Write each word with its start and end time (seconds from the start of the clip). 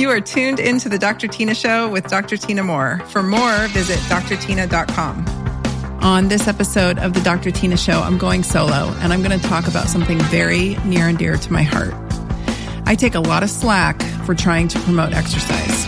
You 0.00 0.08
are 0.08 0.20
tuned 0.22 0.60
into 0.60 0.88
the 0.88 0.98
Dr. 0.98 1.28
Tyna 1.28 1.54
Show 1.54 1.86
with 1.90 2.06
Dr. 2.06 2.36
Tyna 2.36 2.64
Moore. 2.64 3.02
For 3.08 3.22
more, 3.22 3.68
visit 3.68 3.98
drtyna.com. 4.08 5.26
On 6.02 6.28
this 6.28 6.48
episode 6.48 6.98
of 6.98 7.12
the 7.12 7.20
Dr. 7.20 7.50
Tyna 7.50 7.76
Show, 7.78 8.00
I'm 8.00 8.16
going 8.16 8.42
solo 8.42 8.94
and 9.00 9.12
I'm 9.12 9.22
going 9.22 9.38
to 9.38 9.46
talk 9.46 9.68
about 9.68 9.88
something 9.88 10.18
very 10.18 10.76
near 10.86 11.06
and 11.06 11.18
dear 11.18 11.36
to 11.36 11.52
my 11.52 11.62
heart. 11.62 11.92
I 12.86 12.94
take 12.94 13.14
a 13.14 13.20
lot 13.20 13.42
of 13.42 13.50
slack 13.50 14.00
for 14.24 14.34
trying 14.34 14.68
to 14.68 14.78
promote 14.78 15.12
exercise. 15.12 15.86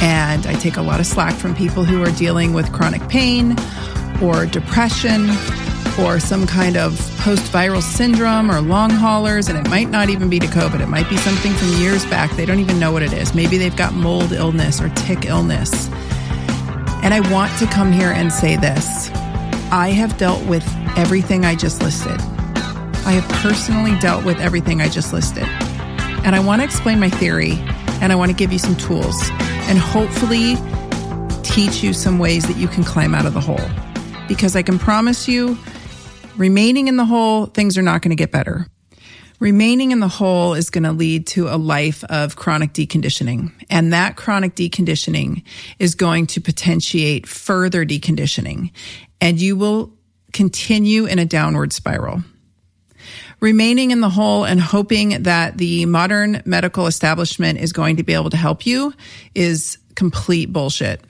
And 0.00 0.46
I 0.46 0.54
take 0.54 0.76
a 0.76 0.82
lot 0.82 1.00
of 1.00 1.06
slack 1.06 1.34
from 1.34 1.56
people 1.56 1.82
who 1.82 2.04
are 2.04 2.12
dealing 2.12 2.52
with 2.52 2.72
chronic 2.72 3.08
pain 3.08 3.56
or 4.22 4.46
depression 4.46 5.26
or 6.00 6.20
some 6.20 6.46
kind 6.46 6.76
of 6.76 6.98
post 7.18 7.52
viral 7.52 7.82
syndrome 7.82 8.50
or 8.50 8.60
long 8.60 8.90
haulers. 8.90 9.48
And 9.48 9.58
it 9.58 9.68
might 9.70 9.90
not 9.90 10.08
even 10.08 10.28
be 10.28 10.38
to 10.38 10.46
COVID. 10.46 10.80
It 10.80 10.88
might 10.88 11.08
be 11.08 11.16
something 11.18 11.52
from 11.52 11.68
years 11.80 12.04
back. 12.06 12.30
They 12.32 12.46
don't 12.46 12.60
even 12.60 12.78
know 12.78 12.92
what 12.92 13.02
it 13.02 13.12
is. 13.12 13.34
Maybe 13.34 13.58
they've 13.58 13.76
got 13.76 13.92
mold 13.92 14.32
illness 14.32 14.80
or 14.80 14.88
tick 14.90 15.26
illness. 15.26 15.88
And 17.02 17.14
I 17.14 17.20
want 17.30 17.56
to 17.58 17.66
come 17.66 17.92
here 17.92 18.10
and 18.10 18.32
say 18.32 18.56
this 18.56 19.10
I 19.72 19.90
have 19.90 20.18
dealt 20.18 20.44
with 20.46 20.66
everything 20.96 21.44
I 21.44 21.54
just 21.54 21.82
listed. 21.82 22.20
I 23.06 23.12
have 23.12 23.28
personally 23.42 23.98
dealt 23.98 24.24
with 24.24 24.38
everything 24.40 24.80
I 24.80 24.88
just 24.88 25.12
listed. 25.12 25.44
And 26.24 26.36
I 26.36 26.40
want 26.40 26.60
to 26.60 26.64
explain 26.64 27.00
my 27.00 27.08
theory 27.08 27.52
and 28.02 28.12
I 28.12 28.14
want 28.14 28.30
to 28.30 28.36
give 28.36 28.52
you 28.52 28.58
some 28.58 28.76
tools 28.76 29.16
and 29.68 29.78
hopefully 29.78 30.56
teach 31.42 31.82
you 31.82 31.92
some 31.92 32.18
ways 32.18 32.46
that 32.46 32.56
you 32.56 32.68
can 32.68 32.84
climb 32.84 33.14
out 33.14 33.26
of 33.26 33.34
the 33.34 33.40
hole. 33.40 33.60
Because 34.28 34.54
I 34.54 34.62
can 34.62 34.78
promise 34.78 35.26
you, 35.26 35.58
remaining 36.40 36.88
in 36.88 36.96
the 36.96 37.04
hole, 37.04 37.46
things 37.46 37.78
are 37.78 37.82
not 37.82 38.02
going 38.02 38.10
to 38.10 38.16
get 38.16 38.32
better. 38.32 38.66
Remaining 39.38 39.92
in 39.92 40.00
the 40.00 40.08
hole 40.08 40.54
is 40.54 40.70
going 40.70 40.84
to 40.84 40.92
lead 40.92 41.26
to 41.28 41.48
a 41.48 41.56
life 41.56 42.02
of 42.04 42.34
chronic 42.34 42.72
deconditioning. 42.72 43.52
And 43.70 43.92
that 43.92 44.16
chronic 44.16 44.54
deconditioning 44.54 45.44
is 45.78 45.94
going 45.94 46.26
to 46.28 46.40
potentiate 46.40 47.26
further 47.26 47.84
deconditioning. 47.86 48.72
And 49.20 49.40
you 49.40 49.54
will 49.54 49.92
continue 50.32 51.06
in 51.06 51.18
a 51.18 51.24
downward 51.24 51.72
spiral 51.72 52.22
remaining 53.40 53.90
in 53.90 54.00
the 54.00 54.10
hole 54.10 54.44
and 54.44 54.60
hoping 54.60 55.22
that 55.22 55.56
the 55.56 55.86
modern 55.86 56.42
medical 56.44 56.86
establishment 56.86 57.58
is 57.58 57.72
going 57.72 57.96
to 57.96 58.02
be 58.02 58.12
able 58.12 58.30
to 58.30 58.36
help 58.36 58.66
you 58.66 58.92
is 59.34 59.78
complete 59.94 60.52
bullshit. 60.52 61.02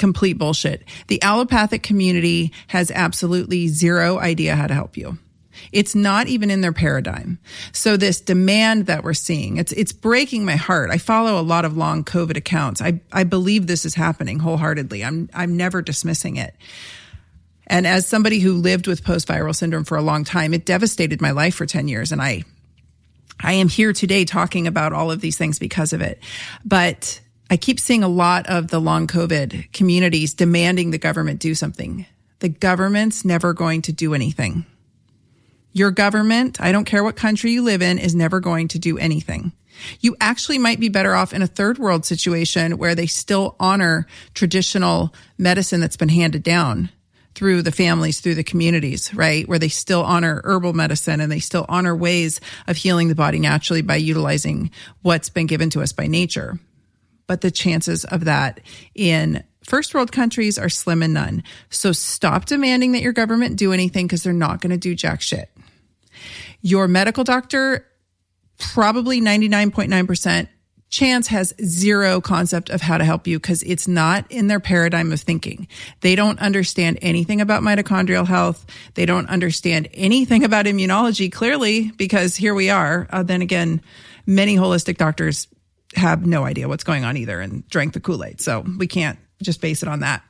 Complete 0.00 0.38
bullshit. 0.38 0.82
The 1.08 1.20
allopathic 1.22 1.82
community 1.82 2.52
has 2.68 2.90
absolutely 2.90 3.68
zero 3.68 4.18
idea 4.18 4.56
how 4.56 4.66
to 4.66 4.72
help 4.72 4.96
you. 4.96 5.18
It's 5.72 5.94
not 5.94 6.26
even 6.26 6.50
in 6.50 6.62
their 6.62 6.72
paradigm. 6.72 7.38
So 7.72 7.98
this 7.98 8.22
demand 8.22 8.86
that 8.86 9.04
we're 9.04 9.12
seeing, 9.12 9.58
it's, 9.58 9.72
it's 9.72 9.92
breaking 9.92 10.46
my 10.46 10.56
heart. 10.56 10.88
I 10.88 10.96
follow 10.96 11.38
a 11.38 11.44
lot 11.44 11.66
of 11.66 11.76
long 11.76 12.02
COVID 12.02 12.38
accounts. 12.38 12.80
I, 12.80 13.02
I 13.12 13.24
believe 13.24 13.66
this 13.66 13.84
is 13.84 13.94
happening 13.94 14.38
wholeheartedly. 14.38 15.04
I'm, 15.04 15.28
I'm 15.34 15.58
never 15.58 15.82
dismissing 15.82 16.36
it. 16.36 16.56
And 17.66 17.86
as 17.86 18.06
somebody 18.06 18.40
who 18.40 18.54
lived 18.54 18.86
with 18.86 19.04
post 19.04 19.28
viral 19.28 19.54
syndrome 19.54 19.84
for 19.84 19.98
a 19.98 20.02
long 20.02 20.24
time, 20.24 20.54
it 20.54 20.64
devastated 20.64 21.20
my 21.20 21.32
life 21.32 21.56
for 21.56 21.66
10 21.66 21.88
years. 21.88 22.10
And 22.10 22.22
I, 22.22 22.44
I 23.38 23.52
am 23.52 23.68
here 23.68 23.92
today 23.92 24.24
talking 24.24 24.66
about 24.66 24.94
all 24.94 25.10
of 25.10 25.20
these 25.20 25.36
things 25.36 25.58
because 25.58 25.92
of 25.92 26.00
it. 26.00 26.22
But 26.64 27.20
I 27.52 27.56
keep 27.56 27.80
seeing 27.80 28.04
a 28.04 28.08
lot 28.08 28.46
of 28.46 28.68
the 28.68 28.80
long 28.80 29.08
COVID 29.08 29.72
communities 29.72 30.34
demanding 30.34 30.92
the 30.92 30.98
government 30.98 31.40
do 31.40 31.56
something. 31.56 32.06
The 32.38 32.48
government's 32.48 33.24
never 33.24 33.52
going 33.52 33.82
to 33.82 33.92
do 33.92 34.14
anything. 34.14 34.64
Your 35.72 35.90
government, 35.90 36.60
I 36.60 36.70
don't 36.70 36.84
care 36.84 37.02
what 37.02 37.16
country 37.16 37.50
you 37.50 37.62
live 37.62 37.82
in, 37.82 37.98
is 37.98 38.14
never 38.14 38.38
going 38.38 38.68
to 38.68 38.78
do 38.78 38.98
anything. 38.98 39.50
You 40.00 40.16
actually 40.20 40.58
might 40.58 40.78
be 40.78 40.88
better 40.88 41.14
off 41.14 41.32
in 41.32 41.42
a 41.42 41.46
third 41.48 41.78
world 41.78 42.04
situation 42.04 42.78
where 42.78 42.94
they 42.94 43.06
still 43.06 43.56
honor 43.58 44.06
traditional 44.34 45.12
medicine 45.36 45.80
that's 45.80 45.96
been 45.96 46.08
handed 46.08 46.44
down 46.44 46.90
through 47.34 47.62
the 47.62 47.72
families, 47.72 48.20
through 48.20 48.34
the 48.36 48.44
communities, 48.44 49.12
right? 49.12 49.48
Where 49.48 49.58
they 49.58 49.68
still 49.68 50.04
honor 50.04 50.40
herbal 50.44 50.72
medicine 50.72 51.20
and 51.20 51.32
they 51.32 51.40
still 51.40 51.66
honor 51.68 51.96
ways 51.96 52.40
of 52.68 52.76
healing 52.76 53.08
the 53.08 53.14
body 53.14 53.40
naturally 53.40 53.82
by 53.82 53.96
utilizing 53.96 54.70
what's 55.02 55.30
been 55.30 55.46
given 55.46 55.70
to 55.70 55.82
us 55.82 55.92
by 55.92 56.06
nature. 56.06 56.60
But 57.30 57.42
the 57.42 57.52
chances 57.52 58.04
of 58.04 58.24
that 58.24 58.58
in 58.92 59.44
first 59.62 59.94
world 59.94 60.10
countries 60.10 60.58
are 60.58 60.68
slim 60.68 61.00
and 61.00 61.14
none. 61.14 61.44
So 61.68 61.92
stop 61.92 62.46
demanding 62.46 62.90
that 62.90 63.02
your 63.02 63.12
government 63.12 63.54
do 63.54 63.72
anything 63.72 64.08
because 64.08 64.24
they're 64.24 64.32
not 64.32 64.60
going 64.60 64.72
to 64.72 64.76
do 64.76 64.96
jack 64.96 65.20
shit. 65.20 65.48
Your 66.60 66.88
medical 66.88 67.22
doctor, 67.22 67.86
probably 68.58 69.20
99.9% 69.20 70.48
Chance 70.88 71.28
has 71.28 71.54
zero 71.64 72.20
concept 72.20 72.68
of 72.68 72.80
how 72.80 72.98
to 72.98 73.04
help 73.04 73.28
you 73.28 73.38
because 73.38 73.62
it's 73.62 73.86
not 73.86 74.26
in 74.28 74.48
their 74.48 74.58
paradigm 74.58 75.12
of 75.12 75.20
thinking. 75.20 75.68
They 76.00 76.16
don't 76.16 76.40
understand 76.40 76.98
anything 77.00 77.40
about 77.40 77.62
mitochondrial 77.62 78.26
health. 78.26 78.66
They 78.94 79.06
don't 79.06 79.28
understand 79.28 79.88
anything 79.94 80.42
about 80.42 80.66
immunology 80.66 81.30
clearly 81.30 81.92
because 81.92 82.34
here 82.34 82.56
we 82.56 82.70
are. 82.70 83.06
Uh, 83.08 83.22
then 83.22 83.40
again, 83.40 83.82
many 84.26 84.56
holistic 84.56 84.96
doctors 84.96 85.46
have 85.94 86.24
no 86.24 86.44
idea 86.44 86.68
what's 86.68 86.84
going 86.84 87.04
on 87.04 87.16
either 87.16 87.40
and 87.40 87.66
drank 87.68 87.92
the 87.92 88.00
Kool-Aid. 88.00 88.40
So 88.40 88.64
we 88.78 88.86
can't 88.86 89.18
just 89.42 89.60
base 89.60 89.82
it 89.82 89.88
on 89.88 90.00
that. 90.00 90.22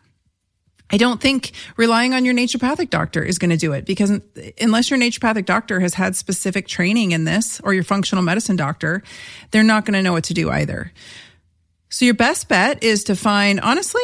I 0.92 0.96
don't 0.96 1.20
think 1.20 1.52
relying 1.76 2.14
on 2.14 2.24
your 2.24 2.34
naturopathic 2.34 2.90
doctor 2.90 3.22
is 3.22 3.38
going 3.38 3.50
to 3.50 3.56
do 3.56 3.72
it 3.72 3.84
because 3.84 4.10
unless 4.60 4.90
your 4.90 4.98
naturopathic 4.98 5.46
doctor 5.46 5.78
has 5.80 5.94
had 5.94 6.16
specific 6.16 6.66
training 6.66 7.12
in 7.12 7.24
this 7.24 7.60
or 7.60 7.72
your 7.72 7.84
functional 7.84 8.24
medicine 8.24 8.56
doctor, 8.56 9.02
they're 9.52 9.62
not 9.62 9.84
going 9.84 9.94
to 9.94 10.02
know 10.02 10.12
what 10.12 10.24
to 10.24 10.34
do 10.34 10.50
either. 10.50 10.92
So 11.90 12.04
your 12.04 12.14
best 12.14 12.48
bet 12.48 12.82
is 12.82 13.04
to 13.04 13.16
find, 13.16 13.60
honestly, 13.60 14.02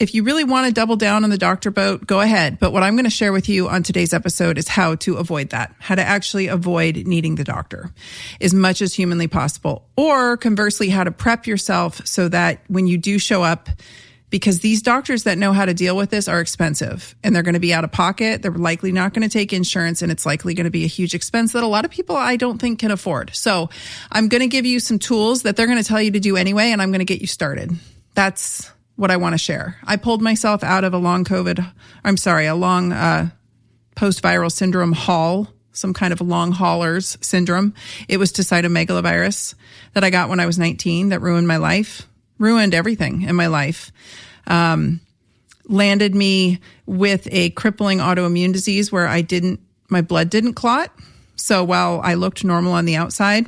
if 0.00 0.14
you 0.14 0.24
really 0.24 0.44
want 0.44 0.66
to 0.66 0.72
double 0.72 0.96
down 0.96 1.24
on 1.24 1.30
the 1.30 1.38
doctor 1.38 1.70
boat, 1.70 2.06
go 2.06 2.20
ahead. 2.20 2.58
But 2.58 2.72
what 2.72 2.82
I'm 2.82 2.94
going 2.94 3.04
to 3.04 3.10
share 3.10 3.32
with 3.32 3.50
you 3.50 3.68
on 3.68 3.82
today's 3.82 4.14
episode 4.14 4.56
is 4.56 4.66
how 4.66 4.94
to 4.96 5.16
avoid 5.16 5.50
that, 5.50 5.74
how 5.78 5.94
to 5.94 6.02
actually 6.02 6.46
avoid 6.46 7.06
needing 7.06 7.34
the 7.34 7.44
doctor 7.44 7.90
as 8.40 8.54
much 8.54 8.80
as 8.80 8.94
humanly 8.94 9.28
possible. 9.28 9.86
Or 9.96 10.38
conversely, 10.38 10.88
how 10.88 11.04
to 11.04 11.12
prep 11.12 11.46
yourself 11.46 12.06
so 12.06 12.28
that 12.30 12.62
when 12.66 12.86
you 12.86 12.96
do 12.96 13.18
show 13.18 13.42
up, 13.42 13.68
because 14.30 14.60
these 14.60 14.80
doctors 14.80 15.24
that 15.24 15.36
know 15.36 15.52
how 15.52 15.66
to 15.66 15.74
deal 15.74 15.96
with 15.96 16.08
this 16.08 16.28
are 16.28 16.40
expensive 16.40 17.14
and 17.22 17.36
they're 17.36 17.42
going 17.42 17.54
to 17.54 17.60
be 17.60 17.74
out 17.74 17.84
of 17.84 17.92
pocket. 17.92 18.40
They're 18.40 18.52
likely 18.52 18.92
not 18.92 19.12
going 19.12 19.28
to 19.28 19.28
take 19.28 19.52
insurance 19.52 20.00
and 20.00 20.10
it's 20.10 20.24
likely 20.24 20.54
going 20.54 20.64
to 20.64 20.70
be 20.70 20.84
a 20.84 20.88
huge 20.88 21.14
expense 21.14 21.52
that 21.52 21.64
a 21.64 21.66
lot 21.66 21.84
of 21.84 21.90
people 21.90 22.16
I 22.16 22.36
don't 22.36 22.58
think 22.58 22.78
can 22.78 22.92
afford. 22.92 23.34
So 23.34 23.68
I'm 24.10 24.28
going 24.28 24.40
to 24.40 24.46
give 24.46 24.64
you 24.64 24.80
some 24.80 25.00
tools 25.00 25.42
that 25.42 25.56
they're 25.56 25.66
going 25.66 25.82
to 25.82 25.84
tell 25.84 26.00
you 26.00 26.12
to 26.12 26.20
do 26.20 26.36
anyway 26.36 26.70
and 26.70 26.80
I'm 26.80 26.90
going 26.90 27.00
to 27.00 27.04
get 27.04 27.20
you 27.20 27.26
started. 27.26 27.72
That's 28.14 28.70
what 29.00 29.10
I 29.10 29.16
want 29.16 29.32
to 29.32 29.38
share. 29.38 29.78
I 29.84 29.96
pulled 29.96 30.20
myself 30.20 30.62
out 30.62 30.84
of 30.84 30.92
a 30.92 30.98
long 30.98 31.24
COVID, 31.24 31.72
I'm 32.04 32.18
sorry, 32.18 32.46
a 32.46 32.54
long 32.54 32.92
uh, 32.92 33.30
post 33.96 34.22
viral 34.22 34.52
syndrome 34.52 34.92
haul 34.92 35.48
some 35.72 35.94
kind 35.94 36.12
of 36.12 36.20
long 36.20 36.50
haulers 36.50 37.16
syndrome. 37.20 37.72
It 38.08 38.16
was 38.16 38.32
to 38.32 38.42
cytomegalovirus 38.42 39.54
that 39.94 40.02
I 40.02 40.10
got 40.10 40.28
when 40.28 40.40
I 40.40 40.46
was 40.46 40.58
19 40.58 41.10
that 41.10 41.20
ruined 41.20 41.46
my 41.46 41.58
life 41.58 42.08
ruined 42.40 42.74
everything 42.74 43.22
in 43.22 43.36
my 43.36 43.46
life. 43.46 43.92
Um, 44.48 45.00
landed 45.66 46.14
me 46.14 46.58
with 46.86 47.28
a 47.30 47.50
crippling 47.50 47.98
autoimmune 47.98 48.52
disease 48.52 48.90
where 48.90 49.06
I 49.06 49.20
didn't, 49.20 49.60
my 49.88 50.00
blood 50.00 50.30
didn't 50.30 50.54
clot. 50.54 50.92
So 51.36 51.62
while 51.62 52.00
I 52.02 52.14
looked 52.14 52.42
normal 52.42 52.72
on 52.72 52.86
the 52.86 52.96
outside, 52.96 53.46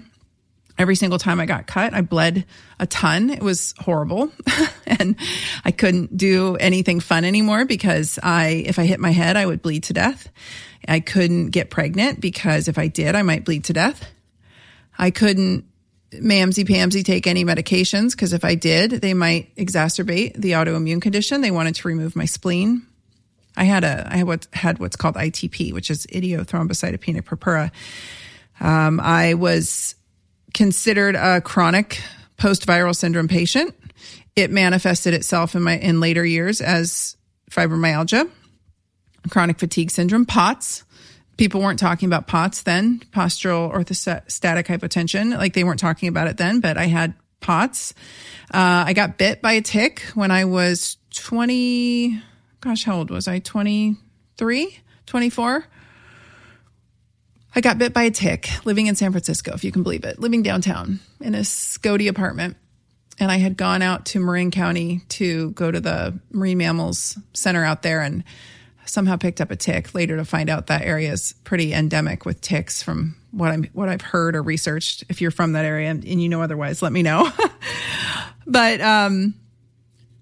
every 0.79 0.97
single 0.97 1.19
time 1.19 1.41
I 1.41 1.47
got 1.47 1.67
cut, 1.67 1.95
I 1.95 2.01
bled 2.01 2.45
a 2.79 2.87
ton. 2.87 3.31
It 3.31 3.43
was 3.43 3.75
horrible. 3.79 4.31
and 4.87 5.17
I 5.65 5.71
couldn't 5.71 6.17
do 6.17 6.57
anything 6.57 7.01
fun 7.01 7.25
anymore 7.25 7.65
because 7.65 8.19
I, 8.23 8.65
if 8.67 8.79
I 8.79 8.87
hit 8.87 9.01
my 9.01 9.11
head, 9.11 9.37
I 9.37 9.47
would 9.47 9.63
bleed 9.63 9.85
to 9.85 9.93
death. 9.93 10.29
I 10.89 11.01
couldn't 11.01 11.51
get 11.51 11.71
pregnant 11.71 12.21
because 12.21 12.69
if 12.69 12.79
I 12.79 12.89
did, 12.89 13.15
I 13.15 13.23
might 13.23 13.45
bleed 13.45 13.65
to 13.65 13.73
death. 13.73 14.11
I 14.99 15.11
couldn't 15.11 15.65
mamsy 16.13 16.65
pamsy 16.65 17.05
take 17.05 17.27
any 17.27 17.45
medications 17.45 18.11
because 18.11 18.33
if 18.33 18.45
I 18.45 18.55
did, 18.55 18.91
they 18.91 19.15
might 19.15 19.55
exacerbate 19.57 20.35
the 20.35 20.53
autoimmune 20.53 21.01
condition. 21.01 21.41
They 21.41 21.51
wanted 21.51 21.77
to 21.77 21.89
remove 21.89 22.17
my 22.17 22.27
spleen. 22.27 22.87
I 23.57 23.65
had 23.65 23.85
a 23.85 24.09
I 24.11 24.17
had 24.19 24.27
what 24.27 24.47
had 24.53 24.79
what's 24.79 24.97
called 24.97 25.15
ITP, 25.17 25.73
which 25.73 25.91
is 25.91 26.07
idiothrombocytopenic 26.07 27.25
purpura. 27.25 27.71
Um, 28.61 29.01
I 29.01 29.35
was 29.35 29.95
considered 30.55 31.15
a 31.15 31.41
chronic 31.41 32.03
post-viral 32.37 32.95
syndrome 32.95 33.29
patient. 33.29 33.75
It 34.35 34.51
manifested 34.51 35.15
itself 35.15 35.55
in 35.55 35.63
my 35.63 35.79
in 35.79 36.01
later 36.01 36.25
years 36.25 36.61
as 36.61 37.17
fibromyalgia, 37.51 38.31
chronic 39.31 39.59
fatigue 39.59 39.91
syndrome, 39.91 40.25
POTS, 40.25 40.85
people 41.37 41.61
weren't 41.61 41.79
talking 41.79 42.07
about 42.07 42.27
POTS 42.27 42.63
then, 42.63 43.01
postural 43.13 43.73
orthostatic 43.73 44.67
hypotension. 44.67 45.37
Like 45.37 45.55
they 45.55 45.65
weren't 45.65 45.81
talking 45.81 46.09
about 46.09 46.29
it 46.29 46.37
then, 46.37 46.61
but 46.61 46.77
I 46.77 46.87
had 46.87 47.15
POTS. 47.41 47.95
Uh, 48.53 48.85
I 48.87 48.93
got 48.93 49.19
bit 49.19 49.43
by 49.43 49.53
a 49.53 49.61
tick 49.61 50.03
when 50.15 50.31
I 50.31 50.45
was 50.45 50.99
20, 51.15 52.23
gosh, 52.61 52.85
how 52.85 52.99
old 52.99 53.11
was 53.11 53.29
I? 53.29 53.39
23, 53.41 54.79
24? 55.07 55.65
I 57.55 57.61
got 57.61 57.79
bit 57.79 57.93
by 57.93 58.05
a 58.05 58.11
tick 58.11 58.49
living 58.65 58.87
in 58.87 58.95
San 58.95 59.13
Francisco, 59.13 59.53
if 59.55 59.63
you 59.63 59.73
can 59.73 59.83
believe 59.83 60.05
it, 60.05 60.19
living 60.19 60.43
downtown 60.43 61.01
in 61.21 61.35
a 61.35 61.41
Scody 61.41 62.09
apartment. 62.09 62.57
and 63.19 63.31
I 63.31 63.37
had 63.37 63.57
gone 63.57 63.83
out 63.83 64.07
to 64.07 64.21
Marin 64.21 64.51
County 64.51 65.03
to 65.11 65.51
go 65.51 65.71
to 65.71 65.81
the 65.81 66.19
Marine 66.31 66.59
Mammals 66.59 67.19
Center 67.35 67.65
out 67.65 67.83
there 67.83 68.01
and 68.01 68.25
somehow 68.87 69.17
picked 69.17 69.41
up 69.41 69.51
a 69.51 69.57
tick 69.57 69.95
later 69.95 70.17
to 70.17 70.25
find 70.25 70.49
out 70.51 70.69
that 70.69 70.83
area 70.83 71.13
is 71.13 71.35
pretty 71.45 71.73
endemic 71.73 72.25
with 72.25 72.41
ticks 72.41 72.83
from 72.83 73.17
what 73.31 73.51
I'm 73.51 73.65
what 73.73 73.89
I've 73.89 74.01
heard 74.01 74.35
or 74.35 74.43
researched. 74.43 75.05
If 75.09 75.21
you're 75.21 75.31
from 75.31 75.53
that 75.53 75.65
area 75.65 75.91
and 75.91 76.05
you 76.05 76.29
know 76.29 76.43
otherwise, 76.43 76.83
let 76.83 76.93
me 76.93 77.03
know. 77.03 77.31
but 78.47 78.81
um, 78.81 79.35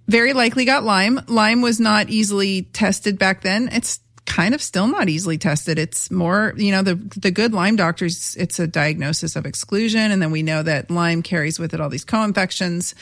very 0.08 0.32
likely 0.32 0.64
got 0.64 0.84
Lyme. 0.84 1.20
Lyme 1.28 1.62
was 1.62 1.80
not 1.80 2.10
easily 2.10 2.62
tested 2.62 3.18
back 3.18 3.42
then. 3.42 3.68
It's 3.72 4.00
kind 4.26 4.54
of 4.54 4.62
still 4.62 4.86
not 4.86 5.08
easily 5.08 5.38
tested. 5.38 5.78
It's 5.78 6.10
more, 6.10 6.54
you 6.56 6.72
know, 6.72 6.82
the 6.82 6.94
the 6.94 7.30
good 7.30 7.52
Lyme 7.52 7.76
doctors, 7.76 8.36
it's 8.36 8.58
a 8.58 8.66
diagnosis 8.66 9.36
of 9.36 9.46
exclusion, 9.46 10.10
and 10.10 10.20
then 10.22 10.30
we 10.30 10.42
know 10.42 10.62
that 10.62 10.90
Lyme 10.90 11.22
carries 11.22 11.58
with 11.58 11.74
it 11.74 11.80
all 11.80 11.88
these 11.88 12.04
co-infections. 12.04 12.94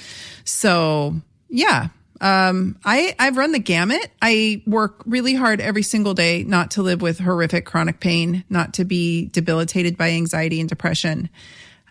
So 0.45 1.17
yeah, 1.49 1.89
um, 2.21 2.79
I, 2.85 3.15
I've 3.19 3.37
run 3.37 3.53
the 3.53 3.59
gamut. 3.59 4.11
I 4.21 4.63
work 4.67 5.03
really 5.07 5.35
hard 5.35 5.61
every 5.61 5.83
single 5.83 6.15
day 6.15 6.43
not 6.43 6.73
to 6.73 6.83
live 6.83 7.01
with 7.01 7.19
horrific 7.19 7.65
chronic 7.65 8.01
pain, 8.01 8.45
not 8.51 8.75
to 8.75 8.85
be 8.85 9.27
debilitated 9.27 9.97
by 9.97 10.11
anxiety 10.11 10.61
and 10.61 10.69
depression. 10.69 11.29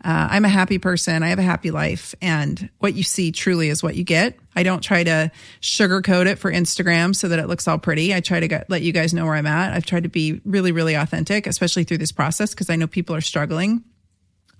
Uh, 0.03 0.27
I'm 0.31 0.45
a 0.45 0.49
happy 0.49 0.77
person. 0.77 1.23
I 1.23 1.29
have 1.29 1.39
a 1.39 1.44
happy 1.44 1.71
life. 1.71 2.13
And 2.21 2.69
what 2.79 2.94
you 2.94 3.03
see 3.03 3.31
truly 3.31 3.69
is 3.69 3.81
what 3.81 3.95
you 3.95 4.03
get. 4.03 4.38
I 4.55 4.63
don't 4.63 4.81
try 4.81 5.03
to 5.03 5.31
sugarcoat 5.61 6.27
it 6.27 6.38
for 6.38 6.51
Instagram 6.51 7.15
so 7.15 7.27
that 7.29 7.39
it 7.39 7.47
looks 7.47 7.67
all 7.67 7.77
pretty. 7.77 8.13
I 8.13 8.19
try 8.19 8.39
to 8.39 8.47
get, 8.47 8.69
let 8.69 8.81
you 8.81 8.91
guys 8.91 9.13
know 9.13 9.25
where 9.25 9.35
I'm 9.35 9.47
at. 9.47 9.73
I've 9.73 9.85
tried 9.85 10.03
to 10.03 10.09
be 10.09 10.41
really, 10.45 10.71
really 10.71 10.94
authentic, 10.95 11.47
especially 11.47 11.83
through 11.83 11.99
this 11.99 12.11
process 12.11 12.51
because 12.51 12.69
I 12.69 12.75
know 12.75 12.88
people 12.88 13.15
are 13.15 13.21
struggling. 13.21 13.83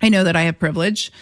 I 0.02 0.08
know 0.08 0.24
that 0.24 0.36
I 0.36 0.42
have 0.42 0.58
privilege. 0.58 1.12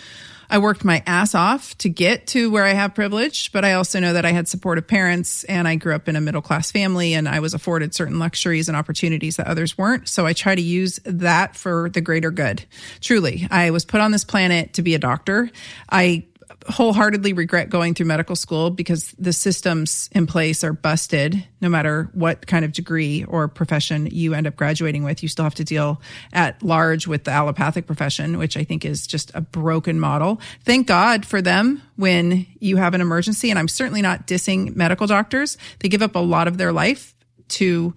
I 0.49 0.59
worked 0.59 0.85
my 0.85 1.03
ass 1.07 1.35
off 1.35 1.77
to 1.79 1.89
get 1.89 2.27
to 2.29 2.51
where 2.51 2.65
I 2.65 2.73
have 2.73 2.95
privilege, 2.95 3.53
but 3.53 3.65
I 3.65 3.75
also 3.75 4.01
know 4.01 4.13
that 4.13 4.25
I 4.25 4.33
had 4.33 4.49
supportive 4.49 4.87
parents 4.87 5.45
and 5.45 5.67
I 5.67 5.77
grew 5.77 5.95
up 5.95 6.09
in 6.09 6.17
a 6.17 6.21
middle 6.21 6.43
class 6.43 6.71
family 6.71 7.15
and 7.15 7.29
I 7.29 7.41
was 7.41 7.55
afforded 7.55 7.95
certain 7.95 8.19
luxuries 8.19 8.69
and 8.69 8.77
opportunities 8.77 9.37
that 9.37 9.47
others 9.47 9.77
weren't. 9.77 10.09
So 10.09 10.27
I 10.27 10.33
try 10.33 10.55
to 10.55 10.63
use 10.63 11.01
that 11.05 11.57
for 11.57 11.91
the 11.91 12.01
greater 12.01 12.31
good. 12.31 12.65
Truly, 13.01 13.47
I 13.51 13.71
was 13.71 13.85
put 13.85 14.01
on 14.01 14.13
this 14.13 14.25
planet 14.25 14.75
to 14.75 14.83
be 14.83 14.95
a 14.95 14.99
doctor. 14.99 15.51
I 15.91 16.25
wholeheartedly 16.69 17.33
regret 17.33 17.71
going 17.71 17.95
through 17.95 18.07
medical 18.07 18.37
school 18.37 18.71
because 18.71 19.15
the 19.19 19.33
systems 19.33 20.09
in 20.13 20.27
place 20.27 20.65
are 20.65 20.73
busted. 20.73 21.47
No 21.61 21.69
matter 21.69 22.11
what 22.13 22.47
kind 22.47 22.65
of 22.65 22.73
degree 22.73 23.25
or 23.25 23.49
profession 23.49 24.07
you 24.11 24.35
end 24.35 24.47
up 24.47 24.57
graduating 24.57 25.05
with 25.05 25.23
you 25.23 25.29
still 25.29 25.45
have 25.45 25.55
to 25.57 25.65
deal 25.65 26.01
at 26.33 26.63
large 26.63 27.07
with 27.07 27.25
the 27.25 27.31
allopathic 27.31 27.87
profession 27.87 28.39
which 28.39 28.57
i 28.57 28.65
think 28.65 28.85
is 28.85 29.07
just 29.07 29.31
a 29.35 29.41
broken 29.41 29.99
model. 29.99 30.41
Thank 30.65 30.87
god 30.87 31.25
for 31.27 31.43
them 31.43 31.83
when 31.97 32.47
you 32.59 32.77
have 32.77 32.95
an 32.95 33.01
emergency 33.01 33.51
and 33.51 33.59
i'm 33.59 33.69
certainly 33.69 34.03
not 34.03 34.27
dissing 34.27 34.75
medical 34.77 35.07
doctors. 35.07 35.59
They 35.81 35.89
give 35.89 36.03
up 36.03 36.15
a 36.15 36.21
lot 36.21 36.49
of 36.49 36.59
their 36.59 36.73
life 36.73 37.15
to 37.49 37.95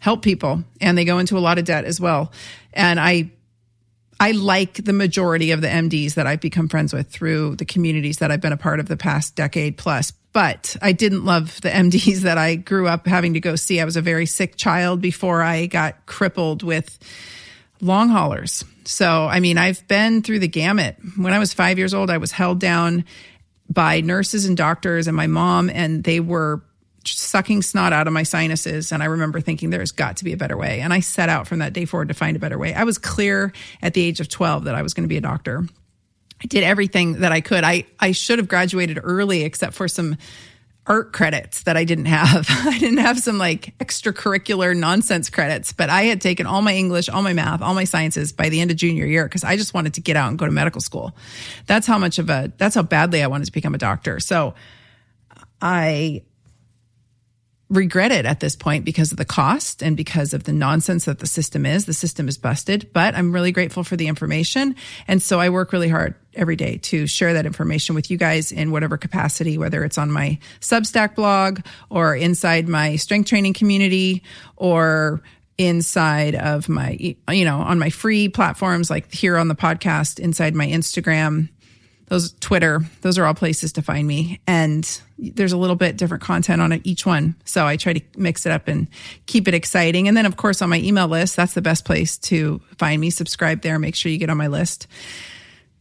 help 0.00 0.22
people 0.22 0.64
and 0.80 0.96
they 0.96 1.04
go 1.04 1.18
into 1.18 1.36
a 1.36 1.40
lot 1.40 1.58
of 1.58 1.64
debt 1.64 1.84
as 1.84 2.00
well. 2.00 2.32
And 2.72 3.00
i 3.00 3.30
I 4.20 4.32
like 4.32 4.84
the 4.84 4.92
majority 4.92 5.52
of 5.52 5.60
the 5.60 5.68
MDs 5.68 6.14
that 6.14 6.26
I've 6.26 6.40
become 6.40 6.68
friends 6.68 6.92
with 6.92 7.08
through 7.08 7.56
the 7.56 7.64
communities 7.64 8.18
that 8.18 8.30
I've 8.30 8.40
been 8.40 8.52
a 8.52 8.56
part 8.56 8.80
of 8.80 8.88
the 8.88 8.96
past 8.96 9.36
decade 9.36 9.76
plus. 9.76 10.12
But 10.32 10.76
I 10.82 10.92
didn't 10.92 11.24
love 11.24 11.60
the 11.60 11.70
MDs 11.70 12.20
that 12.20 12.36
I 12.36 12.56
grew 12.56 12.88
up 12.88 13.06
having 13.06 13.34
to 13.34 13.40
go 13.40 13.56
see. 13.56 13.80
I 13.80 13.84
was 13.84 13.96
a 13.96 14.02
very 14.02 14.26
sick 14.26 14.56
child 14.56 15.00
before 15.00 15.42
I 15.42 15.66
got 15.66 16.06
crippled 16.06 16.62
with 16.62 16.98
long 17.80 18.08
haulers. 18.08 18.64
So, 18.84 19.26
I 19.26 19.40
mean, 19.40 19.56
I've 19.56 19.86
been 19.86 20.22
through 20.22 20.40
the 20.40 20.48
gamut. 20.48 20.96
When 21.16 21.32
I 21.32 21.38
was 21.38 21.54
five 21.54 21.78
years 21.78 21.94
old, 21.94 22.10
I 22.10 22.18
was 22.18 22.32
held 22.32 22.58
down 22.58 23.04
by 23.70 24.00
nurses 24.00 24.46
and 24.46 24.56
doctors 24.56 25.06
and 25.06 25.16
my 25.16 25.26
mom, 25.26 25.70
and 25.70 26.02
they 26.02 26.20
were 26.20 26.62
sucking 27.16 27.62
snot 27.62 27.92
out 27.92 28.06
of 28.06 28.12
my 28.12 28.22
sinuses. 28.22 28.92
And 28.92 29.02
I 29.02 29.06
remember 29.06 29.40
thinking 29.40 29.70
there's 29.70 29.92
got 29.92 30.18
to 30.18 30.24
be 30.24 30.32
a 30.32 30.36
better 30.36 30.56
way. 30.56 30.80
And 30.80 30.92
I 30.92 31.00
set 31.00 31.28
out 31.28 31.46
from 31.46 31.60
that 31.60 31.72
day 31.72 31.84
forward 31.84 32.08
to 32.08 32.14
find 32.14 32.36
a 32.36 32.40
better 32.40 32.58
way. 32.58 32.74
I 32.74 32.84
was 32.84 32.98
clear 32.98 33.52
at 33.82 33.94
the 33.94 34.02
age 34.02 34.20
of 34.20 34.28
12 34.28 34.64
that 34.64 34.74
I 34.74 34.82
was 34.82 34.94
going 34.94 35.04
to 35.04 35.08
be 35.08 35.16
a 35.16 35.22
doctor. 35.22 35.64
I 36.42 36.46
did 36.46 36.62
everything 36.62 37.20
that 37.20 37.32
I 37.32 37.40
could. 37.40 37.64
I, 37.64 37.84
I 37.98 38.12
should 38.12 38.38
have 38.38 38.48
graduated 38.48 39.00
early, 39.02 39.42
except 39.42 39.74
for 39.74 39.88
some 39.88 40.16
art 40.88 41.12
credits 41.12 41.64
that 41.64 41.76
I 41.76 41.84
didn't 41.84 42.06
have. 42.06 42.46
I 42.48 42.78
didn't 42.78 42.98
have 42.98 43.18
some 43.18 43.38
like 43.38 43.76
extracurricular 43.78 44.76
nonsense 44.76 45.30
credits, 45.30 45.72
but 45.72 45.90
I 45.90 46.04
had 46.04 46.20
taken 46.20 46.46
all 46.46 46.62
my 46.62 46.74
English, 46.74 47.08
all 47.08 47.22
my 47.22 47.34
math, 47.34 47.60
all 47.60 47.74
my 47.74 47.84
sciences 47.84 48.32
by 48.32 48.48
the 48.48 48.60
end 48.60 48.70
of 48.70 48.76
junior 48.76 49.04
year 49.04 49.24
because 49.24 49.44
I 49.44 49.56
just 49.56 49.74
wanted 49.74 49.94
to 49.94 50.00
get 50.00 50.16
out 50.16 50.30
and 50.30 50.38
go 50.38 50.46
to 50.46 50.52
medical 50.52 50.80
school. 50.80 51.14
That's 51.66 51.86
how 51.86 51.98
much 51.98 52.18
of 52.18 52.30
a, 52.30 52.52
that's 52.56 52.74
how 52.74 52.82
badly 52.82 53.22
I 53.22 53.26
wanted 53.26 53.44
to 53.44 53.52
become 53.52 53.74
a 53.74 53.78
doctor. 53.78 54.18
So 54.18 54.54
I 55.60 56.22
regret 57.70 58.10
it 58.10 58.24
at 58.24 58.40
this 58.40 58.56
point 58.56 58.84
because 58.84 59.12
of 59.12 59.18
the 59.18 59.24
cost 59.24 59.82
and 59.82 59.96
because 59.96 60.32
of 60.32 60.44
the 60.44 60.52
nonsense 60.52 61.04
that 61.04 61.18
the 61.18 61.26
system 61.26 61.66
is. 61.66 61.84
The 61.84 61.92
system 61.92 62.28
is 62.28 62.38
busted, 62.38 62.90
but 62.92 63.14
I'm 63.14 63.32
really 63.32 63.52
grateful 63.52 63.84
for 63.84 63.96
the 63.96 64.08
information. 64.08 64.74
And 65.06 65.22
so 65.22 65.38
I 65.38 65.50
work 65.50 65.72
really 65.72 65.88
hard 65.88 66.14
every 66.34 66.56
day 66.56 66.78
to 66.78 67.06
share 67.06 67.34
that 67.34 67.44
information 67.44 67.94
with 67.94 68.10
you 68.10 68.16
guys 68.16 68.52
in 68.52 68.70
whatever 68.70 68.96
capacity, 68.96 69.58
whether 69.58 69.84
it's 69.84 69.98
on 69.98 70.10
my 70.10 70.38
Substack 70.60 71.14
blog 71.14 71.60
or 71.90 72.16
inside 72.16 72.68
my 72.68 72.96
strength 72.96 73.28
training 73.28 73.52
community 73.52 74.22
or 74.56 75.20
inside 75.58 76.36
of 76.36 76.68
my, 76.68 77.16
you 77.30 77.44
know, 77.44 77.58
on 77.58 77.78
my 77.78 77.90
free 77.90 78.28
platforms 78.28 78.88
like 78.88 79.12
here 79.12 79.36
on 79.36 79.48
the 79.48 79.56
podcast, 79.56 80.20
inside 80.20 80.54
my 80.54 80.66
Instagram 80.66 81.48
those 82.08 82.32
Twitter, 82.40 82.80
those 83.02 83.18
are 83.18 83.24
all 83.24 83.34
places 83.34 83.72
to 83.74 83.82
find 83.82 84.06
me. 84.06 84.40
And 84.46 85.00
there's 85.18 85.52
a 85.52 85.56
little 85.56 85.76
bit 85.76 85.96
different 85.96 86.22
content 86.22 86.62
on 86.62 86.72
each 86.84 87.04
one. 87.04 87.34
So 87.44 87.66
I 87.66 87.76
try 87.76 87.92
to 87.92 88.00
mix 88.16 88.46
it 88.46 88.52
up 88.52 88.68
and 88.68 88.88
keep 89.26 89.48
it 89.48 89.54
exciting. 89.54 90.08
And 90.08 90.16
then, 90.16 90.26
of 90.26 90.36
course, 90.36 90.62
on 90.62 90.70
my 90.70 90.78
email 90.78 91.08
list, 91.08 91.36
that's 91.36 91.54
the 91.54 91.62
best 91.62 91.84
place 91.84 92.18
to 92.18 92.60
find 92.78 93.00
me. 93.00 93.10
Subscribe 93.10 93.62
there. 93.62 93.78
Make 93.78 93.94
sure 93.94 94.10
you 94.10 94.18
get 94.18 94.30
on 94.30 94.36
my 94.36 94.46
list. 94.46 94.86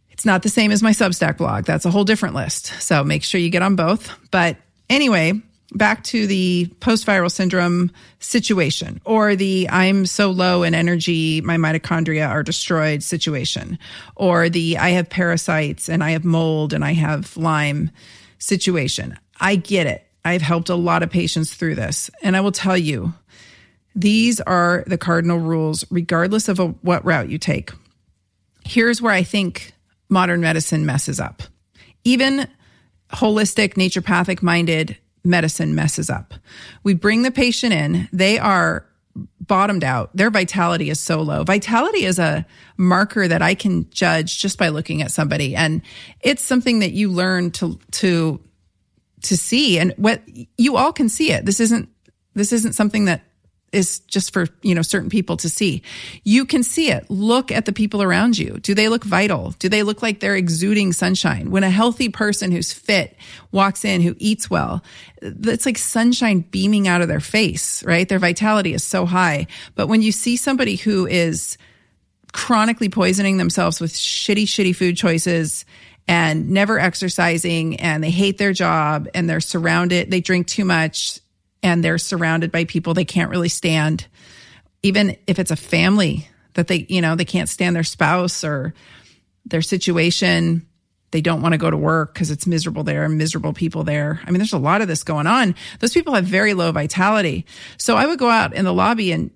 It's 0.09 0.25
not 0.25 0.44
the 0.44 0.50
same 0.50 0.71
as 0.71 0.81
my 0.81 0.91
Substack 0.91 1.38
blog. 1.38 1.65
That's 1.65 1.85
a 1.85 1.91
whole 1.91 2.03
different 2.03 2.35
list. 2.35 2.65
So 2.81 3.03
make 3.03 3.24
sure 3.24 3.39
you 3.39 3.50
get 3.50 3.62
on 3.62 3.75
both. 3.75 4.12
But 4.31 4.57
anyway, 4.89 5.33
back 5.73 6.03
to 6.05 6.27
the 6.27 6.71
post 6.79 7.05
viral 7.05 7.31
syndrome 7.31 7.91
situation 8.19 9.01
or 9.05 9.35
the 9.35 9.67
I'm 9.69 10.05
so 10.05 10.31
low 10.31 10.63
in 10.63 10.73
energy, 10.73 11.41
my 11.41 11.57
mitochondria 11.57 12.27
are 12.27 12.43
destroyed 12.43 13.03
situation, 13.03 13.77
or 14.15 14.49
the 14.49 14.77
I 14.77 14.89
have 14.89 15.09
parasites 15.09 15.89
and 15.89 16.03
I 16.03 16.11
have 16.11 16.23
mold 16.23 16.73
and 16.73 16.85
I 16.85 16.93
have 16.93 17.36
Lyme 17.36 17.91
situation. 18.39 19.17
I 19.39 19.55
get 19.55 19.88
it. 19.88 20.05
I've 20.24 20.41
helped 20.41 20.69
a 20.69 20.75
lot 20.75 21.03
of 21.03 21.09
patients 21.09 21.53
through 21.53 21.75
this. 21.75 22.09
And 22.21 22.36
I 22.36 22.41
will 22.41 22.51
tell 22.51 22.77
you, 22.77 23.13
these 23.95 24.39
are 24.41 24.83
the 24.86 24.97
cardinal 24.97 25.39
rules, 25.39 25.86
regardless 25.89 26.50
of 26.50 26.59
a, 26.59 26.67
what 26.67 27.03
route 27.05 27.29
you 27.29 27.38
take. 27.38 27.71
Here's 28.63 29.01
where 29.01 29.13
I 29.13 29.24
think 29.24 29.74
modern 30.09 30.41
medicine 30.41 30.86
messes 30.86 31.19
up. 31.19 31.43
Even 32.03 32.47
holistic, 33.12 33.75
naturopathic 33.75 34.41
minded 34.41 34.97
medicine 35.27 35.75
messes 35.75 36.10
up. 36.10 36.34
We 36.84 36.93
bring 36.93 37.22
the 37.22 37.31
patient 37.31 37.74
in, 37.74 38.07
they 38.12 38.39
are 38.39 38.86
bottomed 39.41 39.84
out. 39.84 40.15
Their 40.15 40.29
vitality 40.29 40.89
is 40.89 41.00
so 41.00 41.22
low. 41.22 41.43
Vitality 41.43 42.05
is 42.05 42.19
a 42.19 42.46
marker 42.75 43.27
that 43.27 43.41
I 43.41 43.55
can 43.55 43.89
judge 43.89 44.39
just 44.39 44.57
by 44.57 44.69
looking 44.69 45.01
at 45.01 45.12
somebody. 45.12 45.55
And 45.55 45.81
it's 46.22 46.43
something 46.43 46.79
that 46.79 46.91
you 46.91 47.10
learn 47.10 47.51
to, 47.51 47.79
to, 47.91 48.39
to 49.24 49.38
see. 49.38 49.79
And 49.79 49.93
what 49.98 50.22
you 50.57 50.77
all 50.77 50.93
can 50.93 51.10
see 51.10 51.31
it. 51.31 51.46
This 51.46 51.60
isn't, 51.60 51.89
this 52.34 52.53
isn't 52.53 52.74
something 52.74 53.05
that 53.05 53.24
is 53.77 54.00
just 54.00 54.34
for, 54.34 54.48
you 54.62 54.75
know, 54.75 54.81
certain 54.81 55.10
people 55.10 55.38
to 55.38 55.50
see. 55.50 55.84
You 56.24 56.46
can 56.46 56.63
see 56.63 56.89
it. 56.89 57.10
Look 57.10 57.51
at 57.51 57.65
the 57.65 57.72
people 57.72 58.01
around 58.01 58.38
you. 58.38 58.57
Do 58.60 58.74
they 58.74 58.89
look 58.89 59.03
vital? 59.03 59.51
Do 59.60 59.69
they 59.69 59.84
look 59.84 60.01
like 60.01 60.19
they're 60.19 60.36
exuding 60.36 60.91
sunshine? 60.93 61.51
When 61.51 61.63
a 61.63 61.69
healthy 61.69 62.10
person 62.10 62.51
who's 62.51 62.74
fit 62.74 63.15
walks 63.51 63.86
in, 63.86 64.01
who 64.01 64.15
eats 64.17 64.50
well, 64.50 64.84
it's 65.22 65.65
like 65.65 65.77
sunshine 65.77 66.39
beaming 66.39 66.88
out 66.88 67.01
of 67.01 67.07
their 67.07 67.19
face, 67.19 67.84
right? 67.84 68.10
Their 68.10 68.19
vitality 68.19 68.74
is 68.74 68.84
so 68.84 69.05
high. 69.05 69.48
But 69.75 69.88
when 69.88 70.01
you 70.01 70.12
see 70.12 70.36
somebody 70.36 70.75
who 70.75 71.05
is 71.05 71.57
chronically 72.34 72.89
poisoning 72.89 73.38
themselves 73.38 73.79
with 73.79 73.93
shitty, 73.93 74.43
shitty 74.43 74.75
food 74.75 74.98
choices 74.98 75.65
and 76.07 76.50
never 76.50 76.79
exercising 76.79 77.79
and 77.79 78.03
they 78.03 78.12
hate 78.12 78.38
their 78.38 78.53
job 78.53 79.07
and 79.13 79.29
they're 79.29 79.39
surrounded, 79.39 80.10
they 80.10 80.22
drink 80.22 80.48
too 80.48 80.65
much 80.65 81.19
and 81.67 81.83
they're 81.83 81.97
surrounded 81.97 82.51
by 82.51 82.63
people 82.63 82.93
they 82.93 83.05
can't 83.05 83.29
really 83.29 83.50
stand. 83.50 84.07
Even 84.83 85.17
if 85.27 85.38
it's 85.38 85.51
a 85.51 85.57
family 85.57 86.29
that 86.53 86.67
they, 86.67 86.86
you 86.88 87.01
know, 87.01 87.15
they 87.15 87.25
can't 87.25 87.50
stand 87.50 87.75
their 87.75 87.83
spouse 87.83 88.43
or 88.43 88.74
their 89.45 89.62
situation. 89.62 90.65
They 91.12 91.21
don't 91.21 91.41
want 91.41 91.53
to 91.53 91.57
go 91.57 91.69
to 91.69 91.77
work 91.77 92.13
because 92.13 92.31
it's 92.31 92.47
miserable 92.47 92.83
there 92.83 93.03
and 93.03 93.17
miserable 93.17 93.53
people 93.53 93.83
there. 93.83 94.21
I 94.25 94.31
mean, 94.31 94.39
there's 94.39 94.53
a 94.53 94.57
lot 94.57 94.81
of 94.81 94.88
this 94.88 95.03
going 95.03 95.27
on. 95.27 95.55
Those 95.79 95.93
people 95.93 96.15
have 96.15 96.25
very 96.25 96.53
low 96.53 96.71
vitality. 96.71 97.45
So 97.77 97.95
I 97.95 98.05
would 98.05 98.19
go 98.19 98.29
out 98.29 98.53
in 98.53 98.65
the 98.65 98.74
lobby 98.74 99.12
and 99.12 99.29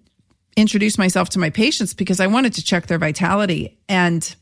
introduce 0.55 0.97
myself 0.97 1.29
to 1.29 1.39
my 1.39 1.49
patients 1.49 1.93
because 1.93 2.19
I 2.19 2.27
wanted 2.27 2.53
to 2.53 2.63
check 2.63 2.87
their 2.87 2.97
vitality. 2.97 3.77
And 3.89 4.35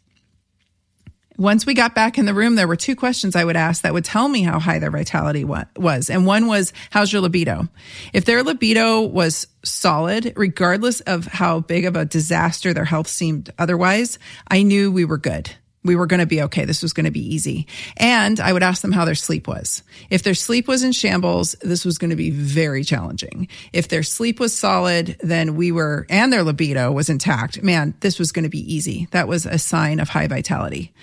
once 1.39 1.65
we 1.65 1.74
got 1.74 1.96
back 1.96 2.17
in 2.17 2.25
the 2.25 2.34
room, 2.34 2.55
there 2.55 2.67
were 2.67 2.75
two 2.75 2.98
questions 2.98 3.34
I 3.34 3.46
would 3.46 3.55
ask 3.55 3.84
that 3.84 3.93
would 3.93 4.03
tell 4.03 4.27
me 4.27 4.43
how 4.43 4.60
high 4.60 4.77
their 4.77 4.91
vitality 4.91 5.46
was. 5.46 6.10
And 6.10 6.25
one 6.25 6.48
was, 6.48 6.74
how's 6.89 7.13
your 7.13 7.22
libido? 7.22 7.69
If 8.12 8.25
their 8.25 8.43
libido 8.43 9.01
was 9.01 9.48
solid, 9.63 10.34
regardless 10.36 11.00
of 11.01 11.25
how 11.27 11.62
big 11.62 11.86
of 11.86 11.96
a 11.96 12.03
disaster 12.03 12.74
their 12.74 12.84
health 12.84 13.08
seemed 13.08 13.51
otherwise, 13.58 14.19
I 14.50 14.63
knew 14.63 14.91
we 14.91 15.05
were 15.05 15.17
good 15.17 15.50
we 15.83 15.95
were 15.95 16.07
going 16.07 16.19
to 16.19 16.25
be 16.25 16.41
okay. 16.43 16.65
This 16.65 16.81
was 16.81 16.93
going 16.93 17.05
to 17.05 17.12
be 17.12 17.33
easy. 17.33 17.67
And 17.98 18.39
I 18.39 18.51
would 18.51 18.63
ask 18.63 18.81
them 18.81 18.91
how 18.91 19.05
their 19.05 19.15
sleep 19.15 19.48
was. 19.48 19.83
If 20.09 20.24
their 20.24 20.33
sleep 20.33 20.67
was 20.67 20.83
in 20.83 20.91
shambles, 20.91 21.53
this 21.62 21.86
was 21.86 21.98
going 21.98 22.09
to 22.09 22.15
be 22.15 22.31
very 22.31 22.83
challenging. 22.83 23.48
If 23.71 23.88
their 23.88 24.03
sleep 24.03 24.39
was 24.39 24.57
solid, 24.57 25.17
then 25.21 25.55
we 25.55 25.71
were, 25.71 26.05
and 26.09 26.33
their 26.33 26.43
libido 26.43 26.91
was 26.91 27.09
intact, 27.09 27.63
man, 27.63 27.93
this 28.01 28.19
was 28.19 28.31
going 28.31 28.43
to 28.43 28.50
be 28.50 28.74
easy. 28.74 29.07
That 29.12 29.27
was 29.27 29.45
a 29.45 29.57
sign 29.57 30.00
of 30.00 30.09
high 30.09 30.27
vitality. 30.27 30.93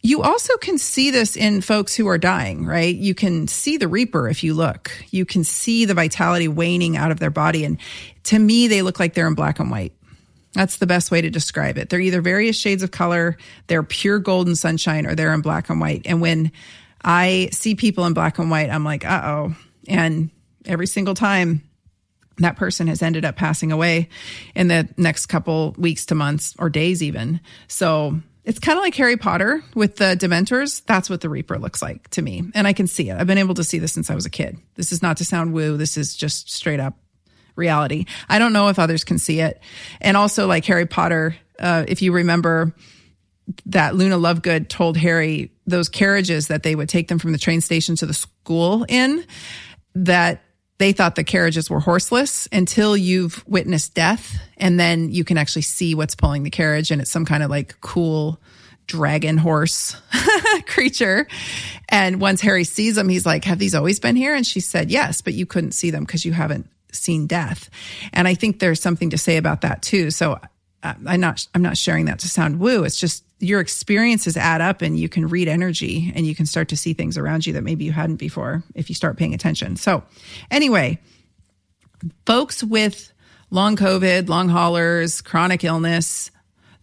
You 0.00 0.22
also 0.22 0.56
can 0.58 0.78
see 0.78 1.10
this 1.10 1.36
in 1.36 1.60
folks 1.60 1.96
who 1.96 2.06
are 2.06 2.18
dying, 2.18 2.64
right? 2.64 2.94
You 2.94 3.14
can 3.14 3.48
see 3.48 3.78
the 3.78 3.88
reaper 3.88 4.28
if 4.28 4.44
you 4.44 4.54
look. 4.54 4.92
You 5.10 5.24
can 5.24 5.42
see 5.42 5.86
the 5.86 5.94
vitality 5.94 6.46
waning 6.46 6.96
out 6.96 7.10
of 7.10 7.18
their 7.18 7.30
body. 7.30 7.64
And 7.64 7.78
to 8.24 8.38
me, 8.38 8.68
they 8.68 8.82
look 8.82 9.00
like 9.00 9.14
they're 9.14 9.26
in 9.26 9.34
black 9.34 9.58
and 9.58 9.70
white. 9.72 9.92
That's 10.54 10.78
the 10.78 10.86
best 10.86 11.10
way 11.10 11.20
to 11.20 11.30
describe 11.30 11.78
it. 11.78 11.90
They're 11.90 12.00
either 12.00 12.20
various 12.20 12.58
shades 12.58 12.82
of 12.82 12.90
color, 12.90 13.36
they're 13.66 13.82
pure 13.82 14.18
golden 14.18 14.56
sunshine, 14.56 15.06
or 15.06 15.14
they're 15.14 15.34
in 15.34 15.42
black 15.42 15.68
and 15.68 15.80
white. 15.80 16.02
And 16.06 16.20
when 16.20 16.52
I 17.04 17.50
see 17.52 17.74
people 17.74 18.06
in 18.06 18.14
black 18.14 18.38
and 18.38 18.50
white, 18.50 18.70
I'm 18.70 18.84
like, 18.84 19.04
uh 19.04 19.20
oh. 19.24 19.56
And 19.86 20.30
every 20.64 20.86
single 20.86 21.14
time 21.14 21.62
that 22.38 22.56
person 22.56 22.86
has 22.86 23.02
ended 23.02 23.24
up 23.24 23.36
passing 23.36 23.72
away 23.72 24.08
in 24.54 24.68
the 24.68 24.88
next 24.96 25.26
couple 25.26 25.74
weeks 25.76 26.06
to 26.06 26.14
months 26.14 26.54
or 26.58 26.70
days, 26.70 27.02
even. 27.02 27.40
So 27.66 28.20
it's 28.44 28.58
kind 28.58 28.78
of 28.78 28.82
like 28.82 28.94
Harry 28.94 29.16
Potter 29.16 29.62
with 29.74 29.96
the 29.96 30.16
Dementors. 30.16 30.84
That's 30.86 31.10
what 31.10 31.20
the 31.20 31.28
Reaper 31.28 31.58
looks 31.58 31.82
like 31.82 32.08
to 32.10 32.22
me. 32.22 32.44
And 32.54 32.66
I 32.66 32.72
can 32.72 32.86
see 32.86 33.10
it. 33.10 33.18
I've 33.18 33.26
been 33.26 33.38
able 33.38 33.54
to 33.54 33.64
see 33.64 33.78
this 33.78 33.92
since 33.92 34.10
I 34.10 34.14
was 34.14 34.24
a 34.24 34.30
kid. 34.30 34.56
This 34.76 34.92
is 34.92 35.02
not 35.02 35.16
to 35.18 35.24
sound 35.24 35.52
woo. 35.52 35.76
This 35.76 35.96
is 35.96 36.16
just 36.16 36.50
straight 36.50 36.80
up 36.80 36.96
reality. 37.58 38.06
I 38.28 38.38
don't 38.38 38.52
know 38.52 38.68
if 38.68 38.78
others 38.78 39.04
can 39.04 39.18
see 39.18 39.40
it. 39.40 39.60
And 40.00 40.16
also, 40.16 40.46
like 40.46 40.64
Harry 40.64 40.86
Potter, 40.86 41.36
uh, 41.58 41.84
if 41.86 42.00
you 42.00 42.12
remember 42.12 42.74
that 43.66 43.94
Luna 43.94 44.16
Lovegood 44.16 44.68
told 44.68 44.96
Harry 44.96 45.50
those 45.66 45.88
carriages 45.88 46.48
that 46.48 46.62
they 46.62 46.74
would 46.74 46.88
take 46.88 47.08
them 47.08 47.18
from 47.18 47.32
the 47.32 47.38
train 47.38 47.60
station 47.60 47.96
to 47.96 48.06
the 48.06 48.14
school 48.14 48.86
in, 48.88 49.24
that 49.94 50.42
they 50.78 50.92
thought 50.92 51.16
the 51.16 51.24
carriages 51.24 51.68
were 51.68 51.80
horseless 51.80 52.48
until 52.52 52.96
you've 52.96 53.46
witnessed 53.48 53.94
death. 53.94 54.40
And 54.56 54.78
then 54.78 55.10
you 55.10 55.24
can 55.24 55.36
actually 55.36 55.62
see 55.62 55.94
what's 55.94 56.14
pulling 56.14 56.44
the 56.44 56.50
carriage. 56.50 56.90
And 56.90 57.00
it's 57.00 57.10
some 57.10 57.24
kind 57.24 57.42
of 57.42 57.50
like 57.50 57.80
cool 57.80 58.40
dragon 58.86 59.36
horse 59.36 59.96
creature. 60.66 61.26
And 61.88 62.20
once 62.20 62.40
Harry 62.40 62.64
sees 62.64 62.94
them, 62.94 63.08
he's 63.08 63.26
like, 63.26 63.44
Have 63.44 63.58
these 63.58 63.74
always 63.74 63.98
been 63.98 64.16
here? 64.16 64.34
And 64.34 64.46
she 64.46 64.60
said, 64.60 64.90
Yes, 64.90 65.20
but 65.20 65.34
you 65.34 65.46
couldn't 65.46 65.72
see 65.72 65.90
them 65.90 66.04
because 66.04 66.24
you 66.24 66.32
haven't 66.32 66.68
seen 66.92 67.26
death. 67.26 67.70
And 68.12 68.26
I 68.26 68.34
think 68.34 68.58
there's 68.58 68.80
something 68.80 69.10
to 69.10 69.18
say 69.18 69.36
about 69.36 69.62
that 69.62 69.82
too. 69.82 70.10
So 70.10 70.40
uh, 70.82 70.94
I'm 71.06 71.20
not 71.20 71.46
I'm 71.54 71.62
not 71.62 71.76
sharing 71.76 72.06
that 72.06 72.20
to 72.20 72.28
sound 72.28 72.60
woo. 72.60 72.84
It's 72.84 73.00
just 73.00 73.24
your 73.40 73.60
experiences 73.60 74.36
add 74.36 74.60
up 74.60 74.82
and 74.82 74.98
you 74.98 75.08
can 75.08 75.28
read 75.28 75.48
energy 75.48 76.12
and 76.14 76.26
you 76.26 76.34
can 76.34 76.46
start 76.46 76.68
to 76.68 76.76
see 76.76 76.92
things 76.92 77.16
around 77.16 77.46
you 77.46 77.52
that 77.54 77.62
maybe 77.62 77.84
you 77.84 77.92
hadn't 77.92 78.16
before 78.16 78.64
if 78.74 78.88
you 78.88 78.94
start 78.94 79.16
paying 79.16 79.34
attention. 79.34 79.76
So 79.76 80.02
anyway, 80.50 80.98
folks 82.26 82.62
with 82.62 83.12
long 83.50 83.76
COVID, 83.76 84.28
long 84.28 84.48
haulers, 84.48 85.20
chronic 85.20 85.64
illness, 85.64 86.30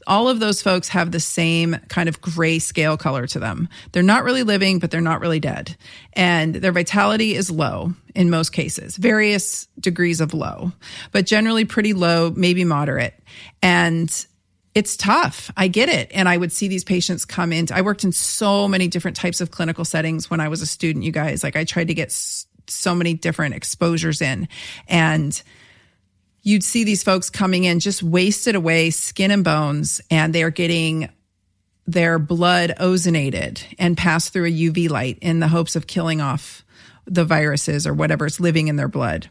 all 0.07 0.29
of 0.29 0.39
those 0.39 0.61
folks 0.61 0.89
have 0.89 1.11
the 1.11 1.19
same 1.19 1.77
kind 1.87 2.09
of 2.09 2.21
gray 2.21 2.59
scale 2.59 2.97
color 2.97 3.27
to 3.27 3.39
them. 3.39 3.69
They're 3.91 4.03
not 4.03 4.23
really 4.23 4.43
living, 4.43 4.79
but 4.79 4.91
they're 4.91 5.01
not 5.01 5.21
really 5.21 5.39
dead. 5.39 5.75
And 6.13 6.55
their 6.55 6.71
vitality 6.71 7.35
is 7.35 7.49
low 7.49 7.93
in 8.13 8.29
most 8.29 8.51
cases, 8.51 8.97
various 8.97 9.67
degrees 9.79 10.21
of 10.21 10.33
low, 10.33 10.71
but 11.11 11.25
generally 11.25 11.65
pretty 11.65 11.93
low, 11.93 12.31
maybe 12.35 12.63
moderate. 12.63 13.13
And 13.61 14.09
it's 14.73 14.97
tough. 14.97 15.51
I 15.55 15.69
get 15.69 15.89
it. 15.89 16.11
And 16.13 16.27
I 16.27 16.35
would 16.35 16.51
see 16.51 16.67
these 16.67 16.83
patients 16.83 17.23
come 17.23 17.53
in. 17.53 17.67
I 17.73 17.81
worked 17.81 18.03
in 18.03 18.11
so 18.11 18.67
many 18.67 18.89
different 18.89 19.17
types 19.17 19.39
of 19.39 19.49
clinical 19.49 19.85
settings 19.85 20.29
when 20.29 20.41
I 20.41 20.49
was 20.49 20.61
a 20.61 20.65
student, 20.65 21.05
you 21.05 21.11
guys. 21.11 21.43
Like 21.43 21.55
I 21.55 21.63
tried 21.63 21.87
to 21.87 21.93
get 21.93 22.11
so 22.11 22.93
many 22.93 23.13
different 23.13 23.55
exposures 23.55 24.21
in. 24.21 24.49
And 24.87 25.41
you'd 26.45 26.63
see 26.63 26.85
these 26.85 27.03
folks 27.03 27.29
coming 27.29 27.65
in 27.65 27.81
just 27.81 28.01
wasted 28.01 28.55
away, 28.55 28.91
skin 28.91 29.31
and 29.31 29.43
bones, 29.43 29.99
and 30.09 30.33
they 30.33 30.43
are 30.43 30.51
getting 30.51 31.09
their 31.87 32.17
blood 32.17 32.73
ozonated 32.79 33.61
and 33.77 33.97
passed 33.97 34.31
through 34.31 34.45
a 34.45 34.51
UV 34.51 34.89
light 34.89 35.19
in 35.21 35.39
the 35.39 35.47
hopes 35.47 35.75
of 35.75 35.87
killing 35.87 36.21
off 36.21 36.63
the 37.05 37.25
viruses 37.25 37.85
or 37.85 37.93
whatever 37.93 38.23
whatever's 38.25 38.39
living 38.39 38.67
in 38.69 38.75
their 38.75 38.87
blood. 38.87 39.29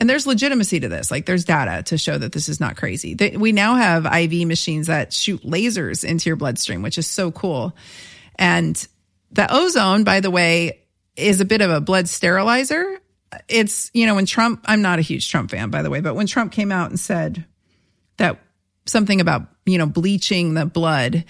And 0.00 0.10
there's 0.10 0.26
legitimacy 0.26 0.80
to 0.80 0.88
this. 0.88 1.10
Like 1.10 1.26
there's 1.26 1.44
data 1.44 1.82
to 1.84 1.96
show 1.96 2.18
that 2.18 2.32
this 2.32 2.48
is 2.48 2.60
not 2.60 2.76
crazy. 2.76 3.14
we 3.36 3.52
now 3.52 3.76
have 3.76 4.04
IV 4.04 4.46
machines 4.46 4.88
that 4.88 5.12
shoot 5.12 5.42
lasers 5.42 6.04
into 6.04 6.28
your 6.28 6.36
bloodstream, 6.36 6.82
which 6.82 6.98
is 6.98 7.06
so 7.06 7.30
cool. 7.30 7.74
And 8.38 8.86
the 9.30 9.46
ozone, 9.50 10.04
by 10.04 10.20
the 10.20 10.30
way, 10.30 10.80
is 11.16 11.40
a 11.40 11.46
bit 11.46 11.62
of 11.62 11.70
a 11.70 11.80
blood 11.80 12.08
sterilizer 12.08 13.00
it's, 13.48 13.90
you 13.94 14.06
know, 14.06 14.14
when 14.14 14.26
Trump, 14.26 14.60
I'm 14.66 14.82
not 14.82 14.98
a 14.98 15.02
huge 15.02 15.30
Trump 15.30 15.50
fan, 15.50 15.70
by 15.70 15.82
the 15.82 15.90
way, 15.90 16.00
but 16.00 16.14
when 16.14 16.26
Trump 16.26 16.52
came 16.52 16.72
out 16.72 16.90
and 16.90 16.98
said 16.98 17.44
that 18.18 18.38
something 18.86 19.20
about, 19.20 19.42
you 19.64 19.78
know, 19.78 19.86
bleaching 19.86 20.54
the 20.54 20.66
blood, 20.66 21.24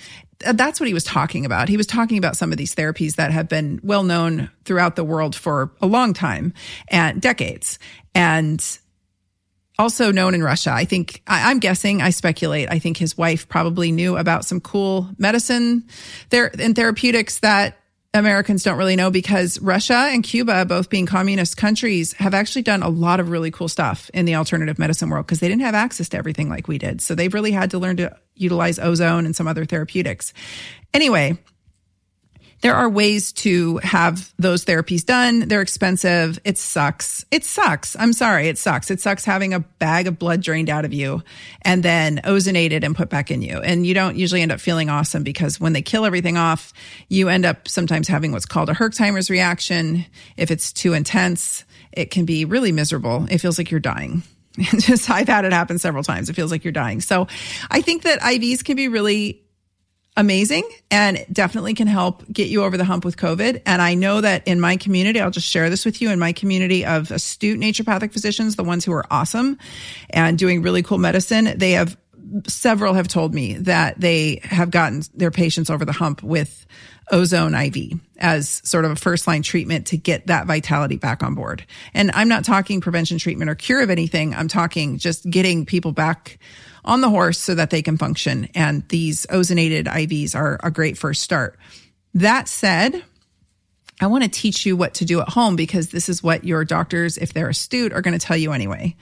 uh, 0.45 0.53
that's 0.53 0.79
what 0.79 0.87
he 0.87 0.95
was 0.95 1.05
talking 1.05 1.47
about. 1.47 1.69
He 1.69 1.77
was 1.77 1.87
talking 1.87 2.19
about 2.19 2.37
some 2.37 2.53
of 2.53 2.59
these 2.59 2.75
therapies 2.75 3.17
that 3.17 3.33
have 3.33 3.49
been 3.49 3.81
well 3.83 4.03
known 4.03 4.51
throughout 4.65 4.97
the 4.97 5.05
world 5.05 5.35
for 5.35 5.73
a 5.81 5.87
long 5.87 6.13
time 6.13 6.53
and 6.89 7.21
decades. 7.21 7.79
And 8.15 8.63
also 9.79 10.11
known 10.11 10.35
in 10.35 10.43
Russia. 10.43 10.71
I 10.73 10.85
think 10.85 11.23
I, 11.27 11.51
am 11.51 11.59
guessing, 11.59 12.01
I 12.01 12.11
speculate. 12.11 12.71
I 12.71 12.79
think 12.79 12.97
his 12.97 13.19
wife 13.19 13.49
probably 13.49 13.93
knew 13.93 14.17
about 14.17 14.45
some 14.45 14.61
cool 14.61 15.11
medicine 15.19 15.85
there 16.31 16.51
and 16.59 16.75
therapeutics 16.75 17.41
that 17.41 17.79
Americans 18.17 18.63
don't 18.63 18.79
really 18.79 18.97
know 18.97 19.11
because 19.11 19.61
Russia 19.61 20.09
and 20.11 20.23
Cuba, 20.25 20.65
both 20.65 20.91
being 20.91 21.07
communist 21.07 21.57
countries, 21.57 22.13
have 22.15 22.35
actually 22.35 22.63
done 22.63 22.83
a 22.83 22.89
lot 22.89 23.21
of 23.21 23.31
really 23.31 23.51
cool 23.51 23.69
stuff 23.69 24.11
in 24.13 24.25
the 24.25 24.35
alternative 24.35 24.79
medicine 24.79 25.11
world 25.11 25.27
because 25.27 25.41
they 25.41 25.49
didn't 25.49 25.63
have 25.63 25.75
access 25.75 26.09
to 26.09 26.17
everything 26.17 26.49
like 26.49 26.69
we 26.69 26.79
did. 26.79 27.01
So 27.01 27.15
they've 27.15 27.33
really 27.33 27.53
had 27.53 27.71
to 27.73 27.79
learn 27.79 27.97
to 27.99 28.17
utilize 28.35 28.79
ozone 28.79 29.27
and 29.27 29.37
some 29.37 29.47
other 29.47 29.65
therapeutics. 29.65 30.33
Anyway, 30.93 31.39
there 32.67 32.75
are 32.75 32.89
ways 32.89 33.31
to 33.31 33.77
have 33.85 34.35
those 34.41 34.65
therapies 34.65 35.07
done. 35.07 35.47
They're 35.47 35.63
expensive. 35.63 36.41
It 36.43 36.59
sucks. 36.59 37.25
It 37.31 37.45
sucks. 37.45 37.95
I'm 37.97 38.13
sorry. 38.13 38.49
It 38.49 38.59
sucks. 38.59 38.91
It 38.91 39.01
sucks 39.01 39.25
having 39.25 39.55
a 39.55 39.61
bag 39.61 40.09
of 40.09 40.19
blood 40.19 40.43
drained 40.43 40.69
out 40.69 40.85
of 40.85 40.93
you 40.93 41.23
and 41.63 41.85
then 41.85 42.17
ozonated 42.25 42.83
and 42.83 42.97
put 42.97 43.09
back 43.09 43.31
in 43.31 43.41
you. 43.41 43.59
And 43.61 43.87
you 43.87 43.95
don't 43.95 44.17
usually 44.17 44.43
end 44.43 44.51
up 44.51 44.59
feeling 44.59 44.91
awesome 44.91 45.23
because 45.23 45.61
when 45.61 45.75
they 45.75 45.83
kill 45.83 46.05
everything 46.05 46.37
off, 46.37 46.73
you 47.09 47.29
end 47.29 47.47
up 47.47 47.69
sometimes 47.69 48.09
having 48.09 48.33
what's 48.33 48.47
called 48.47 48.69
a 48.69 48.75
Herxheimer's 48.75 49.31
reaction. 49.31 50.05
If 50.37 50.51
it's 50.51 50.73
too 50.73 50.93
intense, 50.93 51.65
it 51.93 52.11
can 52.11 52.25
be 52.25 52.45
really 52.45 52.73
miserable. 52.73 53.29
It 53.31 53.39
feels 53.39 53.59
like 53.59 53.71
you're 53.71 53.79
dying. 53.79 54.25
just 54.57 55.09
I've 55.09 55.29
had 55.29 55.45
it 55.45 55.53
happen 55.53 55.79
several 55.79 56.03
times. 56.03 56.31
It 56.31 56.35
feels 56.35 56.51
like 56.51 56.65
you're 56.65 56.73
dying. 56.73 57.01
So 57.01 57.29
I 57.71 57.81
think 57.81 58.03
that 58.03 58.19
IVs 58.23 58.65
can 58.65 58.75
be 58.75 58.89
really 58.89 59.46
amazing 60.17 60.69
and 60.91 61.25
definitely 61.31 61.75
can 61.75 61.87
help 61.87 62.25
get 62.33 62.49
you 62.49 62.65
over 62.65 62.77
the 62.77 62.85
hump 62.85 63.05
with 63.05 63.17
COVID. 63.17 63.63
And 63.67 63.83
I 63.83 63.95
know 63.95 64.21
that 64.21 64.47
in 64.49 64.61
my 64.61 64.77
community, 64.77 65.21
I'll 65.21 65.31
just 65.31 65.49
share 65.49 65.69
this 65.69 65.85
with 65.85 66.01
you 66.01 66.11
in 66.11 66.19
my 66.19 66.33
community 66.33 66.85
of 66.85 67.11
astute 67.11 67.61
naturopathic 67.61 68.13
physicians, 68.13 68.57
the 68.57 68.65
ones 68.65 68.85
who 68.85 68.93
are 68.93 69.05
awesome 69.11 69.59
and 70.11 70.39
doing 70.39 70.63
really 70.63 70.83
cool 70.83 70.99
medicine, 70.99 71.53
they 71.57 71.73
have 71.73 71.97
several 72.49 72.95
have 72.95 73.09
told 73.09 73.35
me 73.35 73.55
that 73.55 74.01
they 74.01 74.41
have 74.43 74.71
gotten 74.71 75.03
their 75.15 75.31
patients 75.31 75.71
over 75.71 75.85
the 75.85 75.93
hump 75.93 76.23
with 76.23 76.67
ozone 77.13 77.55
IV 77.55 78.01
as 78.19 78.61
sort 78.65 78.85
of 78.85 78.91
a 78.91 78.97
first 78.97 79.27
line 79.27 79.43
treatment 79.43 79.87
to 79.87 79.97
get 79.97 80.27
that 80.27 80.47
vitality 80.47 80.97
back 80.97 81.23
on 81.23 81.35
board. 81.35 81.65
And 81.95 82.11
I'm 82.13 82.29
not 82.29 82.45
talking 82.45 82.81
prevention 82.81 83.19
treatment 83.19 83.49
or 83.49 83.55
cure 83.55 83.81
of 83.81 83.91
anything. 83.91 84.35
I'm 84.35 84.49
talking 84.49 84.99
just 84.99 85.29
getting 85.29 85.67
people 85.67 85.93
back 85.93 86.39
on 86.87 87.01
the 87.01 87.11
horse 87.11 87.39
so 87.39 87.55
that 87.55 87.71
they 87.71 87.83
can 87.83 87.99
function. 87.99 88.49
And 88.55 88.89
these 88.89 89.27
ozonated 89.27 89.85
IVs 89.85 90.35
are 90.35 90.59
a 90.63 90.71
great 90.71 90.97
first 90.97 91.23
start. 91.23 91.59
That 92.15 92.49
said, 92.49 93.03
I 94.01 94.07
want 94.07 94.25
to 94.25 94.31
teach 94.31 94.65
you 94.67 94.77
what 94.77 94.95
to 94.95 95.05
do 95.05 95.21
at 95.21 95.29
home 95.29 95.57
because 95.57 95.89
this 95.89 96.09
is 96.09 96.23
what 96.23 96.45
your 96.45 96.65
doctors, 96.65 97.19
if 97.19 97.33
they're 97.33 97.49
astute, 97.49 97.93
are 97.93 98.03
going 98.03 98.19
to 98.19 98.25
tell 98.25 98.37
you 98.37 98.53
anyway. 98.53 98.95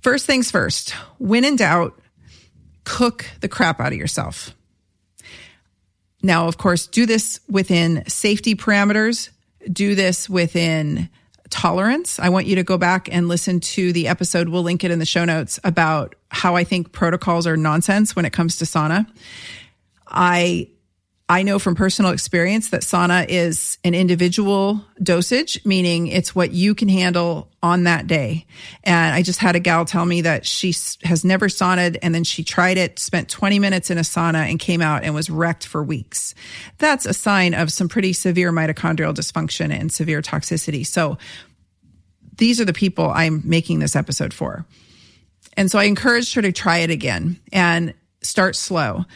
First 0.00 0.26
things 0.26 0.50
first, 0.50 0.90
when 1.18 1.44
in 1.44 1.56
doubt, 1.56 1.98
cook 2.84 3.26
the 3.40 3.48
crap 3.48 3.80
out 3.80 3.92
of 3.92 3.98
yourself. 3.98 4.54
Now, 6.22 6.46
of 6.46 6.58
course, 6.58 6.86
do 6.86 7.06
this 7.06 7.40
within 7.48 8.04
safety 8.06 8.54
parameters, 8.54 9.30
do 9.70 9.94
this 9.94 10.28
within 10.28 11.08
tolerance. 11.54 12.18
I 12.18 12.30
want 12.30 12.46
you 12.46 12.56
to 12.56 12.64
go 12.64 12.76
back 12.76 13.08
and 13.12 13.28
listen 13.28 13.60
to 13.60 13.92
the 13.92 14.08
episode. 14.08 14.48
We'll 14.48 14.64
link 14.64 14.82
it 14.82 14.90
in 14.90 14.98
the 14.98 15.06
show 15.06 15.24
notes 15.24 15.60
about 15.62 16.16
how 16.30 16.56
I 16.56 16.64
think 16.64 16.90
protocols 16.90 17.46
are 17.46 17.56
nonsense 17.56 18.16
when 18.16 18.24
it 18.24 18.32
comes 18.32 18.56
to 18.56 18.64
sauna. 18.64 19.06
I 20.08 20.68
I 21.26 21.42
know 21.42 21.58
from 21.58 21.74
personal 21.74 22.10
experience 22.10 22.68
that 22.68 22.82
sauna 22.82 23.24
is 23.26 23.78
an 23.82 23.94
individual 23.94 24.84
dosage, 25.02 25.64
meaning 25.64 26.06
it's 26.08 26.34
what 26.34 26.50
you 26.50 26.74
can 26.74 26.88
handle 26.88 27.50
on 27.62 27.84
that 27.84 28.06
day. 28.06 28.44
And 28.82 29.14
I 29.14 29.22
just 29.22 29.38
had 29.38 29.56
a 29.56 29.60
gal 29.60 29.86
tell 29.86 30.04
me 30.04 30.20
that 30.20 30.44
she 30.44 30.74
has 31.02 31.24
never 31.24 31.48
saunaed 31.48 31.96
and 32.02 32.14
then 32.14 32.24
she 32.24 32.44
tried 32.44 32.76
it, 32.76 32.98
spent 32.98 33.30
20 33.30 33.58
minutes 33.58 33.90
in 33.90 33.96
a 33.96 34.02
sauna 34.02 34.50
and 34.50 34.58
came 34.58 34.82
out 34.82 35.02
and 35.02 35.14
was 35.14 35.30
wrecked 35.30 35.66
for 35.66 35.82
weeks. 35.82 36.34
That's 36.76 37.06
a 37.06 37.14
sign 37.14 37.54
of 37.54 37.72
some 37.72 37.88
pretty 37.88 38.12
severe 38.12 38.52
mitochondrial 38.52 39.14
dysfunction 39.14 39.72
and 39.72 39.90
severe 39.90 40.20
toxicity. 40.20 40.86
So 40.86 41.16
these 42.36 42.60
are 42.60 42.66
the 42.66 42.74
people 42.74 43.08
I'm 43.08 43.40
making 43.46 43.78
this 43.78 43.96
episode 43.96 44.34
for. 44.34 44.66
And 45.56 45.70
so 45.70 45.78
I 45.78 45.84
encouraged 45.84 46.34
her 46.34 46.42
to 46.42 46.52
try 46.52 46.78
it 46.78 46.90
again 46.90 47.40
and 47.50 47.94
start 48.20 48.56
slow. 48.56 49.06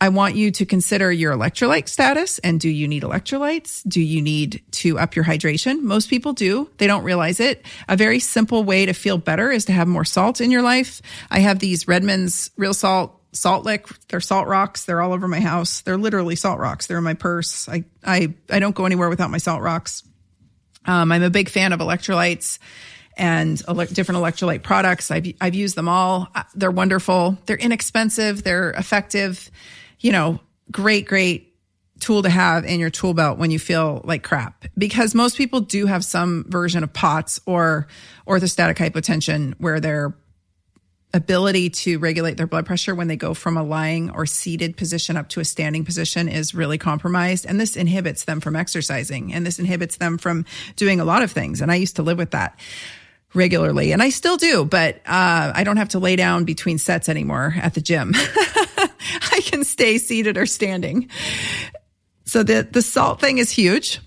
I 0.00 0.08
want 0.08 0.34
you 0.34 0.50
to 0.50 0.66
consider 0.66 1.10
your 1.10 1.32
electrolyte 1.32 1.88
status 1.88 2.38
and 2.40 2.60
do 2.60 2.68
you 2.68 2.88
need 2.88 3.04
electrolytes? 3.04 3.82
Do 3.88 4.00
you 4.00 4.20
need 4.20 4.62
to 4.72 4.98
up 4.98 5.16
your 5.16 5.24
hydration? 5.24 5.82
Most 5.82 6.10
people 6.10 6.32
do. 6.32 6.68
They 6.78 6.86
don't 6.86 7.04
realize 7.04 7.40
it. 7.40 7.64
A 7.88 7.96
very 7.96 8.18
simple 8.18 8.64
way 8.64 8.86
to 8.86 8.92
feel 8.92 9.18
better 9.18 9.50
is 9.50 9.64
to 9.66 9.72
have 9.72 9.88
more 9.88 10.04
salt 10.04 10.40
in 10.40 10.50
your 10.50 10.62
life. 10.62 11.00
I 11.30 11.38
have 11.38 11.58
these 11.58 11.86
Redmond's 11.86 12.50
real 12.56 12.74
salt 12.74 13.20
salt 13.32 13.64
lick. 13.64 13.86
They're 14.08 14.20
salt 14.20 14.46
rocks. 14.46 14.84
They're 14.84 15.00
all 15.00 15.12
over 15.12 15.26
my 15.26 15.40
house. 15.40 15.80
They're 15.80 15.96
literally 15.96 16.36
salt 16.36 16.60
rocks. 16.60 16.86
They're 16.86 16.98
in 16.98 17.04
my 17.04 17.14
purse. 17.14 17.68
I, 17.68 17.84
I, 18.04 18.32
I 18.48 18.60
don't 18.60 18.74
go 18.74 18.86
anywhere 18.86 19.08
without 19.08 19.30
my 19.30 19.38
salt 19.38 19.60
rocks. 19.60 20.04
Um, 20.86 21.10
I'm 21.10 21.22
a 21.22 21.30
big 21.30 21.48
fan 21.48 21.72
of 21.72 21.80
electrolytes 21.80 22.58
and 23.16 23.60
ele- 23.66 23.86
different 23.86 24.20
electrolyte 24.20 24.62
products. 24.62 25.10
I've, 25.10 25.32
I've 25.40 25.54
used 25.54 25.76
them 25.76 25.88
all. 25.88 26.28
Uh, 26.34 26.42
they're 26.54 26.70
wonderful. 26.70 27.38
They're 27.46 27.56
inexpensive. 27.56 28.44
They're 28.44 28.70
effective 28.70 29.50
you 30.04 30.12
know, 30.12 30.38
great, 30.70 31.06
great 31.08 31.54
tool 31.98 32.22
to 32.22 32.28
have 32.28 32.66
in 32.66 32.78
your 32.78 32.90
tool 32.90 33.14
belt 33.14 33.38
when 33.38 33.50
you 33.50 33.58
feel 33.58 34.02
like 34.04 34.22
crap 34.22 34.66
because 34.76 35.14
most 35.14 35.38
people 35.38 35.60
do 35.60 35.86
have 35.86 36.04
some 36.04 36.44
version 36.48 36.84
of 36.84 36.92
POTS 36.92 37.40
or 37.46 37.86
orthostatic 38.26 38.76
hypotension 38.76 39.54
where 39.56 39.80
their 39.80 40.14
ability 41.14 41.70
to 41.70 41.98
regulate 41.98 42.36
their 42.36 42.46
blood 42.46 42.66
pressure 42.66 42.94
when 42.94 43.08
they 43.08 43.16
go 43.16 43.32
from 43.32 43.56
a 43.56 43.62
lying 43.62 44.10
or 44.10 44.26
seated 44.26 44.76
position 44.76 45.16
up 45.16 45.30
to 45.30 45.40
a 45.40 45.44
standing 45.44 45.86
position 45.86 46.28
is 46.28 46.54
really 46.54 46.76
compromised. 46.76 47.46
And 47.46 47.58
this 47.58 47.74
inhibits 47.74 48.24
them 48.24 48.40
from 48.40 48.56
exercising 48.56 49.32
and 49.32 49.46
this 49.46 49.58
inhibits 49.58 49.96
them 49.96 50.18
from 50.18 50.44
doing 50.76 51.00
a 51.00 51.04
lot 51.06 51.22
of 51.22 51.32
things. 51.32 51.62
And 51.62 51.72
I 51.72 51.76
used 51.76 51.96
to 51.96 52.02
live 52.02 52.18
with 52.18 52.32
that 52.32 52.58
regularly 53.32 53.92
and 53.92 54.02
I 54.02 54.10
still 54.10 54.36
do, 54.36 54.66
but 54.66 54.96
uh, 55.06 55.52
I 55.54 55.64
don't 55.64 55.78
have 55.78 55.90
to 55.90 55.98
lay 55.98 56.16
down 56.16 56.44
between 56.44 56.76
sets 56.76 57.08
anymore 57.08 57.54
at 57.56 57.72
the 57.72 57.80
gym. 57.80 58.12
I 59.32 59.40
can 59.40 59.64
stay 59.64 59.98
seated 59.98 60.36
or 60.36 60.46
standing. 60.46 61.08
So 62.24 62.42
the, 62.42 62.66
the 62.70 62.82
salt 62.82 63.20
thing 63.20 63.38
is 63.38 63.50
huge. 63.50 64.00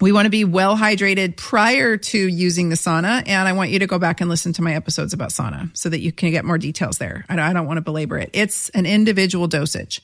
We 0.00 0.12
want 0.12 0.26
to 0.26 0.30
be 0.30 0.44
well 0.44 0.76
hydrated 0.76 1.36
prior 1.36 1.96
to 1.96 2.18
using 2.18 2.68
the 2.68 2.76
sauna. 2.76 3.24
And 3.26 3.48
I 3.48 3.52
want 3.52 3.70
you 3.70 3.80
to 3.80 3.86
go 3.86 3.98
back 3.98 4.20
and 4.20 4.30
listen 4.30 4.52
to 4.54 4.62
my 4.62 4.74
episodes 4.74 5.12
about 5.12 5.30
sauna 5.30 5.76
so 5.76 5.88
that 5.88 6.00
you 6.00 6.12
can 6.12 6.30
get 6.30 6.44
more 6.44 6.58
details 6.58 6.98
there. 6.98 7.24
I 7.28 7.36
don't, 7.36 7.44
I 7.44 7.52
don't 7.52 7.66
want 7.66 7.78
to 7.78 7.82
belabor 7.82 8.16
it. 8.18 8.30
It's 8.32 8.68
an 8.70 8.86
individual 8.86 9.48
dosage. 9.48 10.00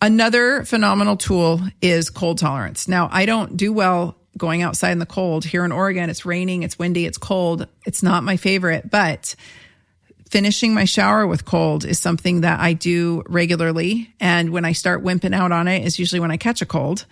Another 0.00 0.64
phenomenal 0.64 1.16
tool 1.16 1.60
is 1.82 2.10
cold 2.10 2.38
tolerance. 2.38 2.86
Now, 2.86 3.08
I 3.10 3.26
don't 3.26 3.56
do 3.56 3.72
well 3.72 4.16
going 4.36 4.62
outside 4.62 4.92
in 4.92 5.00
the 5.00 5.06
cold. 5.06 5.44
Here 5.44 5.64
in 5.64 5.72
Oregon, 5.72 6.08
it's 6.08 6.24
raining, 6.24 6.62
it's 6.62 6.78
windy, 6.78 7.04
it's 7.04 7.18
cold. 7.18 7.66
It's 7.84 8.04
not 8.04 8.22
my 8.22 8.36
favorite, 8.36 8.88
but 8.88 9.34
finishing 10.30 10.74
my 10.74 10.84
shower 10.84 11.26
with 11.26 11.44
cold 11.44 11.84
is 11.84 11.98
something 11.98 12.42
that 12.42 12.60
I 12.60 12.72
do 12.72 13.22
regularly. 13.28 14.14
And 14.20 14.50
when 14.50 14.64
I 14.64 14.72
start 14.72 15.02
wimping 15.02 15.34
out 15.34 15.52
on 15.52 15.68
it 15.68 15.84
is 15.84 15.98
usually 15.98 16.20
when 16.20 16.30
I 16.30 16.36
catch 16.36 16.62
a 16.62 16.66
cold. 16.66 17.06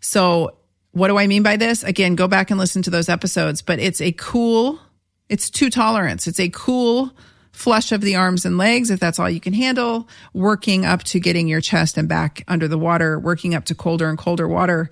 So 0.00 0.56
what 0.92 1.08
do 1.08 1.18
I 1.18 1.26
mean 1.26 1.42
by 1.42 1.56
this? 1.56 1.82
Again, 1.82 2.14
go 2.14 2.28
back 2.28 2.50
and 2.50 2.58
listen 2.58 2.82
to 2.82 2.90
those 2.90 3.08
episodes, 3.08 3.62
but 3.62 3.78
it's 3.78 4.00
a 4.00 4.12
cool, 4.12 4.80
it's 5.28 5.50
two 5.50 5.70
tolerance. 5.70 6.26
It's 6.26 6.40
a 6.40 6.48
cool 6.48 7.12
flush 7.52 7.90
of 7.92 8.02
the 8.02 8.16
arms 8.16 8.44
and 8.44 8.58
legs, 8.58 8.90
if 8.90 9.00
that's 9.00 9.18
all 9.18 9.30
you 9.30 9.40
can 9.40 9.54
handle, 9.54 10.08
working 10.34 10.84
up 10.84 11.02
to 11.04 11.18
getting 11.18 11.48
your 11.48 11.60
chest 11.60 11.96
and 11.96 12.08
back 12.08 12.44
under 12.48 12.68
the 12.68 12.78
water, 12.78 13.18
working 13.18 13.54
up 13.54 13.64
to 13.64 13.74
colder 13.74 14.08
and 14.08 14.18
colder 14.18 14.46
water 14.46 14.90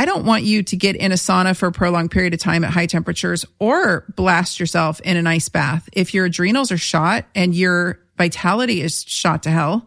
I 0.00 0.06
don't 0.06 0.24
want 0.24 0.44
you 0.44 0.62
to 0.62 0.76
get 0.76 0.96
in 0.96 1.12
a 1.12 1.16
sauna 1.16 1.54
for 1.54 1.66
a 1.66 1.72
prolonged 1.72 2.10
period 2.10 2.32
of 2.32 2.40
time 2.40 2.64
at 2.64 2.70
high 2.70 2.86
temperatures 2.86 3.44
or 3.58 4.06
blast 4.16 4.58
yourself 4.58 4.98
in 5.00 5.18
an 5.18 5.26
ice 5.26 5.50
bath. 5.50 5.90
If 5.92 6.14
your 6.14 6.24
adrenals 6.24 6.72
are 6.72 6.78
shot 6.78 7.26
and 7.34 7.54
your 7.54 8.00
vitality 8.16 8.80
is 8.80 9.04
shot 9.04 9.42
to 9.42 9.50
hell, 9.50 9.86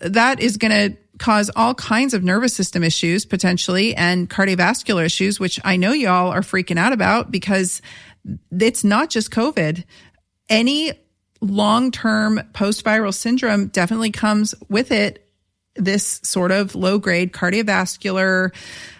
that 0.00 0.40
is 0.40 0.56
going 0.56 0.72
to 0.72 0.98
cause 1.18 1.52
all 1.54 1.72
kinds 1.72 2.14
of 2.14 2.24
nervous 2.24 2.52
system 2.52 2.82
issues 2.82 3.24
potentially 3.24 3.94
and 3.94 4.28
cardiovascular 4.28 5.04
issues, 5.04 5.38
which 5.38 5.60
I 5.64 5.76
know 5.76 5.92
y'all 5.92 6.32
are 6.32 6.40
freaking 6.40 6.76
out 6.76 6.92
about 6.92 7.30
because 7.30 7.80
it's 8.50 8.82
not 8.82 9.08
just 9.08 9.30
COVID. 9.30 9.84
Any 10.48 10.94
long 11.40 11.92
term 11.92 12.40
post 12.54 12.84
viral 12.84 13.14
syndrome 13.14 13.68
definitely 13.68 14.10
comes 14.10 14.52
with 14.68 14.90
it 14.90 15.27
this 15.78 16.20
sort 16.22 16.50
of 16.50 16.74
low 16.74 16.98
grade 16.98 17.32
cardiovascular 17.32 18.54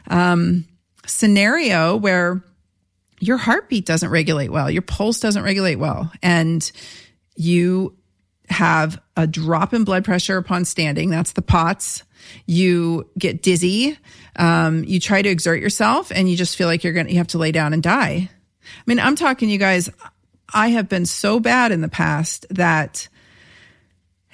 um, 0.09 0.65
scenario 1.07 1.97
where 1.97 2.43
your 3.21 3.37
heartbeat 3.37 3.85
doesn't 3.85 4.11
regulate 4.11 4.51
well, 4.51 4.71
your 4.71 4.83
pulse 4.83 5.21
doesn't 5.21 5.43
regulate 5.43 5.77
well, 5.77 6.11
and 6.23 6.71
you 7.37 7.97
have 8.49 9.01
a 9.17 9.27
drop 9.27 9.75
in 9.75 9.85
blood 9.85 10.05
pressure 10.05 10.37
upon 10.37 10.65
standing. 10.65 11.11
That's 11.11 11.33
the 11.33 11.43
POTS. 11.43 12.05
You 12.47 13.09
get 13.19 13.43
dizzy. 13.43 13.99
Um, 14.37 14.85
you 14.85 15.01
try 15.01 15.23
to 15.23 15.29
exert 15.29 15.61
yourself 15.61 16.11
and 16.11 16.31
you 16.31 16.37
just 16.37 16.57
feel 16.57 16.67
like 16.67 16.85
you're 16.85 16.93
going 16.93 17.07
to, 17.07 17.13
you 17.13 17.19
have 17.19 17.29
to 17.29 17.39
lay 17.39 17.53
down 17.53 17.73
and 17.73 17.83
die. 17.83 18.31
I 18.63 18.83
mean, 18.87 18.99
I'm 18.99 19.17
talking 19.17 19.51
you 19.51 19.59
guys. 19.59 19.91
I 20.53 20.69
have 20.69 20.89
been 20.89 21.07
so 21.07 21.41
bad 21.41 21.73
in 21.73 21.81
the 21.81 21.89
past 21.89 22.47
that 22.51 23.09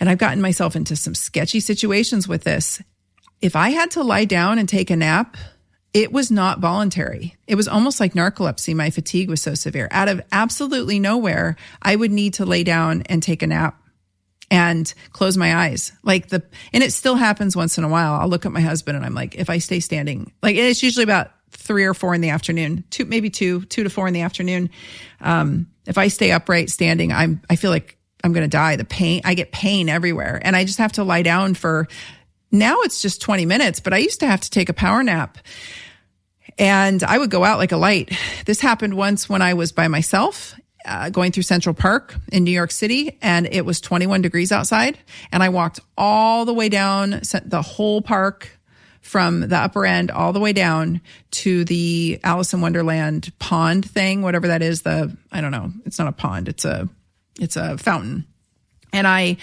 and 0.00 0.08
I've 0.08 0.18
gotten 0.18 0.40
myself 0.40 0.76
into 0.76 0.96
some 0.96 1.14
sketchy 1.14 1.60
situations 1.60 2.26
with 2.28 2.44
this. 2.44 2.82
If 3.40 3.56
I 3.56 3.70
had 3.70 3.90
to 3.92 4.02
lie 4.02 4.24
down 4.24 4.58
and 4.58 4.68
take 4.68 4.90
a 4.90 4.96
nap, 4.96 5.36
it 5.92 6.12
was 6.12 6.30
not 6.30 6.58
voluntary. 6.58 7.36
It 7.46 7.54
was 7.54 7.68
almost 7.68 8.00
like 8.00 8.14
narcolepsy. 8.14 8.74
My 8.74 8.90
fatigue 8.90 9.30
was 9.30 9.40
so 9.40 9.54
severe. 9.54 9.88
Out 9.92 10.08
of 10.08 10.20
absolutely 10.32 10.98
nowhere, 10.98 11.56
I 11.80 11.94
would 11.94 12.10
need 12.10 12.34
to 12.34 12.44
lay 12.44 12.64
down 12.64 13.02
and 13.02 13.22
take 13.22 13.42
a 13.42 13.46
nap 13.46 13.80
and 14.50 14.92
close 15.12 15.36
my 15.36 15.54
eyes. 15.54 15.92
Like 16.02 16.28
the, 16.28 16.42
and 16.72 16.82
it 16.82 16.92
still 16.92 17.14
happens 17.14 17.56
once 17.56 17.78
in 17.78 17.84
a 17.84 17.88
while. 17.88 18.14
I'll 18.14 18.28
look 18.28 18.44
at 18.44 18.52
my 18.52 18.60
husband 18.60 18.96
and 18.96 19.06
I'm 19.06 19.14
like, 19.14 19.36
if 19.36 19.48
I 19.48 19.58
stay 19.58 19.80
standing, 19.80 20.32
like 20.42 20.56
it's 20.56 20.82
usually 20.82 21.04
about 21.04 21.30
three 21.50 21.84
or 21.84 21.94
four 21.94 22.14
in 22.14 22.20
the 22.20 22.30
afternoon, 22.30 22.84
two, 22.90 23.04
maybe 23.04 23.30
two, 23.30 23.64
two 23.66 23.84
to 23.84 23.90
four 23.90 24.08
in 24.08 24.14
the 24.14 24.22
afternoon. 24.22 24.70
Um, 25.20 25.68
if 25.86 25.96
I 25.96 26.08
stay 26.08 26.32
upright 26.32 26.70
standing, 26.70 27.12
I'm, 27.12 27.40
I 27.48 27.56
feel 27.56 27.70
like 27.70 27.98
I'm 28.24 28.32
going 28.32 28.44
to 28.44 28.48
die. 28.48 28.76
The 28.76 28.84
pain, 28.84 29.20
I 29.24 29.34
get 29.34 29.52
pain 29.52 29.88
everywhere 29.88 30.40
and 30.42 30.56
I 30.56 30.64
just 30.64 30.78
have 30.78 30.92
to 30.92 31.04
lie 31.04 31.22
down 31.22 31.54
for 31.54 31.86
now 32.50 32.80
it's 32.82 33.02
just 33.02 33.20
20 33.20 33.46
minutes, 33.46 33.80
but 33.80 33.92
I 33.92 33.98
used 33.98 34.20
to 34.20 34.26
have 34.26 34.40
to 34.40 34.50
take 34.50 34.68
a 34.68 34.72
power 34.72 35.02
nap 35.02 35.38
and 36.58 37.02
I 37.02 37.18
would 37.18 37.30
go 37.30 37.44
out 37.44 37.58
like 37.58 37.72
a 37.72 37.76
light. 37.76 38.16
This 38.46 38.60
happened 38.60 38.94
once 38.94 39.28
when 39.28 39.42
I 39.42 39.54
was 39.54 39.72
by 39.72 39.88
myself 39.88 40.54
uh, 40.84 41.10
going 41.10 41.32
through 41.32 41.42
Central 41.44 41.74
Park 41.74 42.14
in 42.30 42.44
New 42.44 42.50
York 42.50 42.70
City, 42.70 43.18
and 43.22 43.46
it 43.46 43.64
was 43.64 43.80
21 43.80 44.22
degrees 44.22 44.52
outside. 44.52 44.98
And 45.32 45.42
I 45.42 45.48
walked 45.48 45.80
all 45.96 46.44
the 46.44 46.52
way 46.52 46.68
down 46.68 47.20
the 47.44 47.62
whole 47.62 48.02
park 48.02 48.50
from 49.00 49.40
the 49.40 49.56
upper 49.56 49.84
end 49.84 50.10
all 50.10 50.32
the 50.32 50.40
way 50.40 50.52
down 50.52 51.00
to 51.30 51.64
the 51.64 52.18
Alice 52.24 52.54
in 52.54 52.62
Wonderland 52.62 53.32
pond 53.38 53.88
thing, 53.88 54.22
whatever 54.22 54.48
that 54.48 54.62
is. 54.62 54.82
The, 54.82 55.14
I 55.30 55.42
don't 55.42 55.50
know. 55.52 55.72
It's 55.84 55.98
not 55.98 56.08
a 56.08 56.12
pond. 56.12 56.48
It's 56.48 56.64
a, 56.64 56.88
it's 57.38 57.56
a 57.56 57.78
fountain. 57.78 58.26
And 58.92 59.06
I, 59.06 59.38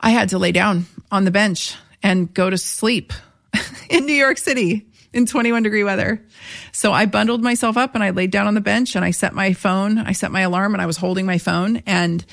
I 0.00 0.10
had 0.10 0.30
to 0.30 0.38
lay 0.38 0.52
down 0.52 0.86
on 1.10 1.24
the 1.24 1.30
bench 1.30 1.74
and 2.02 2.32
go 2.32 2.48
to 2.48 2.58
sleep 2.58 3.12
in 3.90 4.06
New 4.06 4.14
York 4.14 4.38
City 4.38 4.86
in 5.12 5.26
21 5.26 5.62
degree 5.62 5.84
weather. 5.84 6.24
So 6.72 6.92
I 6.92 7.06
bundled 7.06 7.42
myself 7.42 7.76
up 7.76 7.94
and 7.94 8.04
I 8.04 8.10
laid 8.10 8.30
down 8.30 8.46
on 8.46 8.54
the 8.54 8.60
bench 8.60 8.94
and 8.94 9.04
I 9.04 9.10
set 9.10 9.34
my 9.34 9.52
phone, 9.52 9.98
I 9.98 10.12
set 10.12 10.30
my 10.30 10.40
alarm 10.42 10.74
and 10.74 10.82
I 10.82 10.86
was 10.86 10.96
holding 10.96 11.26
my 11.26 11.38
phone 11.38 11.82
and 11.86 12.24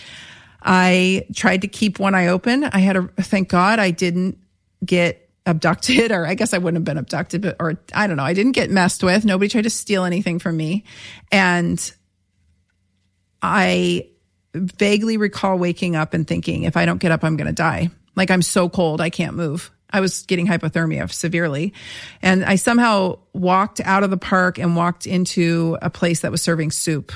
I 0.61 1.27
tried 1.33 1.61
to 1.61 1.67
keep 1.67 1.99
one 1.99 2.15
eye 2.15 2.27
open. 2.27 2.63
I 2.63 2.79
had 2.79 2.97
a, 2.97 3.03
thank 3.21 3.49
God 3.49 3.79
I 3.79 3.91
didn't 3.91 4.37
get 4.83 5.29
abducted 5.45 6.11
or 6.11 6.25
I 6.25 6.33
guess 6.33 6.53
I 6.53 6.57
wouldn't 6.57 6.77
have 6.77 6.85
been 6.85 6.97
abducted, 6.97 7.41
but, 7.41 7.55
or 7.59 7.79
I 7.93 8.07
don't 8.07 8.17
know. 8.17 8.23
I 8.23 8.33
didn't 8.33 8.53
get 8.53 8.69
messed 8.69 9.03
with. 9.03 9.25
Nobody 9.25 9.47
tried 9.47 9.63
to 9.63 9.69
steal 9.69 10.03
anything 10.03 10.39
from 10.39 10.57
me. 10.57 10.83
And 11.31 11.79
I 13.41 14.09
vaguely 14.55 15.17
recall 15.17 15.57
waking 15.57 15.95
up 15.95 16.13
and 16.13 16.27
thinking, 16.27 16.63
if 16.63 16.77
I 16.77 16.85
don't 16.85 16.97
get 16.97 17.11
up, 17.11 17.23
I'm 17.23 17.37
going 17.37 17.47
to 17.47 17.53
die. 17.53 17.89
Like 18.15 18.31
I'm 18.31 18.41
so 18.41 18.69
cold, 18.69 19.01
I 19.01 19.09
can't 19.09 19.35
move. 19.35 19.71
I 19.89 19.99
was 19.99 20.23
getting 20.23 20.47
hypothermia 20.47 21.11
severely. 21.11 21.73
And 22.21 22.43
I 22.43 22.55
somehow 22.55 23.19
walked 23.33 23.79
out 23.81 24.03
of 24.03 24.09
the 24.09 24.17
park 24.17 24.57
and 24.57 24.75
walked 24.75 25.05
into 25.05 25.77
a 25.81 25.89
place 25.89 26.21
that 26.21 26.31
was 26.31 26.41
serving 26.41 26.71
soup. 26.71 27.11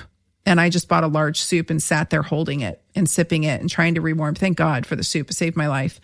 And 0.46 0.62
I 0.62 0.70
just 0.70 0.88
bought 0.88 1.04
a 1.04 1.08
large 1.08 1.42
soup 1.42 1.70
and 1.70 1.82
sat 1.82 2.10
there 2.10 2.22
holding 2.22 2.62
it 2.62 2.82
and 3.00 3.10
sipping 3.10 3.44
it 3.46 3.60
and 3.60 3.70
trying 3.70 3.96
to 3.96 4.02
rewarm. 4.02 4.36
Thank 4.36 4.58
God 4.58 4.86
for 4.86 4.96
the 4.96 5.04
soup. 5.04 5.32
It 5.32 5.34
saved 5.34 5.58
my 5.58 5.68
life. 5.68 6.00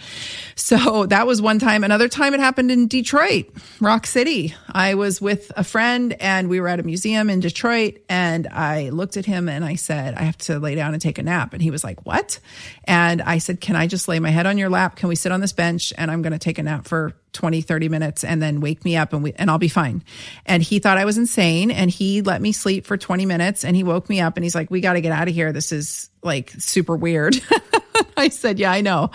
So 0.55 1.05
that 1.09 1.27
was 1.27 1.41
one 1.41 1.59
time. 1.59 1.83
Another 1.83 2.07
time 2.07 2.33
it 2.33 2.39
happened 2.39 2.71
in 2.71 2.87
Detroit, 2.87 3.53
Rock 3.79 4.07
City. 4.07 4.55
I 4.67 4.95
was 4.95 5.21
with 5.21 5.51
a 5.55 5.63
friend 5.63 6.13
and 6.19 6.49
we 6.49 6.59
were 6.59 6.67
at 6.67 6.79
a 6.79 6.83
museum 6.83 7.29
in 7.29 7.41
Detroit 7.41 7.99
and 8.09 8.47
I 8.47 8.89
looked 8.89 9.17
at 9.17 9.25
him 9.25 9.47
and 9.47 9.63
I 9.63 9.75
said, 9.75 10.15
I 10.15 10.23
have 10.23 10.37
to 10.39 10.57
lay 10.57 10.73
down 10.73 10.93
and 10.93 11.01
take 11.01 11.19
a 11.19 11.23
nap. 11.23 11.53
And 11.53 11.61
he 11.61 11.69
was 11.69 11.83
like, 11.83 12.05
what? 12.05 12.39
And 12.85 13.21
I 13.21 13.37
said, 13.37 13.61
can 13.61 13.75
I 13.75 13.85
just 13.85 14.07
lay 14.07 14.19
my 14.19 14.31
head 14.31 14.47
on 14.47 14.57
your 14.57 14.69
lap? 14.69 14.95
Can 14.95 15.09
we 15.09 15.15
sit 15.15 15.31
on 15.31 15.41
this 15.41 15.53
bench? 15.53 15.93
And 15.97 16.09
I'm 16.09 16.23
going 16.23 16.33
to 16.33 16.39
take 16.39 16.57
a 16.57 16.63
nap 16.63 16.87
for 16.87 17.13
20, 17.35 17.61
30 17.61 17.89
minutes 17.89 18.23
and 18.23 18.41
then 18.41 18.61
wake 18.61 18.83
me 18.83 18.95
up 18.95 19.13
and 19.13 19.21
we, 19.21 19.33
and 19.33 19.51
I'll 19.51 19.59
be 19.59 19.67
fine. 19.67 20.03
And 20.45 20.63
he 20.63 20.79
thought 20.79 20.97
I 20.97 21.05
was 21.05 21.17
insane 21.17 21.69
and 21.69 21.91
he 21.91 22.21
let 22.21 22.41
me 22.41 22.51
sleep 22.51 22.85
for 22.85 22.97
20 22.97 23.25
minutes 23.25 23.63
and 23.63 23.75
he 23.75 23.83
woke 23.83 24.09
me 24.09 24.21
up 24.21 24.37
and 24.37 24.43
he's 24.43 24.55
like, 24.55 24.71
we 24.71 24.81
got 24.81 24.93
to 24.93 25.01
get 25.01 25.11
out 25.11 25.27
of 25.27 25.33
here. 25.33 25.51
This 25.51 25.71
is 25.71 26.09
like 26.23 26.51
super 26.57 26.95
weird. 26.95 27.35
I 28.17 28.29
said, 28.29 28.57
yeah, 28.57 28.71
I 28.71 28.81
know. 28.81 29.11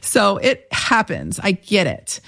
So 0.00 0.38
it 0.38 0.66
happens. 0.72 1.38
I 1.42 1.52
get 1.52 1.86
it. 1.86 2.20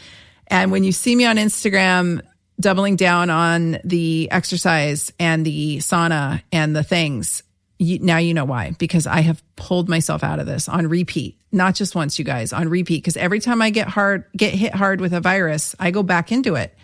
And 0.48 0.70
when 0.70 0.85
you 0.85 0.92
see 0.92 1.14
me 1.14 1.24
on 1.24 1.37
Instagram, 1.37 2.20
doubling 2.59 2.96
down 2.96 3.30
on 3.30 3.78
the 3.85 4.30
exercise 4.30 5.12
and 5.18 5.44
the 5.44 5.78
sauna 5.78 6.42
and 6.52 6.74
the 6.74 6.85
things, 6.85 7.42
you, 7.78 7.98
now 7.98 8.18
you 8.18 8.35
know 8.35 8.44
why 8.44 8.72
because 8.78 9.06
I 9.06 9.20
have 9.20 9.42
pulled 9.56 9.88
myself 9.88 10.24
out 10.24 10.38
of 10.38 10.46
this 10.46 10.68
on 10.68 10.87
repeat, 10.87 11.38
not 11.57 11.75
just 11.75 11.95
once, 11.95 12.19
you 12.19 12.25
guys, 12.25 12.53
on 12.53 12.69
repeat. 12.69 13.03
Because 13.03 13.16
every 13.16 13.40
time 13.40 13.61
I 13.61 13.71
get 13.71 13.88
hard, 13.88 14.25
get 14.37 14.55
hit 14.55 14.75
hard 14.75 15.01
with 15.01 15.12
a 15.12 15.21
virus, 15.21 15.75
I 15.81 15.90
go 15.90 16.03
back 16.03 16.31
into 16.31 16.55
it. 16.55 16.75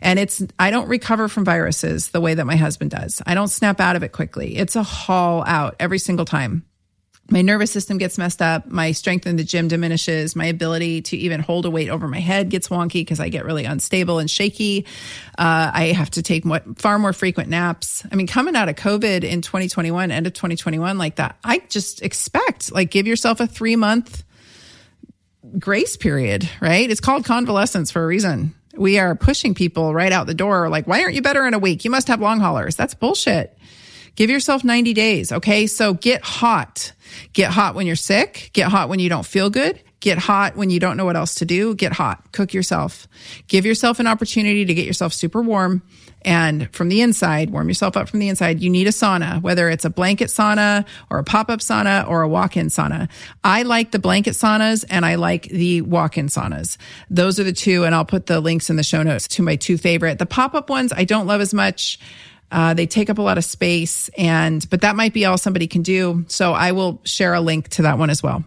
And 0.00 0.18
it's, 0.18 0.42
I 0.58 0.70
don't 0.70 0.88
recover 0.88 1.28
from 1.28 1.44
viruses 1.44 2.08
the 2.08 2.20
way 2.20 2.34
that 2.34 2.44
my 2.44 2.56
husband 2.56 2.90
does. 2.90 3.22
I 3.26 3.34
don't 3.34 3.48
snap 3.48 3.80
out 3.80 3.96
of 3.96 4.02
it 4.02 4.12
quickly. 4.12 4.56
It's 4.56 4.76
a 4.76 4.82
haul 4.82 5.44
out 5.46 5.76
every 5.80 5.98
single 5.98 6.24
time 6.24 6.64
my 7.30 7.40
nervous 7.40 7.70
system 7.70 7.96
gets 7.96 8.18
messed 8.18 8.42
up. 8.42 8.66
My 8.66 8.92
strength 8.92 9.26
in 9.26 9.36
the 9.36 9.44
gym 9.44 9.68
diminishes. 9.68 10.36
My 10.36 10.46
ability 10.46 11.02
to 11.02 11.16
even 11.16 11.40
hold 11.40 11.64
a 11.64 11.70
weight 11.70 11.88
over 11.88 12.06
my 12.06 12.20
head 12.20 12.50
gets 12.50 12.68
wonky 12.68 13.00
because 13.00 13.18
I 13.18 13.30
get 13.30 13.46
really 13.46 13.64
unstable 13.64 14.18
and 14.18 14.30
shaky. 14.30 14.84
Uh, 15.38 15.70
I 15.72 15.92
have 15.96 16.10
to 16.10 16.22
take 16.22 16.44
what 16.44 16.78
far 16.78 16.98
more 16.98 17.14
frequent 17.14 17.48
naps. 17.48 18.04
I 18.12 18.16
mean, 18.16 18.26
coming 18.26 18.56
out 18.56 18.68
of 18.68 18.76
COVID 18.76 19.24
in 19.24 19.40
2021, 19.40 20.10
end 20.10 20.26
of 20.26 20.34
2021, 20.34 20.98
like 20.98 21.16
that, 21.16 21.38
I 21.42 21.58
just 21.70 22.02
expect 22.02 22.72
like 22.72 22.90
give 22.90 23.06
yourself 23.06 23.40
a 23.40 23.46
three 23.46 23.76
month 23.76 24.22
grace 25.58 25.96
period, 25.96 26.48
right? 26.60 26.90
It's 26.90 27.00
called 27.00 27.24
convalescence 27.24 27.90
for 27.90 28.02
a 28.02 28.06
reason. 28.06 28.54
We 28.76 28.98
are 28.98 29.14
pushing 29.14 29.54
people 29.54 29.94
right 29.94 30.12
out 30.12 30.26
the 30.26 30.34
door. 30.34 30.68
Like, 30.68 30.86
why 30.86 31.02
aren't 31.02 31.14
you 31.14 31.22
better 31.22 31.46
in 31.46 31.54
a 31.54 31.58
week? 31.58 31.84
You 31.84 31.90
must 31.90 32.08
have 32.08 32.20
long 32.20 32.40
haulers. 32.40 32.76
That's 32.76 32.94
bullshit. 32.94 33.56
Give 34.14 34.30
yourself 34.30 34.64
90 34.64 34.92
days. 34.94 35.32
Okay. 35.32 35.66
So 35.66 35.94
get 35.94 36.22
hot. 36.22 36.92
Get 37.32 37.50
hot 37.50 37.74
when 37.74 37.86
you're 37.86 37.96
sick. 37.96 38.50
Get 38.52 38.68
hot 38.68 38.88
when 38.88 38.98
you 38.98 39.08
don't 39.08 39.26
feel 39.26 39.50
good. 39.50 39.80
Get 40.04 40.18
hot 40.18 40.54
when 40.54 40.68
you 40.68 40.78
don't 40.80 40.98
know 40.98 41.06
what 41.06 41.16
else 41.16 41.36
to 41.36 41.46
do. 41.46 41.74
Get 41.74 41.94
hot. 41.94 42.30
Cook 42.32 42.52
yourself. 42.52 43.08
Give 43.48 43.64
yourself 43.64 44.00
an 44.00 44.06
opportunity 44.06 44.66
to 44.66 44.74
get 44.74 44.84
yourself 44.84 45.14
super 45.14 45.40
warm. 45.40 45.82
And 46.20 46.70
from 46.74 46.90
the 46.90 47.00
inside, 47.00 47.48
warm 47.48 47.68
yourself 47.68 47.96
up 47.96 48.10
from 48.10 48.20
the 48.20 48.28
inside. 48.28 48.60
You 48.60 48.68
need 48.68 48.86
a 48.86 48.90
sauna, 48.90 49.40
whether 49.40 49.70
it's 49.70 49.86
a 49.86 49.90
blanket 49.90 50.28
sauna 50.28 50.86
or 51.10 51.18
a 51.18 51.24
pop 51.24 51.48
up 51.48 51.60
sauna 51.60 52.06
or 52.06 52.20
a 52.20 52.28
walk 52.28 52.58
in 52.58 52.66
sauna. 52.66 53.08
I 53.42 53.62
like 53.62 53.92
the 53.92 53.98
blanket 53.98 54.34
saunas 54.34 54.84
and 54.90 55.06
I 55.06 55.14
like 55.14 55.48
the 55.48 55.80
walk 55.80 56.18
in 56.18 56.26
saunas. 56.26 56.76
Those 57.08 57.40
are 57.40 57.44
the 57.44 57.52
two. 57.52 57.84
And 57.84 57.94
I'll 57.94 58.04
put 58.04 58.26
the 58.26 58.40
links 58.40 58.68
in 58.68 58.76
the 58.76 58.82
show 58.82 59.02
notes 59.02 59.26
to 59.28 59.42
my 59.42 59.56
two 59.56 59.78
favorite. 59.78 60.18
The 60.18 60.26
pop 60.26 60.54
up 60.54 60.68
ones 60.68 60.92
I 60.94 61.04
don't 61.04 61.26
love 61.26 61.40
as 61.40 61.54
much. 61.54 61.98
Uh, 62.50 62.74
they 62.74 62.86
take 62.86 63.10
up 63.10 63.18
a 63.18 63.22
lot 63.22 63.38
of 63.38 63.44
space 63.44 64.08
and, 64.16 64.68
but 64.70 64.82
that 64.82 64.94
might 64.96 65.12
be 65.12 65.24
all 65.24 65.36
somebody 65.36 65.66
can 65.66 65.82
do. 65.82 66.24
So 66.28 66.52
I 66.52 66.72
will 66.72 67.00
share 67.04 67.34
a 67.34 67.40
link 67.40 67.68
to 67.70 67.82
that 67.82 67.98
one 67.98 68.10
as 68.10 68.22
well. 68.22 68.44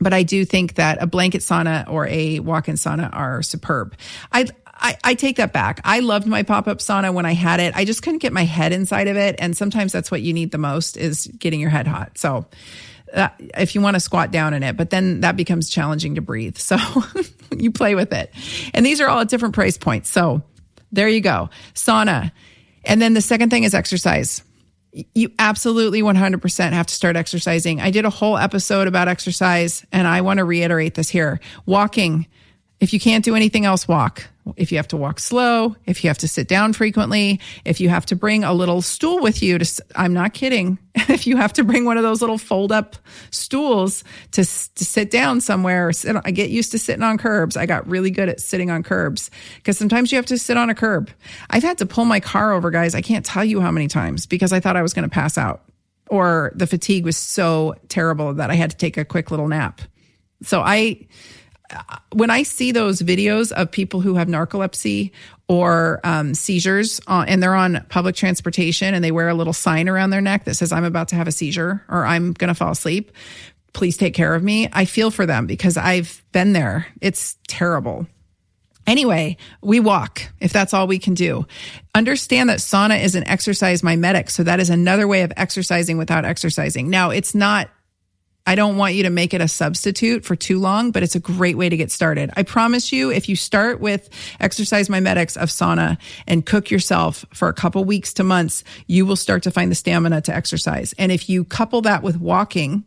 But 0.00 0.14
I 0.14 0.22
do 0.22 0.44
think 0.44 0.74
that 0.74 1.02
a 1.02 1.06
blanket 1.06 1.42
sauna 1.42 1.88
or 1.88 2.06
a 2.06 2.40
walk-in 2.40 2.76
sauna 2.76 3.14
are 3.14 3.42
superb. 3.42 3.94
I, 4.32 4.46
I, 4.66 4.96
I, 5.04 5.14
take 5.14 5.36
that 5.36 5.52
back. 5.52 5.80
I 5.84 6.00
loved 6.00 6.26
my 6.26 6.42
pop-up 6.42 6.78
sauna 6.78 7.12
when 7.12 7.26
I 7.26 7.34
had 7.34 7.60
it. 7.60 7.76
I 7.76 7.84
just 7.84 8.02
couldn't 8.02 8.20
get 8.20 8.32
my 8.32 8.44
head 8.44 8.72
inside 8.72 9.08
of 9.08 9.16
it. 9.18 9.36
And 9.38 9.54
sometimes 9.54 9.92
that's 9.92 10.10
what 10.10 10.22
you 10.22 10.32
need 10.32 10.52
the 10.52 10.58
most 10.58 10.96
is 10.96 11.26
getting 11.26 11.60
your 11.60 11.68
head 11.68 11.86
hot. 11.86 12.16
So 12.16 12.46
uh, 13.12 13.28
if 13.58 13.74
you 13.74 13.82
want 13.82 13.94
to 13.94 14.00
squat 14.00 14.30
down 14.30 14.54
in 14.54 14.62
it, 14.62 14.76
but 14.76 14.88
then 14.88 15.20
that 15.20 15.36
becomes 15.36 15.68
challenging 15.68 16.14
to 16.14 16.22
breathe. 16.22 16.56
So 16.56 16.78
you 17.56 17.70
play 17.70 17.94
with 17.94 18.12
it. 18.12 18.32
And 18.72 18.86
these 18.86 19.00
are 19.02 19.08
all 19.08 19.20
at 19.20 19.28
different 19.28 19.54
price 19.54 19.76
points. 19.76 20.08
So 20.08 20.42
there 20.92 21.08
you 21.08 21.20
go. 21.20 21.50
Sauna. 21.74 22.32
And 22.84 23.00
then 23.00 23.14
the 23.14 23.20
second 23.20 23.50
thing 23.50 23.64
is 23.64 23.74
exercise. 23.74 24.42
You 25.14 25.30
absolutely 25.38 26.02
100% 26.02 26.72
have 26.72 26.86
to 26.86 26.94
start 26.94 27.16
exercising. 27.16 27.80
I 27.80 27.90
did 27.90 28.04
a 28.04 28.10
whole 28.10 28.36
episode 28.36 28.88
about 28.88 29.06
exercise 29.08 29.84
and 29.92 30.08
I 30.08 30.20
want 30.20 30.38
to 30.38 30.44
reiterate 30.44 30.94
this 30.94 31.08
here. 31.08 31.40
Walking, 31.66 32.26
if 32.80 32.92
you 32.92 32.98
can't 32.98 33.24
do 33.24 33.36
anything 33.36 33.64
else, 33.64 33.86
walk 33.86 34.24
if 34.56 34.70
you 34.70 34.78
have 34.78 34.88
to 34.88 34.96
walk 34.96 35.20
slow, 35.20 35.76
if 35.86 36.02
you 36.02 36.08
have 36.08 36.18
to 36.18 36.28
sit 36.28 36.48
down 36.48 36.72
frequently, 36.72 37.40
if 37.64 37.80
you 37.80 37.88
have 37.88 38.06
to 38.06 38.16
bring 38.16 38.44
a 38.44 38.52
little 38.52 38.82
stool 38.82 39.20
with 39.20 39.42
you 39.42 39.58
to, 39.58 39.84
I'm 39.96 40.12
not 40.12 40.34
kidding. 40.34 40.78
if 40.94 41.26
you 41.26 41.36
have 41.36 41.52
to 41.54 41.64
bring 41.64 41.84
one 41.84 41.96
of 41.96 42.02
those 42.02 42.20
little 42.20 42.38
fold 42.38 42.72
up 42.72 42.96
stools 43.30 44.04
to, 44.32 44.42
to 44.44 44.84
sit 44.84 45.10
down 45.10 45.40
somewhere 45.40 45.92
sit, 45.92 46.16
I 46.24 46.30
get 46.30 46.50
used 46.50 46.72
to 46.72 46.78
sitting 46.78 47.02
on 47.02 47.18
curbs. 47.18 47.56
I 47.56 47.66
got 47.66 47.86
really 47.88 48.10
good 48.10 48.28
at 48.28 48.40
sitting 48.40 48.70
on 48.70 48.82
curbs 48.82 49.30
because 49.56 49.78
sometimes 49.78 50.12
you 50.12 50.16
have 50.16 50.26
to 50.26 50.38
sit 50.38 50.56
on 50.56 50.70
a 50.70 50.74
curb. 50.74 51.10
I've 51.48 51.62
had 51.62 51.78
to 51.78 51.86
pull 51.86 52.04
my 52.04 52.20
car 52.20 52.52
over, 52.52 52.70
guys. 52.70 52.94
I 52.94 53.02
can't 53.02 53.24
tell 53.24 53.44
you 53.44 53.60
how 53.60 53.70
many 53.70 53.88
times 53.88 54.26
because 54.26 54.52
I 54.52 54.60
thought 54.60 54.76
I 54.76 54.82
was 54.82 54.94
going 54.94 55.08
to 55.08 55.12
pass 55.12 55.38
out 55.38 55.62
or 56.10 56.52
the 56.54 56.66
fatigue 56.66 57.04
was 57.04 57.16
so 57.16 57.74
terrible 57.88 58.34
that 58.34 58.50
I 58.50 58.54
had 58.54 58.70
to 58.72 58.76
take 58.76 58.96
a 58.96 59.04
quick 59.04 59.30
little 59.30 59.48
nap. 59.48 59.80
So 60.42 60.60
I, 60.60 61.06
when 62.12 62.30
I 62.30 62.42
see 62.42 62.72
those 62.72 63.00
videos 63.00 63.52
of 63.52 63.70
people 63.70 64.00
who 64.00 64.14
have 64.14 64.28
narcolepsy 64.28 65.12
or 65.48 66.00
um, 66.04 66.34
seizures 66.34 67.00
uh, 67.06 67.24
and 67.26 67.42
they're 67.42 67.54
on 67.54 67.84
public 67.88 68.14
transportation 68.14 68.94
and 68.94 69.04
they 69.04 69.12
wear 69.12 69.28
a 69.28 69.34
little 69.34 69.52
sign 69.52 69.88
around 69.88 70.10
their 70.10 70.20
neck 70.20 70.44
that 70.44 70.54
says, 70.54 70.72
I'm 70.72 70.84
about 70.84 71.08
to 71.08 71.16
have 71.16 71.28
a 71.28 71.32
seizure 71.32 71.84
or 71.88 72.04
I'm 72.04 72.32
going 72.32 72.48
to 72.48 72.54
fall 72.54 72.70
asleep, 72.70 73.12
please 73.72 73.96
take 73.96 74.14
care 74.14 74.34
of 74.34 74.42
me. 74.42 74.68
I 74.72 74.84
feel 74.84 75.10
for 75.10 75.26
them 75.26 75.46
because 75.46 75.76
I've 75.76 76.22
been 76.32 76.52
there. 76.52 76.86
It's 77.00 77.36
terrible. 77.48 78.06
Anyway, 78.86 79.36
we 79.62 79.78
walk 79.78 80.22
if 80.40 80.52
that's 80.52 80.74
all 80.74 80.86
we 80.86 80.98
can 80.98 81.14
do. 81.14 81.46
Understand 81.94 82.48
that 82.48 82.58
sauna 82.58 83.02
is 83.02 83.14
an 83.14 83.26
exercise 83.28 83.82
mimetic. 83.82 84.30
So 84.30 84.42
that 84.42 84.58
is 84.58 84.70
another 84.70 85.06
way 85.06 85.22
of 85.22 85.32
exercising 85.36 85.98
without 85.98 86.24
exercising. 86.24 86.90
Now, 86.90 87.10
it's 87.10 87.34
not 87.34 87.70
I 88.46 88.54
don't 88.54 88.76
want 88.76 88.94
you 88.94 89.04
to 89.04 89.10
make 89.10 89.34
it 89.34 89.40
a 89.40 89.48
substitute 89.48 90.24
for 90.24 90.34
too 90.34 90.58
long, 90.58 90.90
but 90.90 91.02
it's 91.02 91.14
a 91.14 91.20
great 91.20 91.56
way 91.56 91.68
to 91.68 91.76
get 91.76 91.90
started. 91.90 92.30
I 92.36 92.42
promise 92.42 92.92
you, 92.92 93.10
if 93.10 93.28
you 93.28 93.36
start 93.36 93.80
with 93.80 94.08
exercise 94.40 94.88
mimetics 94.88 95.36
of 95.36 95.50
sauna 95.50 95.98
and 96.26 96.44
cook 96.44 96.70
yourself 96.70 97.24
for 97.34 97.48
a 97.48 97.52
couple 97.52 97.84
weeks 97.84 98.14
to 98.14 98.24
months, 98.24 98.64
you 98.86 99.06
will 99.06 99.16
start 99.16 99.42
to 99.44 99.50
find 99.50 99.70
the 99.70 99.74
stamina 99.74 100.22
to 100.22 100.34
exercise. 100.34 100.94
And 100.98 101.12
if 101.12 101.28
you 101.28 101.44
couple 101.44 101.82
that 101.82 102.02
with 102.02 102.18
walking, 102.18 102.84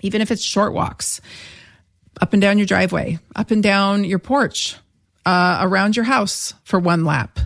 even 0.00 0.20
if 0.20 0.30
it's 0.30 0.42
short 0.42 0.72
walks, 0.72 1.20
up 2.20 2.32
and 2.32 2.40
down 2.40 2.58
your 2.58 2.66
driveway, 2.66 3.18
up 3.34 3.50
and 3.50 3.62
down 3.62 4.04
your 4.04 4.18
porch, 4.18 4.76
uh, 5.26 5.58
around 5.60 5.96
your 5.96 6.04
house 6.04 6.54
for 6.64 6.78
one 6.78 7.04
lap. 7.04 7.38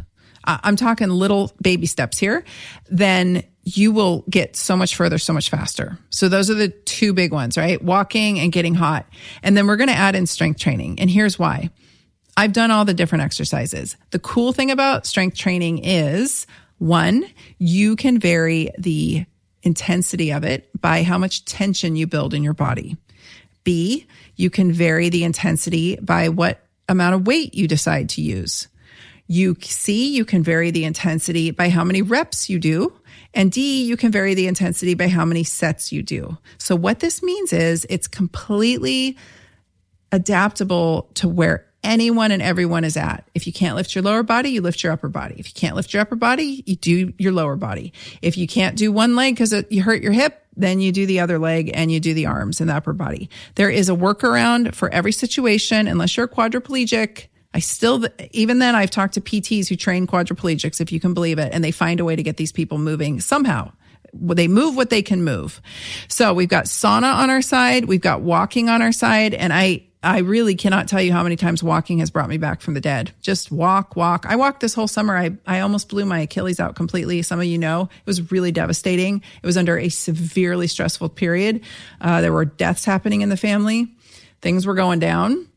I'm 0.45 0.77
talking 0.77 1.09
little 1.09 1.53
baby 1.61 1.87
steps 1.87 2.19
here. 2.19 2.45
Then 2.89 3.43
you 3.67 3.91
will 3.91 4.25
get 4.31 4.55
so 4.55 4.77
much 4.77 4.95
further, 4.95 5.19
so 5.19 5.33
much 5.33 5.51
faster. 5.51 5.99
So 6.11 6.29
those 6.29 6.49
are 6.51 6.55
the 6.55 6.69
two 6.69 7.13
big 7.13 7.33
ones, 7.33 7.59
right? 7.59 7.83
Walking 7.83 8.39
and 8.39 8.53
getting 8.53 8.77
hot. 8.77 9.07
And 9.43 9.57
then 9.57 9.67
we're 9.67 9.77
going 9.77 9.89
to 9.89 9.95
add 9.95 10.15
in 10.15 10.27
strength 10.27 10.61
training. 10.61 11.01
And 11.01 11.11
here's 11.11 11.37
why. 11.37 11.71
I've 12.37 12.53
done 12.53 12.71
all 12.71 12.85
the 12.85 12.95
different 12.95 13.25
exercises. 13.25 13.97
The 14.13 14.21
cool 14.21 14.53
thing 14.53 14.71
about 14.71 15.05
strength 15.05 15.37
training 15.37 15.85
is 15.85 16.47
one, 16.79 17.27
you 17.59 17.97
can 17.97 18.21
vary 18.21 18.71
the 18.79 19.27
intensity 19.65 20.33
of 20.33 20.45
it 20.45 20.71
by 20.81 21.03
how 21.03 21.19
much 21.19 21.45
tension 21.45 21.97
you 21.97 22.07
build 22.07 22.35
in 22.35 22.45
your 22.45 22.55
body. 22.55 22.97
B, 23.65 24.07
you 24.37 24.49
can 24.49 24.71
vary 24.71 25.09
the 25.09 25.25
intensity 25.25 25.97
by 25.97 26.29
what 26.29 26.65
amount 26.89 27.17
of 27.17 27.27
weight 27.27 27.55
you 27.55 27.67
decide 27.67 28.11
to 28.11 28.23
use. 28.23 28.69
You 29.27 29.57
see, 29.61 30.15
you 30.15 30.25
can 30.25 30.45
vary 30.45 30.71
the 30.71 30.85
intensity 30.85 31.51
by 31.51 31.69
how 31.69 31.83
many 31.83 32.01
reps 32.01 32.49
you 32.49 32.61
do 32.61 32.93
and 33.37 33.53
D, 33.53 33.85
you 33.85 33.97
can 33.97 34.11
vary 34.11 34.35
the 34.35 34.49
intensity 34.49 34.95
by 34.95 35.09
how 35.09 35.25
many 35.25 35.45
sets 35.45 35.93
you 35.93 36.03
do. 36.03 36.39
So 36.59 36.75
what 36.75 37.01
this 37.01 37.23
means 37.23 37.53
is 37.53 37.87
it's 37.91 38.09
completely 38.09 39.17
adaptable 40.11 41.11
to 41.15 41.29
where 41.29 41.67
anyone 41.85 42.33
and 42.33 42.43
everyone 42.43 42.83
is 42.83 42.97
at. 42.97 43.29
If 43.35 43.47
you 43.47 43.53
can't 43.53 43.77
lift 43.77 43.95
your 43.95 44.03
lower 44.03 44.23
body, 44.23 44.49
you 44.49 44.63
lift 44.63 44.83
your 44.83 44.93
upper 44.93 45.09
body. 45.09 45.37
If 45.39 45.49
you 45.49 45.53
can't 45.55 45.77
lift 45.77 45.93
your 45.93 46.01
upper 46.01 46.17
body, 46.17 46.65
you 46.67 46.77
do 46.77 47.13
your 47.19 47.33
lower 47.33 47.57
body. 47.57 47.93
If 48.23 48.39
you 48.39 48.47
can't 48.47 48.75
do 48.75 48.91
one 48.91 49.15
leg 49.15 49.35
because 49.35 49.55
you 49.71 49.83
hurt 49.83 50.03
your 50.03 50.13
hip, 50.13 50.43
then 50.57 50.81
you 50.81 50.91
do 50.91 51.05
the 51.05 51.21
other 51.21 51.39
leg 51.39 51.71
and 51.75 51.93
you 51.93 52.01
do 52.01 52.15
the 52.15 52.27
arms 52.27 52.61
and 52.61 52.71
the 52.71 52.75
upper 52.75 52.95
body. 52.95 53.29
There 53.57 53.71
is 53.71 53.91
a 53.91 53.95
workaround 53.95 54.75
for 54.75 54.89
every 54.89 55.13
situation, 55.13 55.87
unless 55.87 56.17
you're 56.17 56.27
quadriplegic 56.27 57.27
I 57.57 57.61
still, 57.61 58.05
even 58.33 58.59
then, 58.59 58.75
I've 58.75 58.91
talked 58.91 59.15
to 59.15 59.23
PTs 59.23 59.67
who 59.67 59.77
train 59.77 60.07
quadriplegics, 60.07 60.79
if 60.79 60.93
you 60.93 61.01
can 61.01 61.15
believe 61.15 61.39
it, 61.39 61.55
and 61.55 61.65
they 61.65 61.71
find 61.71 62.01
a 62.01 62.05
way 62.05 62.15
to 62.15 62.23
get 62.23 62.37
these 62.37 62.53
people 62.53 62.77
moving 62.77 63.19
somehow 63.19 63.73
they 64.13 64.49
move 64.49 64.77
what 64.77 64.89
they 64.89 65.03
can 65.03 65.25
move. 65.25 65.61
So 66.09 66.33
we've 66.33 66.49
got 66.49 66.65
sauna 66.65 67.15
on 67.15 67.29
our 67.29 67.43
side. 67.43 67.85
We've 67.85 68.01
got 68.01 68.23
walking 68.23 68.71
on 68.71 68.81
our 68.81 68.93
side. 68.93 69.35
And 69.35 69.53
I, 69.53 69.83
I 70.03 70.21
really 70.21 70.55
cannot 70.55 70.89
tell 70.89 71.03
you 71.03 71.13
how 71.13 71.23
many 71.23 71.37
times 71.37 71.63
walking 71.63 71.99
has 71.99 72.11
brought 72.11 72.29
me 72.29 72.39
back 72.39 72.63
from 72.63 72.73
the 72.73 72.81
dead. 72.81 73.13
Just 73.21 73.51
walk, 73.51 73.95
walk. 73.95 74.25
I 74.27 74.37
walked 74.37 74.61
this 74.61 74.73
whole 74.73 74.89
summer. 74.89 75.17
I, 75.17 75.37
I 75.47 75.61
almost 75.61 75.91
blew 75.91 76.07
my 76.07 76.21
Achilles 76.21 76.61
out 76.61 76.77
completely. 76.77 77.21
Some 77.23 77.41
of 77.41 77.47
you 77.47 77.59
know 77.59 77.83
it 77.83 78.07
was 78.07 78.31
really 78.33 78.53
devastating. 78.53 79.23
It 79.43 79.47
was 79.47 79.57
under 79.57 79.79
a 79.79 79.89
severely 79.89 80.67
stressful 80.67 81.11
period. 81.11 81.63
Uh, 82.01 82.21
there 82.21 82.33
were 82.33 82.45
deaths 82.45 82.85
happening 82.85 83.21
in 83.21 83.29
the 83.29 83.37
family. 83.37 83.89
Things 84.41 84.67
were 84.67 84.75
going 84.75 84.99
down. 84.99 85.49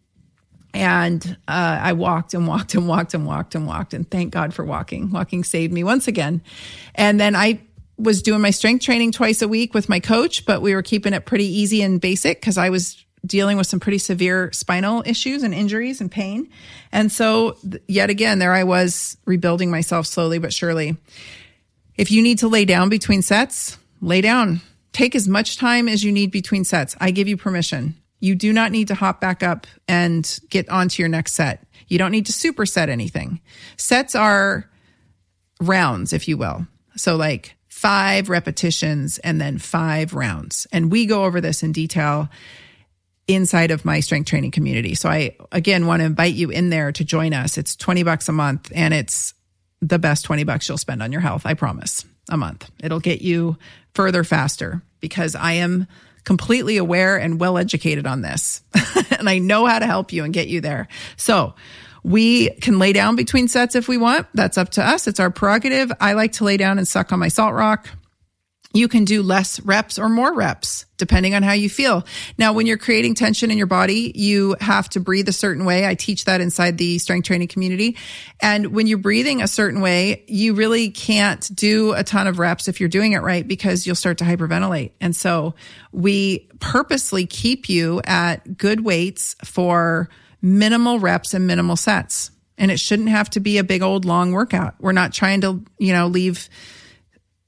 And 0.74 1.38
uh, 1.48 1.80
I 1.82 1.94
walked 1.94 2.34
and 2.34 2.48
walked 2.48 2.76
and 2.76 2.88
walked 2.88 3.14
and 3.14 3.26
walked 3.26 3.56
and 3.56 3.66
walked. 3.66 3.94
And 3.94 4.10
thank 4.10 4.32
God 4.32 4.54
for 4.54 4.64
walking. 4.64 5.12
Walking 5.12 5.44
saved 5.44 5.74
me 5.74 5.84
once 5.84 6.08
again. 6.08 6.42
And 6.96 7.20
then 7.20 7.36
I 7.36 7.62
was 7.98 8.22
doing 8.22 8.42
my 8.42 8.52
strength 8.52 8.86
training 8.86 9.12
twice 9.12 9.42
a 9.42 9.48
week 9.48 9.74
with 9.74 9.90
my 9.90 10.00
coach, 10.00 10.46
but 10.46 10.62
we 10.62 10.74
were 10.74 10.82
keeping 10.82 11.14
it 11.14 11.26
pretty 11.26 11.46
easy 11.46 11.82
and 11.82 12.00
basic 12.00 12.40
because 12.40 12.58
I 12.58 12.70
was 12.70 13.04
dealing 13.26 13.58
with 13.58 13.68
some 13.68 13.80
pretty 13.80 13.98
severe 13.98 14.52
spinal 14.54 15.04
issues 15.06 15.44
and 15.44 15.54
injuries 15.54 16.00
and 16.00 16.10
pain. 16.10 16.50
And 16.92 17.12
so, 17.12 17.58
yet 17.88 18.10
again, 18.10 18.40
there 18.40 18.54
I 18.54 18.64
was 18.64 19.18
rebuilding 19.26 19.70
myself 19.70 20.08
slowly 20.08 20.40
but 20.40 20.54
surely. 20.54 20.98
If 21.98 22.12
you 22.12 22.22
need 22.22 22.40
to 22.40 22.48
lay 22.48 22.64
down 22.64 22.88
between 22.88 23.22
sets, 23.22 23.78
lay 24.02 24.22
down. 24.22 24.62
Take 24.94 25.16
as 25.16 25.28
much 25.28 25.58
time 25.58 25.90
as 25.90 26.04
you 26.04 26.12
need 26.12 26.32
between 26.32 26.64
sets. 26.64 26.96
I 27.00 27.12
give 27.12 27.28
you 27.28 27.36
permission. 27.36 27.96
You 28.20 28.36
do 28.36 28.52
not 28.54 28.72
need 28.72 28.90
to 28.90 28.96
hop 28.96 29.22
back 29.22 29.44
up 29.44 29.68
and 29.88 30.40
get 30.50 30.70
onto 30.70 31.02
your 31.02 31.10
next 31.10 31.34
set. 31.34 31.66
You 31.88 31.98
don't 31.98 32.12
need 32.12 32.26
to 32.28 32.32
superset 32.32 32.90
anything. 32.90 33.42
Sets 33.78 34.16
are 34.16 34.70
rounds, 35.62 36.14
if 36.14 36.28
you 36.28 36.38
will. 36.38 36.68
So, 36.96 37.16
like 37.16 37.56
five 37.68 38.30
repetitions 38.30 39.20
and 39.20 39.40
then 39.40 39.58
five 39.58 40.14
rounds. 40.14 40.68
And 40.72 40.92
we 40.92 41.06
go 41.06 41.24
over 41.24 41.40
this 41.40 41.64
in 41.64 41.72
detail 41.72 42.30
inside 43.30 43.72
of 43.72 43.86
my 43.86 44.00
strength 44.00 44.28
training 44.28 44.52
community. 44.52 44.96
So 44.96 45.08
I 45.08 45.38
again 45.52 45.86
want 45.86 46.02
to 46.02 46.06
invite 46.06 46.34
you 46.34 46.50
in 46.50 46.72
there 46.72 46.92
to 46.92 47.06
join 47.06 47.34
us. 47.34 47.58
It's 47.58 47.76
20 47.76 48.04
bucks 48.04 48.28
a 48.28 48.32
month 48.32 48.72
and 48.76 48.94
it's 48.94 49.34
the 49.82 50.00
best 50.00 50.26
20 50.26 50.44
bucks 50.44 50.68
you'll 50.68 50.80
spend 50.80 51.02
on 51.02 51.12
your 51.12 51.22
health. 51.22 51.46
I 51.46 51.54
promise 51.54 52.04
a 52.30 52.38
month. 52.38 52.70
It'll 52.84 53.00
get 53.00 53.22
you 53.22 53.58
further 53.94 54.24
faster 54.24 54.82
because 55.00 55.36
I 55.36 55.54
am 55.54 55.88
completely 56.24 56.78
aware 56.78 57.18
and 57.18 57.40
well 57.40 57.58
educated 57.58 58.06
on 58.06 58.22
this 58.22 58.62
and 59.20 59.30
I 59.30 59.40
know 59.40 59.66
how 59.66 59.80
to 59.80 59.86
help 59.86 60.14
you 60.14 60.24
and 60.24 60.34
get 60.34 60.48
you 60.48 60.62
there. 60.62 60.88
So 61.18 61.54
we 62.04 62.50
can 62.50 62.80
lay 62.80 62.94
down 62.94 63.16
between 63.16 63.48
sets 63.48 63.76
if 63.76 63.88
we 63.88 63.98
want. 63.98 64.28
That's 64.34 64.58
up 64.58 64.70
to 64.72 64.88
us. 64.88 65.08
It's 65.08 65.20
our 65.20 65.30
prerogative. 65.30 65.92
I 66.00 66.14
like 66.14 66.34
to 66.34 66.46
lay 66.46 66.58
down 66.58 66.78
and 66.78 66.88
suck 66.88 67.12
on 67.12 67.20
my 67.20 67.28
salt 67.28 67.54
rock 67.54 67.90
you 68.74 68.88
can 68.88 69.04
do 69.04 69.24
less 69.24 69.60
reps 69.62 69.98
or 69.98 70.10
more 70.10 70.34
reps 70.34 70.86
depending 70.98 71.34
on 71.34 71.42
how 71.42 71.54
you 71.54 71.70
feel. 71.70 72.06
Now, 72.38 72.54
when 72.54 72.68
you're 72.68 72.78
creating 72.78 73.16
tension 73.16 73.50
in 73.50 73.58
your 73.58 73.68
body, 73.68 74.12
you 74.14 74.56
have 74.60 74.90
to 74.90 75.00
breathe 75.00 75.28
a 75.30 75.34
certain 75.34 75.66
way. 75.66 75.88
I 75.88 75.96
teach 75.96 76.26
that 76.26 76.42
inside 76.42 76.78
the 76.78 77.00
strength 77.00 77.26
training 77.26 77.48
community. 77.48 77.98
And 78.42 78.68
when 78.68 78.86
you're 78.86 79.00
breathing 79.00 79.42
a 79.42 79.48
certain 79.48 79.82
way, 79.82 80.24
you 80.28 80.54
really 80.54 80.92
can't 80.92 81.50
do 81.56 81.94
a 81.94 82.04
ton 82.04 82.28
of 82.28 82.38
reps 82.38 82.68
if 82.68 82.80
you're 82.80 82.90
doing 82.90 83.14
it 83.14 83.20
right 83.20 83.48
because 83.48 83.88
you'll 83.88 83.96
start 83.96 84.20
to 84.20 84.26
hyperventilate. 84.26 84.92
And 85.02 85.16
so 85.16 85.56
we 85.92 86.50
purposely 86.60 87.26
keep 87.26 87.70
you 87.70 88.02
at 88.04 88.58
good 88.58 88.82
weights 88.84 89.36
for 89.44 90.10
minimal 90.42 91.00
reps 91.00 91.34
and 91.34 91.48
minimal 91.48 91.78
sets. 91.78 92.32
And 92.58 92.70
it 92.70 92.80
shouldn't 92.80 93.10
have 93.10 93.30
to 93.32 93.40
be 93.40 93.58
a 93.58 93.64
big 93.64 93.82
old 93.82 94.04
long 94.04 94.34
workout. 94.34 94.76
We're 94.80 94.92
not 94.92 95.14
trying 95.14 95.42
to, 95.42 95.64
you 95.78 95.94
know, 95.94 96.08
leave 96.08 96.50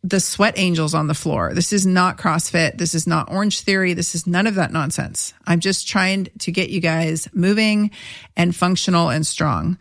the 0.03 0.19
sweat 0.19 0.55
angels 0.57 0.93
on 0.93 1.07
the 1.07 1.13
floor. 1.13 1.53
This 1.53 1.71
is 1.71 1.85
not 1.85 2.17
CrossFit. 2.17 2.77
This 2.77 2.95
is 2.95 3.05
not 3.05 3.31
Orange 3.31 3.61
Theory. 3.61 3.93
This 3.93 4.15
is 4.15 4.25
none 4.25 4.47
of 4.47 4.55
that 4.55 4.71
nonsense. 4.71 5.33
I'm 5.45 5.59
just 5.59 5.87
trying 5.87 6.29
to 6.39 6.51
get 6.51 6.69
you 6.69 6.81
guys 6.81 7.29
moving 7.33 7.91
and 8.35 8.55
functional 8.55 9.09
and 9.09 9.25
strong. 9.25 9.77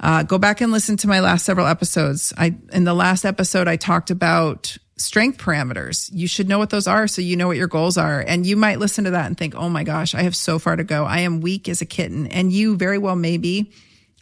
Uh, 0.00 0.22
go 0.22 0.38
back 0.38 0.60
and 0.60 0.70
listen 0.70 0.96
to 0.98 1.08
my 1.08 1.20
last 1.20 1.44
several 1.44 1.66
episodes. 1.66 2.32
I, 2.36 2.56
in 2.72 2.84
the 2.84 2.94
last 2.94 3.24
episode, 3.24 3.68
I 3.68 3.76
talked 3.76 4.10
about 4.10 4.76
strength 4.96 5.38
parameters. 5.38 6.10
You 6.12 6.28
should 6.28 6.48
know 6.48 6.58
what 6.58 6.70
those 6.70 6.86
are 6.86 7.08
so 7.08 7.22
you 7.22 7.36
know 7.36 7.46
what 7.46 7.56
your 7.56 7.68
goals 7.68 7.96
are. 7.96 8.20
And 8.20 8.46
you 8.46 8.56
might 8.56 8.78
listen 8.78 9.04
to 9.04 9.12
that 9.12 9.26
and 9.26 9.36
think, 9.36 9.54
oh 9.54 9.68
my 9.68 9.82
gosh, 9.82 10.14
I 10.14 10.22
have 10.22 10.36
so 10.36 10.58
far 10.58 10.76
to 10.76 10.84
go. 10.84 11.04
I 11.04 11.20
am 11.20 11.40
weak 11.40 11.68
as 11.68 11.80
a 11.80 11.86
kitten. 11.86 12.26
And 12.26 12.52
you 12.52 12.76
very 12.76 12.98
well 12.98 13.16
may 13.16 13.38
be. 13.38 13.72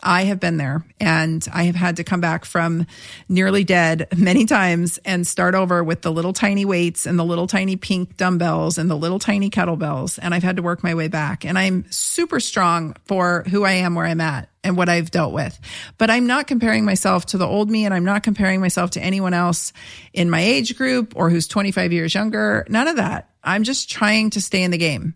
I 0.02 0.24
have 0.24 0.38
been 0.38 0.56
there 0.56 0.84
and 1.00 1.46
I 1.52 1.64
have 1.64 1.74
had 1.74 1.96
to 1.96 2.04
come 2.04 2.20
back 2.20 2.44
from 2.44 2.86
nearly 3.28 3.64
dead 3.64 4.08
many 4.16 4.44
times 4.44 4.98
and 5.04 5.26
start 5.26 5.54
over 5.54 5.82
with 5.82 6.02
the 6.02 6.12
little 6.12 6.32
tiny 6.32 6.64
weights 6.64 7.06
and 7.06 7.18
the 7.18 7.24
little 7.24 7.46
tiny 7.46 7.76
pink 7.76 8.16
dumbbells 8.16 8.78
and 8.78 8.90
the 8.90 8.96
little 8.96 9.18
tiny 9.18 9.50
kettlebells. 9.50 10.18
And 10.20 10.34
I've 10.34 10.42
had 10.42 10.56
to 10.56 10.62
work 10.62 10.82
my 10.82 10.94
way 10.94 11.08
back. 11.08 11.44
And 11.44 11.58
I'm 11.58 11.90
super 11.90 12.40
strong 12.40 12.94
for 13.06 13.44
who 13.50 13.64
I 13.64 13.72
am, 13.72 13.94
where 13.94 14.06
I'm 14.06 14.20
at 14.20 14.50
and 14.62 14.76
what 14.76 14.88
I've 14.88 15.10
dealt 15.10 15.32
with. 15.32 15.58
But 15.96 16.10
I'm 16.10 16.26
not 16.26 16.46
comparing 16.46 16.84
myself 16.84 17.26
to 17.26 17.38
the 17.38 17.46
old 17.46 17.70
me 17.70 17.84
and 17.84 17.94
I'm 17.94 18.04
not 18.04 18.22
comparing 18.22 18.60
myself 18.60 18.90
to 18.92 19.00
anyone 19.00 19.32
else 19.32 19.72
in 20.12 20.28
my 20.28 20.40
age 20.40 20.76
group 20.76 21.14
or 21.16 21.30
who's 21.30 21.48
25 21.48 21.92
years 21.92 22.14
younger. 22.14 22.66
None 22.68 22.88
of 22.88 22.96
that. 22.96 23.30
I'm 23.42 23.62
just 23.62 23.90
trying 23.90 24.30
to 24.30 24.40
stay 24.40 24.62
in 24.62 24.72
the 24.72 24.78
game. 24.78 25.14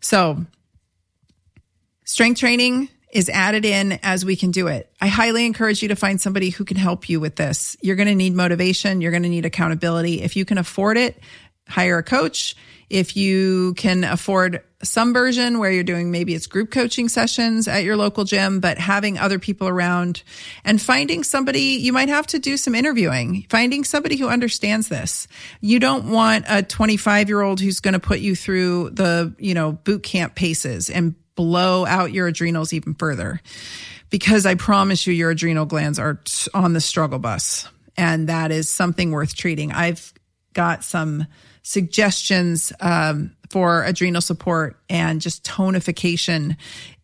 So 0.00 0.44
strength 2.04 2.40
training 2.40 2.88
is 3.12 3.28
added 3.28 3.64
in 3.64 3.92
as 4.02 4.24
we 4.24 4.34
can 4.36 4.50
do 4.50 4.68
it. 4.68 4.90
I 5.00 5.06
highly 5.06 5.44
encourage 5.44 5.82
you 5.82 5.88
to 5.88 5.96
find 5.96 6.20
somebody 6.20 6.48
who 6.48 6.64
can 6.64 6.78
help 6.78 7.08
you 7.08 7.20
with 7.20 7.36
this. 7.36 7.76
You're 7.82 7.96
going 7.96 8.08
to 8.08 8.14
need 8.14 8.34
motivation. 8.34 9.02
You're 9.02 9.10
going 9.10 9.22
to 9.22 9.28
need 9.28 9.44
accountability. 9.44 10.22
If 10.22 10.34
you 10.34 10.46
can 10.46 10.56
afford 10.56 10.96
it, 10.96 11.20
hire 11.68 11.98
a 11.98 12.02
coach. 12.02 12.56
If 12.88 13.16
you 13.16 13.74
can 13.74 14.04
afford 14.04 14.62
some 14.82 15.12
version 15.12 15.58
where 15.58 15.70
you're 15.70 15.84
doing 15.84 16.10
maybe 16.10 16.34
it's 16.34 16.46
group 16.46 16.70
coaching 16.70 17.08
sessions 17.08 17.68
at 17.68 17.84
your 17.84 17.96
local 17.96 18.24
gym, 18.24 18.60
but 18.60 18.78
having 18.78 19.18
other 19.18 19.38
people 19.38 19.68
around 19.68 20.22
and 20.64 20.80
finding 20.80 21.22
somebody, 21.22 21.78
you 21.80 21.92
might 21.92 22.08
have 22.08 22.26
to 22.28 22.38
do 22.38 22.56
some 22.56 22.74
interviewing, 22.74 23.46
finding 23.48 23.84
somebody 23.84 24.16
who 24.16 24.28
understands 24.28 24.88
this. 24.88 25.28
You 25.60 25.78
don't 25.78 26.10
want 26.10 26.46
a 26.48 26.62
25 26.62 27.28
year 27.28 27.40
old 27.40 27.60
who's 27.60 27.80
going 27.80 27.94
to 27.94 28.00
put 28.00 28.20
you 28.20 28.34
through 28.34 28.90
the, 28.90 29.34
you 29.38 29.54
know, 29.54 29.72
boot 29.72 30.02
camp 30.02 30.34
paces 30.34 30.90
and 30.90 31.14
blow 31.34 31.86
out 31.86 32.12
your 32.12 32.26
adrenals 32.26 32.72
even 32.72 32.94
further 32.94 33.40
because 34.12 34.44
I 34.44 34.54
promise 34.56 35.06
you, 35.06 35.14
your 35.14 35.30
adrenal 35.30 35.64
glands 35.64 35.98
are 35.98 36.20
on 36.52 36.74
the 36.74 36.80
struggle 36.80 37.18
bus. 37.18 37.66
And 37.96 38.28
that 38.28 38.50
is 38.50 38.68
something 38.68 39.10
worth 39.10 39.34
treating. 39.34 39.72
I've 39.72 40.12
got 40.52 40.84
some 40.84 41.26
suggestions 41.62 42.72
um, 42.80 43.34
for 43.48 43.84
adrenal 43.84 44.20
support 44.20 44.78
and 44.90 45.20
just 45.20 45.44
tonification 45.44 46.56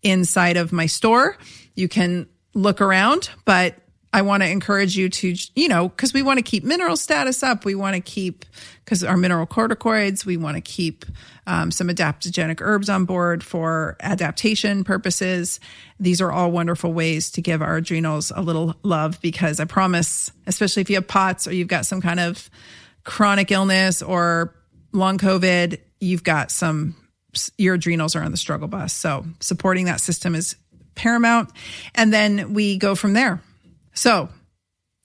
inside 0.02 0.58
of 0.58 0.70
my 0.70 0.84
store. 0.86 1.38
You 1.74 1.88
can 1.88 2.28
look 2.54 2.80
around, 2.80 3.30
but 3.46 3.76
I 4.12 4.22
want 4.22 4.42
to 4.42 4.48
encourage 4.48 4.96
you 4.96 5.10
to, 5.10 5.34
you 5.54 5.68
know, 5.68 5.88
because 5.88 6.14
we 6.14 6.22
want 6.22 6.38
to 6.38 6.42
keep 6.42 6.64
mineral 6.64 6.96
status 6.96 7.42
up. 7.42 7.64
We 7.64 7.74
want 7.74 7.94
to 7.94 8.00
keep, 8.00 8.46
because 8.84 9.04
our 9.04 9.18
mineral 9.18 9.46
corticoids, 9.46 10.24
we 10.24 10.38
want 10.38 10.56
to 10.56 10.62
keep 10.62 11.04
um, 11.46 11.70
some 11.70 11.88
adaptogenic 11.88 12.60
herbs 12.62 12.88
on 12.88 13.04
board 13.04 13.44
for 13.44 13.96
adaptation 14.00 14.82
purposes. 14.82 15.60
These 16.00 16.22
are 16.22 16.32
all 16.32 16.50
wonderful 16.50 16.92
ways 16.92 17.30
to 17.32 17.42
give 17.42 17.60
our 17.60 17.76
adrenals 17.76 18.32
a 18.34 18.40
little 18.40 18.76
love 18.82 19.20
because 19.20 19.60
I 19.60 19.66
promise, 19.66 20.30
especially 20.46 20.80
if 20.80 20.88
you 20.88 20.96
have 20.96 21.06
POTS 21.06 21.46
or 21.46 21.52
you've 21.52 21.68
got 21.68 21.84
some 21.84 22.00
kind 22.00 22.20
of 22.20 22.48
chronic 23.04 23.50
illness 23.50 24.00
or 24.00 24.54
long 24.92 25.18
COVID, 25.18 25.80
you've 26.00 26.24
got 26.24 26.50
some, 26.50 26.96
your 27.58 27.74
adrenals 27.74 28.16
are 28.16 28.22
on 28.22 28.30
the 28.30 28.38
struggle 28.38 28.68
bus. 28.68 28.94
So 28.94 29.26
supporting 29.40 29.84
that 29.84 30.00
system 30.00 30.34
is 30.34 30.56
paramount. 30.94 31.50
And 31.94 32.10
then 32.10 32.54
we 32.54 32.78
go 32.78 32.94
from 32.94 33.12
there 33.12 33.42
so 33.98 34.28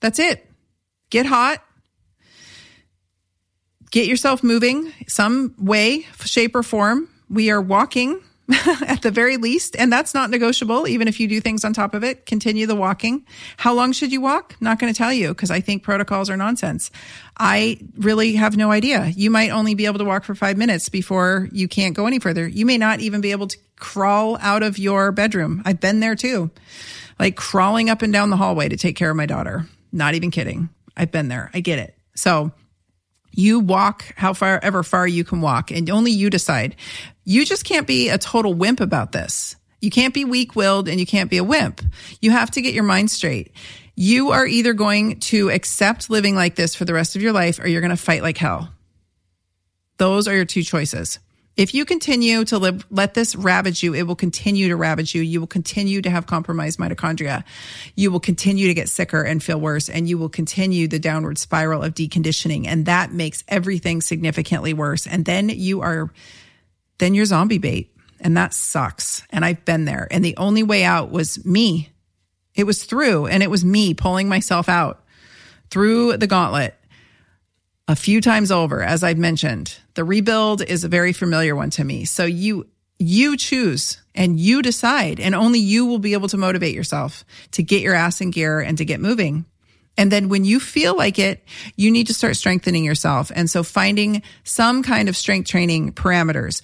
that's 0.00 0.18
it. 0.18 0.46
Get 1.10 1.26
hot. 1.26 1.62
Get 3.90 4.06
yourself 4.06 4.42
moving 4.42 4.92
some 5.06 5.54
way, 5.58 6.06
shape, 6.24 6.54
or 6.54 6.62
form. 6.62 7.08
We 7.28 7.50
are 7.50 7.60
walking 7.60 8.20
at 8.86 9.02
the 9.02 9.10
very 9.10 9.36
least, 9.36 9.74
and 9.76 9.92
that's 9.92 10.14
not 10.14 10.30
negotiable. 10.30 10.86
Even 10.86 11.08
if 11.08 11.18
you 11.18 11.26
do 11.26 11.40
things 11.40 11.64
on 11.64 11.72
top 11.72 11.94
of 11.94 12.04
it, 12.04 12.26
continue 12.26 12.66
the 12.66 12.74
walking. 12.76 13.26
How 13.56 13.74
long 13.74 13.92
should 13.92 14.12
you 14.12 14.20
walk? 14.20 14.56
Not 14.60 14.78
going 14.78 14.92
to 14.92 14.96
tell 14.96 15.12
you 15.12 15.28
because 15.28 15.50
I 15.50 15.60
think 15.60 15.82
protocols 15.82 16.30
are 16.30 16.36
nonsense. 16.36 16.90
I 17.36 17.78
really 17.96 18.34
have 18.34 18.56
no 18.56 18.70
idea. 18.70 19.06
You 19.06 19.30
might 19.30 19.50
only 19.50 19.74
be 19.74 19.86
able 19.86 19.98
to 19.98 20.04
walk 20.04 20.24
for 20.24 20.34
five 20.34 20.56
minutes 20.56 20.88
before 20.88 21.48
you 21.52 21.66
can't 21.66 21.94
go 21.94 22.06
any 22.06 22.20
further. 22.20 22.46
You 22.46 22.66
may 22.66 22.78
not 22.78 23.00
even 23.00 23.20
be 23.20 23.32
able 23.32 23.48
to 23.48 23.58
crawl 23.76 24.38
out 24.40 24.62
of 24.62 24.78
your 24.78 25.10
bedroom. 25.10 25.62
I've 25.64 25.80
been 25.80 26.00
there 26.00 26.14
too 26.14 26.50
like 27.18 27.36
crawling 27.36 27.90
up 27.90 28.02
and 28.02 28.12
down 28.12 28.30
the 28.30 28.36
hallway 28.36 28.68
to 28.68 28.76
take 28.76 28.96
care 28.96 29.10
of 29.10 29.16
my 29.16 29.26
daughter. 29.26 29.66
Not 29.92 30.14
even 30.14 30.30
kidding. 30.30 30.68
I've 30.96 31.12
been 31.12 31.28
there. 31.28 31.50
I 31.54 31.60
get 31.60 31.78
it. 31.78 31.96
So 32.14 32.52
you 33.32 33.60
walk 33.60 34.04
how 34.16 34.32
far 34.32 34.60
ever 34.62 34.82
far 34.82 35.06
you 35.06 35.24
can 35.24 35.40
walk 35.40 35.70
and 35.70 35.88
only 35.90 36.12
you 36.12 36.30
decide. 36.30 36.76
You 37.24 37.44
just 37.44 37.64
can't 37.64 37.86
be 37.86 38.08
a 38.08 38.18
total 38.18 38.54
wimp 38.54 38.80
about 38.80 39.12
this. 39.12 39.56
You 39.80 39.90
can't 39.90 40.14
be 40.14 40.24
weak 40.24 40.56
willed 40.56 40.88
and 40.88 40.98
you 40.98 41.06
can't 41.06 41.30
be 41.30 41.38
a 41.38 41.44
wimp. 41.44 41.82
You 42.20 42.30
have 42.30 42.50
to 42.52 42.62
get 42.62 42.74
your 42.74 42.84
mind 42.84 43.10
straight. 43.10 43.52
You 43.96 44.30
are 44.30 44.46
either 44.46 44.72
going 44.72 45.20
to 45.20 45.50
accept 45.50 46.10
living 46.10 46.34
like 46.34 46.54
this 46.54 46.74
for 46.74 46.84
the 46.84 46.94
rest 46.94 47.16
of 47.16 47.22
your 47.22 47.32
life 47.32 47.58
or 47.58 47.68
you're 47.68 47.80
going 47.80 47.90
to 47.90 47.96
fight 47.96 48.22
like 48.22 48.38
hell. 48.38 48.70
Those 49.98 50.26
are 50.26 50.34
your 50.34 50.44
two 50.44 50.62
choices. 50.62 51.18
If 51.56 51.72
you 51.72 51.84
continue 51.84 52.44
to 52.46 52.58
live, 52.58 52.84
let 52.90 53.14
this 53.14 53.36
ravage 53.36 53.82
you, 53.82 53.94
it 53.94 54.02
will 54.02 54.16
continue 54.16 54.68
to 54.68 54.76
ravage 54.76 55.14
you. 55.14 55.22
You 55.22 55.38
will 55.38 55.46
continue 55.46 56.02
to 56.02 56.10
have 56.10 56.26
compromised 56.26 56.80
mitochondria. 56.80 57.44
You 57.94 58.10
will 58.10 58.20
continue 58.20 58.66
to 58.66 58.74
get 58.74 58.88
sicker 58.88 59.22
and 59.22 59.42
feel 59.42 59.60
worse, 59.60 59.88
and 59.88 60.08
you 60.08 60.18
will 60.18 60.28
continue 60.28 60.88
the 60.88 60.98
downward 60.98 61.38
spiral 61.38 61.82
of 61.82 61.94
deconditioning. 61.94 62.66
And 62.66 62.86
that 62.86 63.12
makes 63.12 63.44
everything 63.46 64.00
significantly 64.00 64.72
worse. 64.72 65.06
And 65.06 65.24
then 65.24 65.48
you 65.48 65.82
are, 65.82 66.10
then 66.98 67.14
you're 67.14 67.24
zombie 67.24 67.58
bait. 67.58 67.94
And 68.18 68.36
that 68.36 68.52
sucks. 68.52 69.22
And 69.30 69.44
I've 69.44 69.64
been 69.64 69.84
there. 69.84 70.08
And 70.10 70.24
the 70.24 70.36
only 70.36 70.64
way 70.64 70.82
out 70.82 71.10
was 71.10 71.44
me. 71.44 71.90
It 72.56 72.64
was 72.64 72.82
through, 72.82 73.26
and 73.26 73.42
it 73.42 73.50
was 73.50 73.64
me 73.64 73.94
pulling 73.94 74.28
myself 74.28 74.68
out 74.68 75.04
through 75.70 76.16
the 76.16 76.26
gauntlet 76.26 76.74
a 77.86 77.96
few 77.96 78.20
times 78.20 78.50
over, 78.50 78.82
as 78.82 79.02
I've 79.02 79.18
mentioned. 79.18 79.76
The 79.94 80.04
rebuild 80.04 80.62
is 80.62 80.84
a 80.84 80.88
very 80.88 81.12
familiar 81.12 81.54
one 81.54 81.70
to 81.70 81.84
me. 81.84 82.04
So 82.04 82.24
you, 82.24 82.66
you 82.98 83.36
choose 83.36 84.00
and 84.14 84.38
you 84.38 84.62
decide 84.62 85.20
and 85.20 85.34
only 85.34 85.58
you 85.58 85.84
will 85.84 85.98
be 85.98 86.14
able 86.14 86.28
to 86.28 86.36
motivate 86.36 86.74
yourself 86.74 87.24
to 87.52 87.62
get 87.62 87.82
your 87.82 87.94
ass 87.94 88.20
in 88.20 88.30
gear 88.30 88.60
and 88.60 88.78
to 88.78 88.84
get 88.84 89.00
moving. 89.00 89.44
And 89.96 90.10
then 90.10 90.28
when 90.28 90.44
you 90.44 90.58
feel 90.58 90.96
like 90.96 91.18
it, 91.18 91.44
you 91.76 91.90
need 91.90 92.08
to 92.08 92.14
start 92.14 92.36
strengthening 92.36 92.84
yourself. 92.84 93.30
And 93.34 93.48
so 93.48 93.62
finding 93.62 94.22
some 94.42 94.82
kind 94.82 95.08
of 95.08 95.16
strength 95.16 95.48
training 95.48 95.92
parameters. 95.92 96.62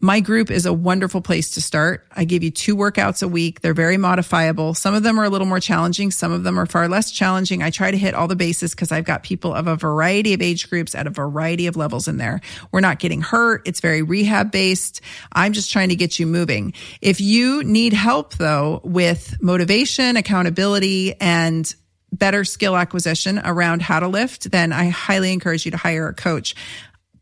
My 0.00 0.20
group 0.20 0.50
is 0.50 0.64
a 0.64 0.72
wonderful 0.72 1.20
place 1.20 1.50
to 1.52 1.60
start. 1.60 2.06
I 2.14 2.24
give 2.24 2.44
you 2.44 2.50
two 2.50 2.76
workouts 2.76 3.22
a 3.22 3.28
week. 3.28 3.60
They're 3.60 3.74
very 3.74 3.96
modifiable. 3.96 4.74
Some 4.74 4.94
of 4.94 5.02
them 5.02 5.18
are 5.18 5.24
a 5.24 5.28
little 5.28 5.46
more 5.46 5.58
challenging. 5.58 6.10
Some 6.12 6.30
of 6.30 6.44
them 6.44 6.58
are 6.58 6.66
far 6.66 6.88
less 6.88 7.10
challenging. 7.10 7.62
I 7.62 7.70
try 7.70 7.90
to 7.90 7.96
hit 7.96 8.14
all 8.14 8.28
the 8.28 8.36
bases 8.36 8.74
because 8.74 8.92
I've 8.92 9.04
got 9.04 9.24
people 9.24 9.52
of 9.52 9.66
a 9.66 9.74
variety 9.74 10.34
of 10.34 10.42
age 10.42 10.70
groups 10.70 10.94
at 10.94 11.06
a 11.06 11.10
variety 11.10 11.66
of 11.66 11.76
levels 11.76 12.06
in 12.06 12.16
there. 12.16 12.40
We're 12.70 12.80
not 12.80 13.00
getting 13.00 13.22
hurt. 13.22 13.66
It's 13.66 13.80
very 13.80 14.02
rehab 14.02 14.52
based. 14.52 15.00
I'm 15.32 15.52
just 15.52 15.72
trying 15.72 15.88
to 15.88 15.96
get 15.96 16.18
you 16.18 16.26
moving. 16.26 16.74
If 17.00 17.20
you 17.20 17.64
need 17.64 17.92
help 17.92 18.34
though 18.34 18.80
with 18.84 19.42
motivation, 19.42 20.16
accountability, 20.16 21.14
and 21.20 21.74
better 22.12 22.44
skill 22.44 22.76
acquisition 22.76 23.40
around 23.44 23.82
how 23.82 24.00
to 24.00 24.08
lift, 24.08 24.50
then 24.50 24.72
I 24.72 24.88
highly 24.90 25.32
encourage 25.32 25.64
you 25.64 25.72
to 25.72 25.76
hire 25.76 26.08
a 26.08 26.14
coach. 26.14 26.54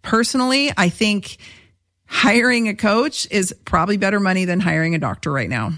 Personally, 0.02 0.72
I 0.76 0.88
think 0.88 1.38
hiring 2.06 2.68
a 2.68 2.74
coach 2.74 3.26
is 3.30 3.54
probably 3.64 3.96
better 3.96 4.20
money 4.20 4.44
than 4.44 4.60
hiring 4.60 4.94
a 4.94 4.98
doctor 4.98 5.30
right 5.32 5.48
now. 5.48 5.72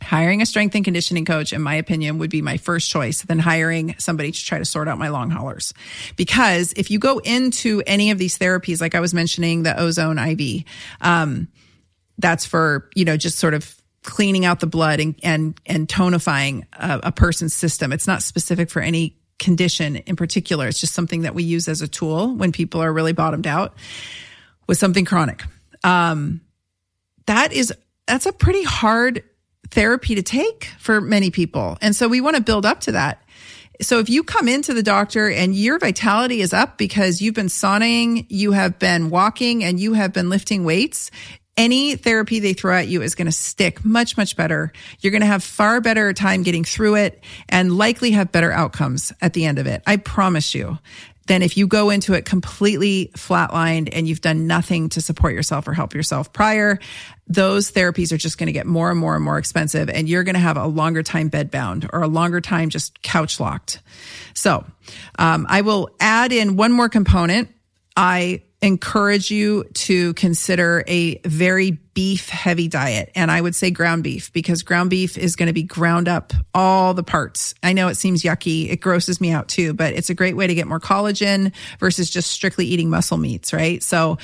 Hiring 0.00 0.42
a 0.42 0.46
strength 0.46 0.76
and 0.76 0.84
conditioning 0.84 1.24
coach, 1.24 1.52
in 1.52 1.60
my 1.60 1.74
opinion, 1.74 2.18
would 2.18 2.30
be 2.30 2.40
my 2.40 2.56
first 2.56 2.88
choice 2.88 3.22
than 3.22 3.40
hiring 3.40 3.96
somebody 3.98 4.30
to 4.30 4.44
try 4.44 4.58
to 4.58 4.64
sort 4.64 4.86
out 4.86 4.96
my 4.96 5.08
long 5.08 5.30
haulers. 5.30 5.74
Because 6.16 6.72
if 6.74 6.90
you 6.90 7.00
go 7.00 7.18
into 7.18 7.82
any 7.84 8.12
of 8.12 8.18
these 8.18 8.38
therapies, 8.38 8.80
like 8.80 8.94
I 8.94 9.00
was 9.00 9.12
mentioning, 9.12 9.64
the 9.64 9.78
ozone 9.78 10.18
IV, 10.18 10.64
um, 11.00 11.48
that's 12.16 12.46
for, 12.46 12.88
you 12.94 13.04
know, 13.04 13.16
just 13.16 13.38
sort 13.38 13.54
of 13.54 13.74
cleaning 14.04 14.44
out 14.44 14.60
the 14.60 14.66
blood 14.66 15.00
and, 15.00 15.16
and, 15.24 15.60
and 15.66 15.88
tonifying 15.88 16.64
a, 16.74 17.00
a 17.04 17.12
person's 17.12 17.54
system. 17.54 17.92
It's 17.92 18.06
not 18.06 18.22
specific 18.22 18.70
for 18.70 18.80
any 18.80 19.16
condition 19.40 19.96
in 19.96 20.14
particular. 20.16 20.68
It's 20.68 20.80
just 20.80 20.94
something 20.94 21.22
that 21.22 21.34
we 21.34 21.42
use 21.42 21.68
as 21.68 21.82
a 21.82 21.88
tool 21.88 22.34
when 22.34 22.52
people 22.52 22.80
are 22.80 22.92
really 22.92 23.12
bottomed 23.12 23.46
out 23.46 23.74
with 24.68 24.78
something 24.78 25.04
chronic. 25.04 25.42
Um, 25.82 26.42
that 27.26 27.52
is, 27.52 27.72
that's 28.06 28.26
a 28.26 28.32
pretty 28.32 28.62
hard 28.62 29.24
therapy 29.70 30.14
to 30.14 30.22
take 30.22 30.66
for 30.78 31.00
many 31.00 31.30
people. 31.30 31.76
And 31.80 31.96
so 31.96 32.06
we 32.06 32.20
want 32.20 32.36
to 32.36 32.42
build 32.42 32.64
up 32.64 32.80
to 32.82 32.92
that. 32.92 33.22
So 33.80 34.00
if 34.00 34.08
you 34.08 34.24
come 34.24 34.48
into 34.48 34.74
the 34.74 34.82
doctor 34.82 35.30
and 35.30 35.54
your 35.54 35.78
vitality 35.78 36.40
is 36.40 36.52
up 36.52 36.78
because 36.78 37.22
you've 37.22 37.34
been 37.34 37.46
sauning, 37.46 38.26
you 38.28 38.52
have 38.52 38.78
been 38.78 39.08
walking 39.08 39.62
and 39.62 39.78
you 39.78 39.92
have 39.92 40.12
been 40.12 40.30
lifting 40.30 40.64
weights, 40.64 41.10
any 41.56 41.96
therapy 41.96 42.40
they 42.40 42.54
throw 42.54 42.76
at 42.76 42.88
you 42.88 43.02
is 43.02 43.14
going 43.14 43.26
to 43.26 43.32
stick 43.32 43.84
much, 43.84 44.16
much 44.16 44.36
better. 44.36 44.72
You're 45.00 45.10
going 45.10 45.22
to 45.22 45.26
have 45.26 45.44
far 45.44 45.80
better 45.80 46.12
time 46.12 46.42
getting 46.44 46.64
through 46.64 46.96
it 46.96 47.22
and 47.48 47.76
likely 47.76 48.12
have 48.12 48.32
better 48.32 48.50
outcomes 48.50 49.12
at 49.20 49.32
the 49.32 49.44
end 49.44 49.58
of 49.58 49.66
it. 49.66 49.82
I 49.86 49.96
promise 49.96 50.54
you 50.54 50.78
than 51.28 51.42
if 51.42 51.56
you 51.56 51.66
go 51.66 51.90
into 51.90 52.14
it 52.14 52.24
completely 52.24 53.10
flatlined 53.14 53.90
and 53.92 54.08
you've 54.08 54.20
done 54.20 54.46
nothing 54.46 54.88
to 54.90 55.00
support 55.00 55.34
yourself 55.34 55.68
or 55.68 55.72
help 55.72 55.94
yourself 55.94 56.32
prior. 56.32 56.78
Those 57.26 57.70
therapies 57.70 58.12
are 58.12 58.16
just 58.16 58.38
going 58.38 58.46
to 58.48 58.52
get 58.52 58.66
more 58.66 58.90
and 58.90 58.98
more 58.98 59.14
and 59.14 59.22
more 59.22 59.38
expensive 59.38 59.88
and 59.88 60.08
you're 60.08 60.24
going 60.24 60.34
to 60.34 60.40
have 60.40 60.56
a 60.56 60.66
longer 60.66 61.02
time 61.02 61.30
bedbound 61.30 61.88
or 61.92 62.02
a 62.02 62.08
longer 62.08 62.40
time 62.40 62.70
just 62.70 63.00
couch 63.02 63.38
locked. 63.38 63.80
So, 64.34 64.64
um, 65.18 65.46
I 65.48 65.60
will 65.60 65.90
add 66.00 66.32
in 66.32 66.56
one 66.56 66.72
more 66.72 66.88
component. 66.88 67.50
I 67.96 68.42
encourage 68.62 69.30
you 69.30 69.64
to 69.72 70.14
consider 70.14 70.82
a 70.86 71.18
very 71.24 71.78
beef 71.98 72.28
heavy 72.28 72.68
diet. 72.68 73.10
And 73.16 73.28
I 73.28 73.40
would 73.40 73.56
say 73.56 73.72
ground 73.72 74.04
beef 74.04 74.32
because 74.32 74.62
ground 74.62 74.88
beef 74.88 75.18
is 75.18 75.34
going 75.34 75.48
to 75.48 75.52
be 75.52 75.64
ground 75.64 76.06
up 76.06 76.32
all 76.54 76.94
the 76.94 77.02
parts. 77.02 77.56
I 77.60 77.72
know 77.72 77.88
it 77.88 77.96
seems 77.96 78.22
yucky. 78.22 78.70
It 78.70 78.80
grosses 78.80 79.20
me 79.20 79.32
out 79.32 79.48
too, 79.48 79.74
but 79.74 79.94
it's 79.94 80.08
a 80.08 80.14
great 80.14 80.36
way 80.36 80.46
to 80.46 80.54
get 80.54 80.68
more 80.68 80.78
collagen 80.78 81.52
versus 81.80 82.08
just 82.08 82.30
strictly 82.30 82.66
eating 82.66 82.88
muscle 82.88 83.16
meats, 83.16 83.52
right? 83.52 83.82
So 83.82 84.16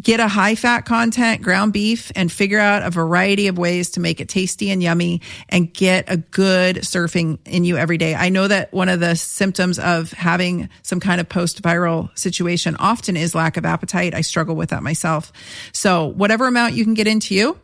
get 0.00 0.20
a 0.20 0.28
high 0.28 0.56
fat 0.56 0.82
content 0.82 1.40
ground 1.40 1.72
beef 1.72 2.12
and 2.14 2.30
figure 2.30 2.58
out 2.58 2.82
a 2.82 2.90
variety 2.90 3.48
of 3.48 3.56
ways 3.56 3.90
to 3.90 4.00
make 4.00 4.20
it 4.20 4.28
tasty 4.28 4.70
and 4.70 4.82
yummy 4.82 5.22
and 5.48 5.72
get 5.72 6.04
a 6.08 6.18
good 6.18 6.76
surfing 6.76 7.38
in 7.46 7.64
you 7.64 7.78
every 7.78 7.96
day. 7.96 8.14
I 8.14 8.28
know 8.28 8.46
that 8.46 8.74
one 8.74 8.90
of 8.90 9.00
the 9.00 9.16
symptoms 9.16 9.78
of 9.78 10.12
having 10.12 10.68
some 10.82 11.00
kind 11.00 11.20
of 11.20 11.30
post 11.30 11.62
viral 11.62 12.10
situation 12.18 12.76
often 12.76 13.16
is 13.16 13.34
lack 13.34 13.56
of 13.56 13.64
appetite. 13.64 14.14
I 14.14 14.20
struggle 14.20 14.54
with 14.54 14.70
that 14.70 14.82
myself. 14.82 15.32
So 15.72 16.06
whatever 16.06 16.46
amount 16.46 16.74
you 16.74 16.84
can 16.84 16.94
get 16.94 17.05
into 17.06 17.34
you. 17.34 17.58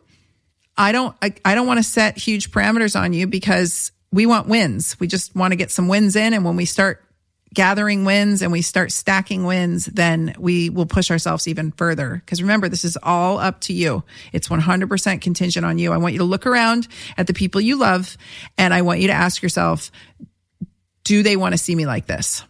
I 0.77 0.91
don't, 0.91 1.15
I, 1.21 1.33
I 1.45 1.55
don't 1.55 1.67
want 1.67 1.77
to 1.77 1.83
set 1.83 2.17
huge 2.17 2.51
parameters 2.51 2.99
on 2.99 3.13
you 3.13 3.27
because 3.27 3.91
we 4.11 4.25
want 4.25 4.47
wins. 4.47 4.99
We 4.99 5.07
just 5.07 5.35
want 5.35 5.51
to 5.51 5.55
get 5.55 5.71
some 5.71 5.87
wins 5.87 6.15
in. 6.15 6.33
And 6.33 6.43
when 6.43 6.55
we 6.55 6.65
start 6.65 7.03
gathering 7.53 8.03
wins 8.05 8.41
and 8.41 8.51
we 8.51 8.61
start 8.61 8.91
stacking 8.91 9.45
wins, 9.45 9.85
then 9.85 10.35
we 10.39 10.69
will 10.69 10.85
push 10.85 11.11
ourselves 11.11 11.47
even 11.47 11.71
further. 11.71 12.15
Because 12.15 12.41
remember, 12.41 12.69
this 12.69 12.83
is 12.83 12.97
all 13.01 13.37
up 13.37 13.61
to 13.61 13.73
you. 13.73 14.03
It's 14.31 14.47
100% 14.47 15.21
contingent 15.21 15.65
on 15.65 15.77
you. 15.77 15.93
I 15.93 15.97
want 15.97 16.13
you 16.13 16.19
to 16.19 16.25
look 16.25 16.47
around 16.47 16.87
at 17.17 17.27
the 17.27 17.33
people 17.33 17.61
you 17.61 17.77
love 17.77 18.17
and 18.57 18.73
I 18.73 18.81
want 18.81 18.99
you 18.99 19.07
to 19.07 19.13
ask 19.13 19.41
yourself, 19.41 19.91
do 21.03 21.21
they 21.21 21.35
want 21.35 21.53
to 21.53 21.57
see 21.57 21.75
me 21.75 21.85
like 21.85 22.07
this? 22.07 22.43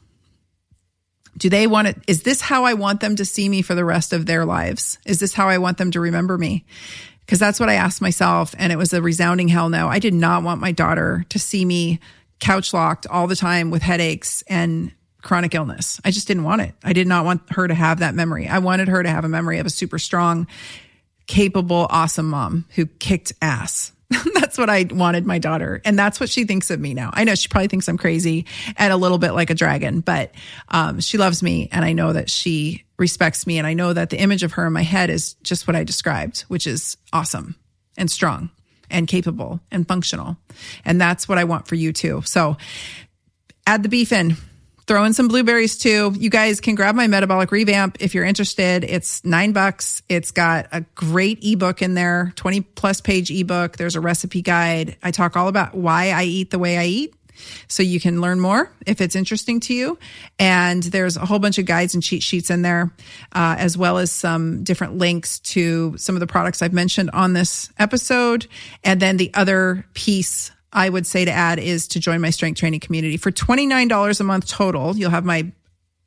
Do 1.38 1.50
they 1.50 1.68
want 1.68 1.88
it? 1.88 1.98
Is 2.08 2.24
this 2.24 2.42
how 2.42 2.66
I 2.66 2.74
want 2.74 3.02
them 3.02 3.16
to 3.16 3.26
see 3.26 3.50
me 3.50 3.62
for 3.62 3.76
the 3.76 3.86
rest 3.86 4.14
of 4.14 4.26
their 4.26 4.46
lives? 4.46 5.00
Is 5.06 5.20
this 5.20 5.34
how 5.34 5.50
I 5.50 5.58
want 5.58 5.78
them 5.78 5.92
to 5.92 6.00
remember 6.00 6.38
me? 6.38 6.66
Because 7.22 7.40
that's 7.40 7.60
what 7.60 7.70
I 7.70 7.76
asked 7.76 8.02
myself. 8.02 8.54
And 8.58 8.72
it 8.72 8.78
was 8.78 8.94
a 8.94 9.02
resounding 9.02 9.48
hell 9.48 9.70
no. 9.70 9.88
I 9.88 10.00
did 10.00 10.14
not 10.14 10.44
want 10.44 10.62
my 10.62 10.72
daughter 10.72 11.26
to 11.30 11.40
see 11.40 11.66
me 11.66 12.00
couch 12.40 12.74
locked 12.74 13.08
all 13.08 13.28
the 13.28 13.36
time 13.36 13.72
with 13.72 13.82
headaches 13.82 14.44
and 14.48 14.92
chronic 15.22 15.56
illness. 15.56 16.00
I 16.04 16.12
just 16.12 16.28
didn't 16.28 16.44
want 16.44 16.62
it. 16.62 16.76
I 16.84 16.94
did 16.94 17.08
not 17.08 17.26
want 17.26 17.42
her 17.52 17.68
to 17.68 17.74
have 17.74 18.00
that 18.00 18.14
memory. 18.14 18.48
I 18.48 18.60
wanted 18.60 18.90
her 18.90 19.02
to 19.02 19.10
have 19.10 19.24
a 19.24 19.30
memory 19.30 19.60
of 19.60 19.66
a 19.66 19.70
super 19.70 19.98
strong, 19.98 20.48
capable, 21.26 21.88
awesome 21.90 22.30
mom 22.30 22.66
who 22.76 22.86
kicked 22.86 23.34
ass 23.42 23.94
that's 24.34 24.58
what 24.58 24.70
I 24.70 24.88
wanted 24.90 25.26
my 25.26 25.40
daughter. 25.40 25.82
And 25.86 25.98
that's 25.98 26.20
what 26.20 26.30
she 26.30 26.46
thinks 26.46 26.70
of 26.70 26.80
me 26.80 26.94
now. 26.94 27.12
I 27.14 27.24
know 27.24 27.36
she 27.36 27.48
probably 27.48 27.68
thinks 27.68 27.88
I'm 27.88 27.98
crazy 27.98 28.46
and 28.78 28.94
a 28.94 28.98
little 28.98 29.18
bit 29.18 29.32
like 29.32 29.50
a 29.50 29.56
dragon, 29.56 30.02
but 30.02 30.32
um, 30.70 31.00
she 31.00 31.18
loves 31.18 31.44
me. 31.44 31.70
And 31.72 31.84
I 31.84 31.94
know 31.94 32.14
that 32.14 32.30
she 32.30 32.84
respects 32.98 33.48
me. 33.48 33.58
And 33.58 33.68
I 33.68 33.74
know 33.74 33.94
that 33.94 34.10
the 34.10 34.20
image 34.20 34.44
of 34.44 34.54
her 34.54 34.68
in 34.68 34.74
my 34.74 34.84
head 34.84 35.10
is 35.10 35.34
just 35.44 35.68
what 35.68 35.76
I 35.76 35.84
described, 35.84 36.42
which 36.42 36.68
is 36.68 36.98
awesome 37.12 37.56
and 37.98 38.10
strong 38.10 38.50
and 38.90 39.08
capable 39.08 39.60
and 39.72 39.88
functional. 39.88 40.38
And 40.86 41.00
that's 41.02 41.28
what 41.28 41.38
I 41.38 41.44
want 41.44 41.68
for 41.68 41.76
you 41.76 41.94
too. 41.94 42.22
So 42.26 42.58
add 43.66 43.84
the 43.84 43.90
beef 43.90 44.12
in 44.12 44.38
throw 44.88 45.04
in 45.06 45.14
some 45.14 45.28
blueberries 45.28 45.78
too. 45.78 46.14
You 46.16 46.30
guys 46.30 46.60
can 46.60 46.76
grab 46.76 46.96
my 46.96 47.08
metabolic 47.08 47.52
revamp 47.52 47.98
if 48.00 48.14
you're 48.14 48.26
interested. 48.26 48.84
It's 48.84 49.24
nine 49.24 49.54
bucks. 49.54 50.02
It's 50.10 50.32
got 50.32 50.68
a 50.72 50.82
great 50.96 51.44
ebook 51.44 51.82
in 51.82 51.94
there, 51.94 52.34
20 52.36 52.62
plus 52.62 53.02
page 53.02 53.32
ebook. 53.32 53.78
There's 53.78 53.96
a 53.96 54.02
recipe 54.02 54.42
guide. 54.42 54.98
I 55.02 55.12
talk 55.12 55.36
all 55.38 55.48
about 55.48 55.76
why 55.76 56.10
I 56.10 56.24
eat 56.24 56.52
the 56.52 56.60
way 56.60 56.78
I 56.78 56.86
eat. 56.86 57.16
So 57.68 57.84
you 57.84 58.00
can 58.00 58.22
learn 58.22 58.40
more 58.40 58.72
if 58.86 59.02
it's 59.02 59.16
interesting 59.16 59.60
to 59.62 59.74
you. 59.74 59.98
And 60.40 60.84
there's 60.84 61.18
a 61.18 61.26
whole 61.26 61.40
bunch 61.40 61.58
of 61.58 61.66
guides 61.66 61.94
and 61.94 62.04
cheat 62.04 62.24
sheets 62.24 62.50
in 62.50 62.62
there, 62.62 62.92
uh, 63.34 63.56
as 63.58 63.78
well 63.78 63.98
as 63.98 64.12
some 64.12 64.64
different 64.64 64.98
links 64.98 65.40
to 65.40 65.98
some 65.98 66.16
of 66.16 66.20
the 66.20 66.28
products 66.28 66.62
I've 66.62 66.74
mentioned 66.74 67.10
on 67.12 67.34
this 67.34 67.72
episode. 67.80 68.48
And 68.84 69.00
then 69.00 69.18
the 69.18 69.32
other 69.34 69.86
piece 69.94 70.52
I 70.74 70.90
would 70.90 71.08
say 71.08 71.24
to 71.26 71.32
add 71.32 71.60
is 71.60 71.88
to 71.90 72.00
join 72.00 72.20
my 72.20 72.32
strength 72.32 72.60
training 72.60 72.82
community 72.82 73.18
for 73.18 73.32
$29 73.32 74.20
a 74.20 74.24
month 74.24 74.48
total. 74.48 74.98
You'll 74.98 75.12
have 75.12 75.26
my, 75.26 75.52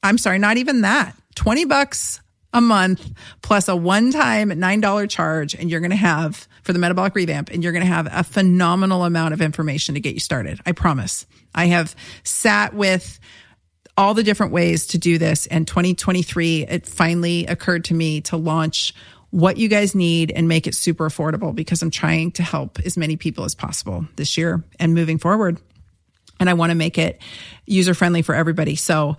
I'm 0.02 0.18
sorry, 0.18 0.38
not 0.38 0.56
even 0.56 0.82
that, 0.82 1.14
20 1.36 1.64
bucks 1.64 2.20
a 2.52 2.60
month 2.60 3.10
plus 3.42 3.68
a 3.68 3.76
one 3.76 4.10
time 4.10 4.50
$9 4.50 5.10
charge. 5.10 5.54
And 5.54 5.70
you're 5.70 5.80
going 5.80 5.90
to 5.90 5.96
have 5.96 6.48
for 6.62 6.72
the 6.72 6.78
metabolic 6.78 7.14
revamp 7.14 7.50
and 7.50 7.62
you're 7.62 7.72
going 7.72 7.84
to 7.84 7.92
have 7.92 8.08
a 8.10 8.24
phenomenal 8.24 9.04
amount 9.04 9.34
of 9.34 9.40
information 9.40 9.94
to 9.94 10.00
get 10.00 10.14
you 10.14 10.20
started. 10.20 10.60
I 10.66 10.72
promise. 10.72 11.26
I 11.54 11.66
have 11.66 11.94
sat 12.24 12.74
with 12.74 13.20
all 13.96 14.14
the 14.14 14.22
different 14.22 14.52
ways 14.52 14.86
to 14.88 14.98
do 14.98 15.18
this. 15.18 15.46
And 15.46 15.66
2023, 15.66 16.66
it 16.66 16.86
finally 16.86 17.46
occurred 17.46 17.84
to 17.84 17.94
me 17.94 18.20
to 18.22 18.36
launch 18.36 18.94
what 19.30 19.56
you 19.56 19.68
guys 19.68 19.94
need 19.94 20.30
and 20.30 20.48
make 20.48 20.66
it 20.66 20.74
super 20.74 21.08
affordable 21.08 21.54
because 21.54 21.82
I'm 21.82 21.90
trying 21.90 22.32
to 22.32 22.42
help 22.42 22.78
as 22.80 22.96
many 22.96 23.16
people 23.16 23.44
as 23.44 23.54
possible 23.54 24.06
this 24.16 24.36
year 24.36 24.64
and 24.78 24.94
moving 24.94 25.18
forward. 25.18 25.60
And 26.38 26.48
I 26.48 26.54
want 26.54 26.70
to 26.70 26.76
make 26.76 26.98
it 26.98 27.20
user 27.66 27.94
friendly 27.94 28.22
for 28.22 28.34
everybody. 28.34 28.76
So 28.76 29.16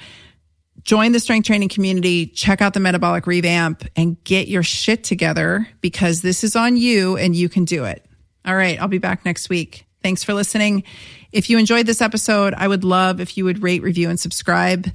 join 0.84 1.12
the 1.12 1.20
strength 1.20 1.46
training 1.46 1.70
community, 1.70 2.28
check 2.28 2.62
out 2.62 2.74
the 2.74 2.80
metabolic 2.80 3.28
revamp 3.28 3.84
and 3.96 4.24
get 4.24 4.48
your 4.48 4.64
shit 4.64 5.04
together 5.04 5.68
because 5.82 6.22
this 6.22 6.44
is 6.44 6.56
on 6.56 6.78
you 6.78 7.18
and 7.18 7.36
you 7.36 7.50
can 7.50 7.66
do 7.66 7.86
it. 7.86 8.06
All 8.46 8.56
right. 8.56 8.80
I'll 8.80 8.88
be 8.88 9.00
back 9.00 9.26
next 9.26 9.50
week. 9.50 9.86
Thanks 10.02 10.24
for 10.24 10.34
listening. 10.34 10.84
If 11.32 11.50
you 11.50 11.58
enjoyed 11.58 11.86
this 11.86 12.02
episode, 12.02 12.54
I 12.54 12.68
would 12.68 12.84
love 12.84 13.20
if 13.20 13.38
you 13.38 13.44
would 13.46 13.62
rate, 13.62 13.82
review, 13.82 14.10
and 14.10 14.20
subscribe 14.20 14.88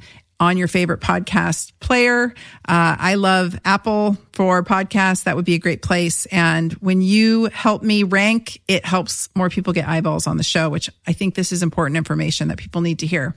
on 0.42 0.56
your 0.56 0.66
favorite 0.66 1.00
podcast 1.00 1.72
player. 1.78 2.34
Uh, 2.68 2.96
I 2.98 3.14
love 3.14 3.56
Apple 3.64 4.16
for 4.32 4.64
podcasts. 4.64 5.22
That 5.22 5.36
would 5.36 5.44
be 5.44 5.54
a 5.54 5.58
great 5.58 5.82
place. 5.82 6.26
And 6.26 6.72
when 6.74 7.00
you 7.00 7.44
help 7.44 7.84
me 7.84 8.02
rank, 8.02 8.60
it 8.66 8.84
helps 8.84 9.28
more 9.36 9.48
people 9.48 9.72
get 9.72 9.86
eyeballs 9.86 10.26
on 10.26 10.38
the 10.38 10.42
show, 10.42 10.68
which 10.68 10.90
I 11.06 11.12
think 11.12 11.36
this 11.36 11.52
is 11.52 11.62
important 11.62 11.96
information 11.96 12.48
that 12.48 12.58
people 12.58 12.80
need 12.80 12.98
to 12.98 13.06
hear. 13.06 13.36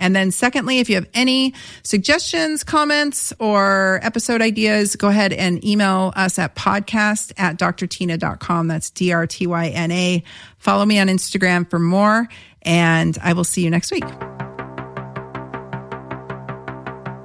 And 0.00 0.16
then 0.16 0.32
secondly, 0.32 0.80
if 0.80 0.88
you 0.88 0.96
have 0.96 1.06
any 1.14 1.54
suggestions, 1.84 2.64
comments, 2.64 3.32
or 3.38 4.00
episode 4.02 4.42
ideas, 4.42 4.96
go 4.96 5.06
ahead 5.06 5.32
and 5.32 5.64
email 5.64 6.12
us 6.16 6.36
at 6.38 6.56
podcast 6.56 7.32
at 7.36 7.58
drtyna.com. 7.58 8.66
That's 8.66 8.90
D-R-T-Y-N-A. 8.90 10.24
Follow 10.58 10.84
me 10.84 10.98
on 10.98 11.06
Instagram 11.06 11.70
for 11.70 11.78
more, 11.78 12.28
and 12.62 13.16
I 13.22 13.34
will 13.34 13.44
see 13.44 13.62
you 13.62 13.70
next 13.70 13.92
week. 13.92 14.39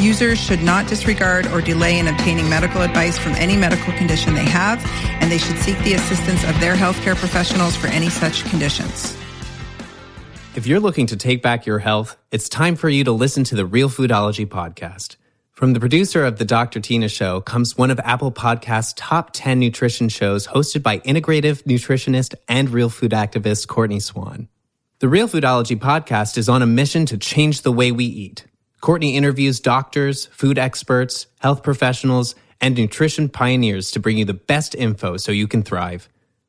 Users 0.00 0.40
should 0.40 0.62
not 0.62 0.88
disregard 0.88 1.46
or 1.48 1.60
delay 1.60 1.98
in 1.98 2.08
obtaining 2.08 2.48
medical 2.48 2.80
advice 2.80 3.18
from 3.18 3.32
any 3.32 3.54
medical 3.54 3.92
condition 3.92 4.34
they 4.34 4.46
have, 4.46 4.82
and 5.20 5.30
they 5.30 5.36
should 5.36 5.58
seek 5.58 5.78
the 5.80 5.92
assistance 5.92 6.42
of 6.44 6.58
their 6.58 6.74
healthcare 6.74 7.14
professionals 7.14 7.76
for 7.76 7.88
any 7.88 8.08
such 8.08 8.44
conditions. 8.46 9.14
If 10.56 10.66
you're 10.66 10.80
looking 10.80 11.06
to 11.08 11.16
take 11.18 11.42
back 11.42 11.66
your 11.66 11.78
health, 11.80 12.16
it's 12.32 12.48
time 12.48 12.76
for 12.76 12.88
you 12.88 13.04
to 13.04 13.12
listen 13.12 13.44
to 13.44 13.54
the 13.54 13.66
Real 13.66 13.90
Foodology 13.90 14.46
podcast. 14.46 15.16
From 15.52 15.74
the 15.74 15.80
producer 15.80 16.24
of 16.24 16.38
The 16.38 16.46
Dr. 16.46 16.80
Tyna 16.80 17.10
Show 17.10 17.42
comes 17.42 17.76
one 17.76 17.90
of 17.90 18.00
Apple 18.00 18.32
Podcast's 18.32 18.94
top 18.94 19.30
10 19.34 19.60
nutrition 19.60 20.08
shows 20.08 20.46
hosted 20.46 20.82
by 20.82 21.00
integrative 21.00 21.64
nutritionist 21.64 22.34
and 22.48 22.70
real 22.70 22.88
food 22.88 23.12
activist 23.12 23.68
Courtney 23.68 24.00
Swan. 24.00 24.48
The 25.00 25.08
Real 25.08 25.28
Foodology 25.28 25.78
podcast 25.78 26.38
is 26.38 26.48
on 26.48 26.62
a 26.62 26.66
mission 26.66 27.04
to 27.06 27.18
change 27.18 27.60
the 27.60 27.72
way 27.72 27.92
we 27.92 28.06
eat. 28.06 28.46
Courtney 28.80 29.14
interviews 29.14 29.60
doctors, 29.60 30.26
food 30.26 30.58
experts, 30.58 31.26
health 31.40 31.62
professionals, 31.62 32.34
and 32.62 32.74
nutrition 32.74 33.28
pioneers 33.28 33.90
to 33.90 34.00
bring 34.00 34.16
you 34.16 34.24
the 34.24 34.32
best 34.34 34.74
info 34.74 35.18
so 35.18 35.32
you 35.32 35.46
can 35.46 35.62
thrive. 35.62 36.08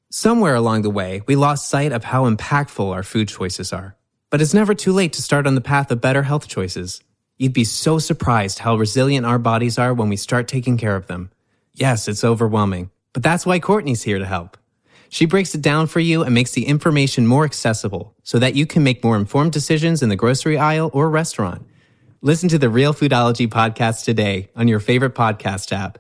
Somewhere 0.10 0.56
along 0.56 0.84
the 0.84 0.90
way, 0.90 1.22
we 1.28 1.36
lost 1.36 1.70
sight 1.70 1.92
of 1.92 2.06
how 2.06 2.30
impactful 2.30 2.94
our 2.94 3.04
food 3.04 3.28
choices 3.28 3.74
are. 3.74 3.96
But 4.30 4.42
it's 4.42 4.54
never 4.54 4.74
too 4.74 4.94
late 4.94 5.12
to 5.14 5.22
start 5.22 5.46
on 5.46 5.56
the 5.56 5.62
path 5.62 5.92
of 5.92 6.00
better 6.00 6.24
health 6.24 6.48
choices. 6.48 7.02
You'd 7.38 7.54
be 7.54 7.66
so 7.66 8.00
surprised 8.00 8.60
how 8.60 8.78
resilient 8.78 9.26
our 9.26 9.40
bodies 9.40 9.78
are 9.78 9.94
when 9.94 10.08
we 10.08 10.16
start 10.16 10.48
taking 10.48 10.78
care 10.78 10.96
of 10.96 11.08
them. 11.08 11.32
Yes, 11.74 12.08
it's 12.08 12.24
overwhelming, 12.24 12.92
but 13.12 13.24
that's 13.24 13.46
why 13.46 13.60
Courtney's 13.60 14.04
here 14.04 14.20
to 14.20 14.26
help. 14.26 14.58
She 15.10 15.26
breaks 15.26 15.54
it 15.54 15.62
down 15.62 15.88
for 15.88 16.00
you 16.00 16.24
and 16.24 16.34
makes 16.34 16.52
the 16.52 16.66
information 16.66 17.28
more 17.28 17.44
accessible 17.44 18.16
so 18.24 18.40
that 18.40 18.56
you 18.56 18.66
can 18.66 18.84
make 18.84 19.04
more 19.04 19.18
informed 19.18 19.52
decisions 19.52 20.02
in 20.02 20.08
the 20.08 20.16
grocery 20.16 20.58
aisle 20.58 20.90
or 20.94 21.10
restaurant. 21.10 21.66
Listen 22.24 22.50
to 22.50 22.60
the 22.60 22.70
Real 22.70 22.94
Foodology 22.94 23.48
podcast 23.48 24.04
today 24.04 24.52
on 24.56 24.68
your 24.68 24.80
favorite 24.80 25.16
podcast 25.16 25.72
app 25.72 25.98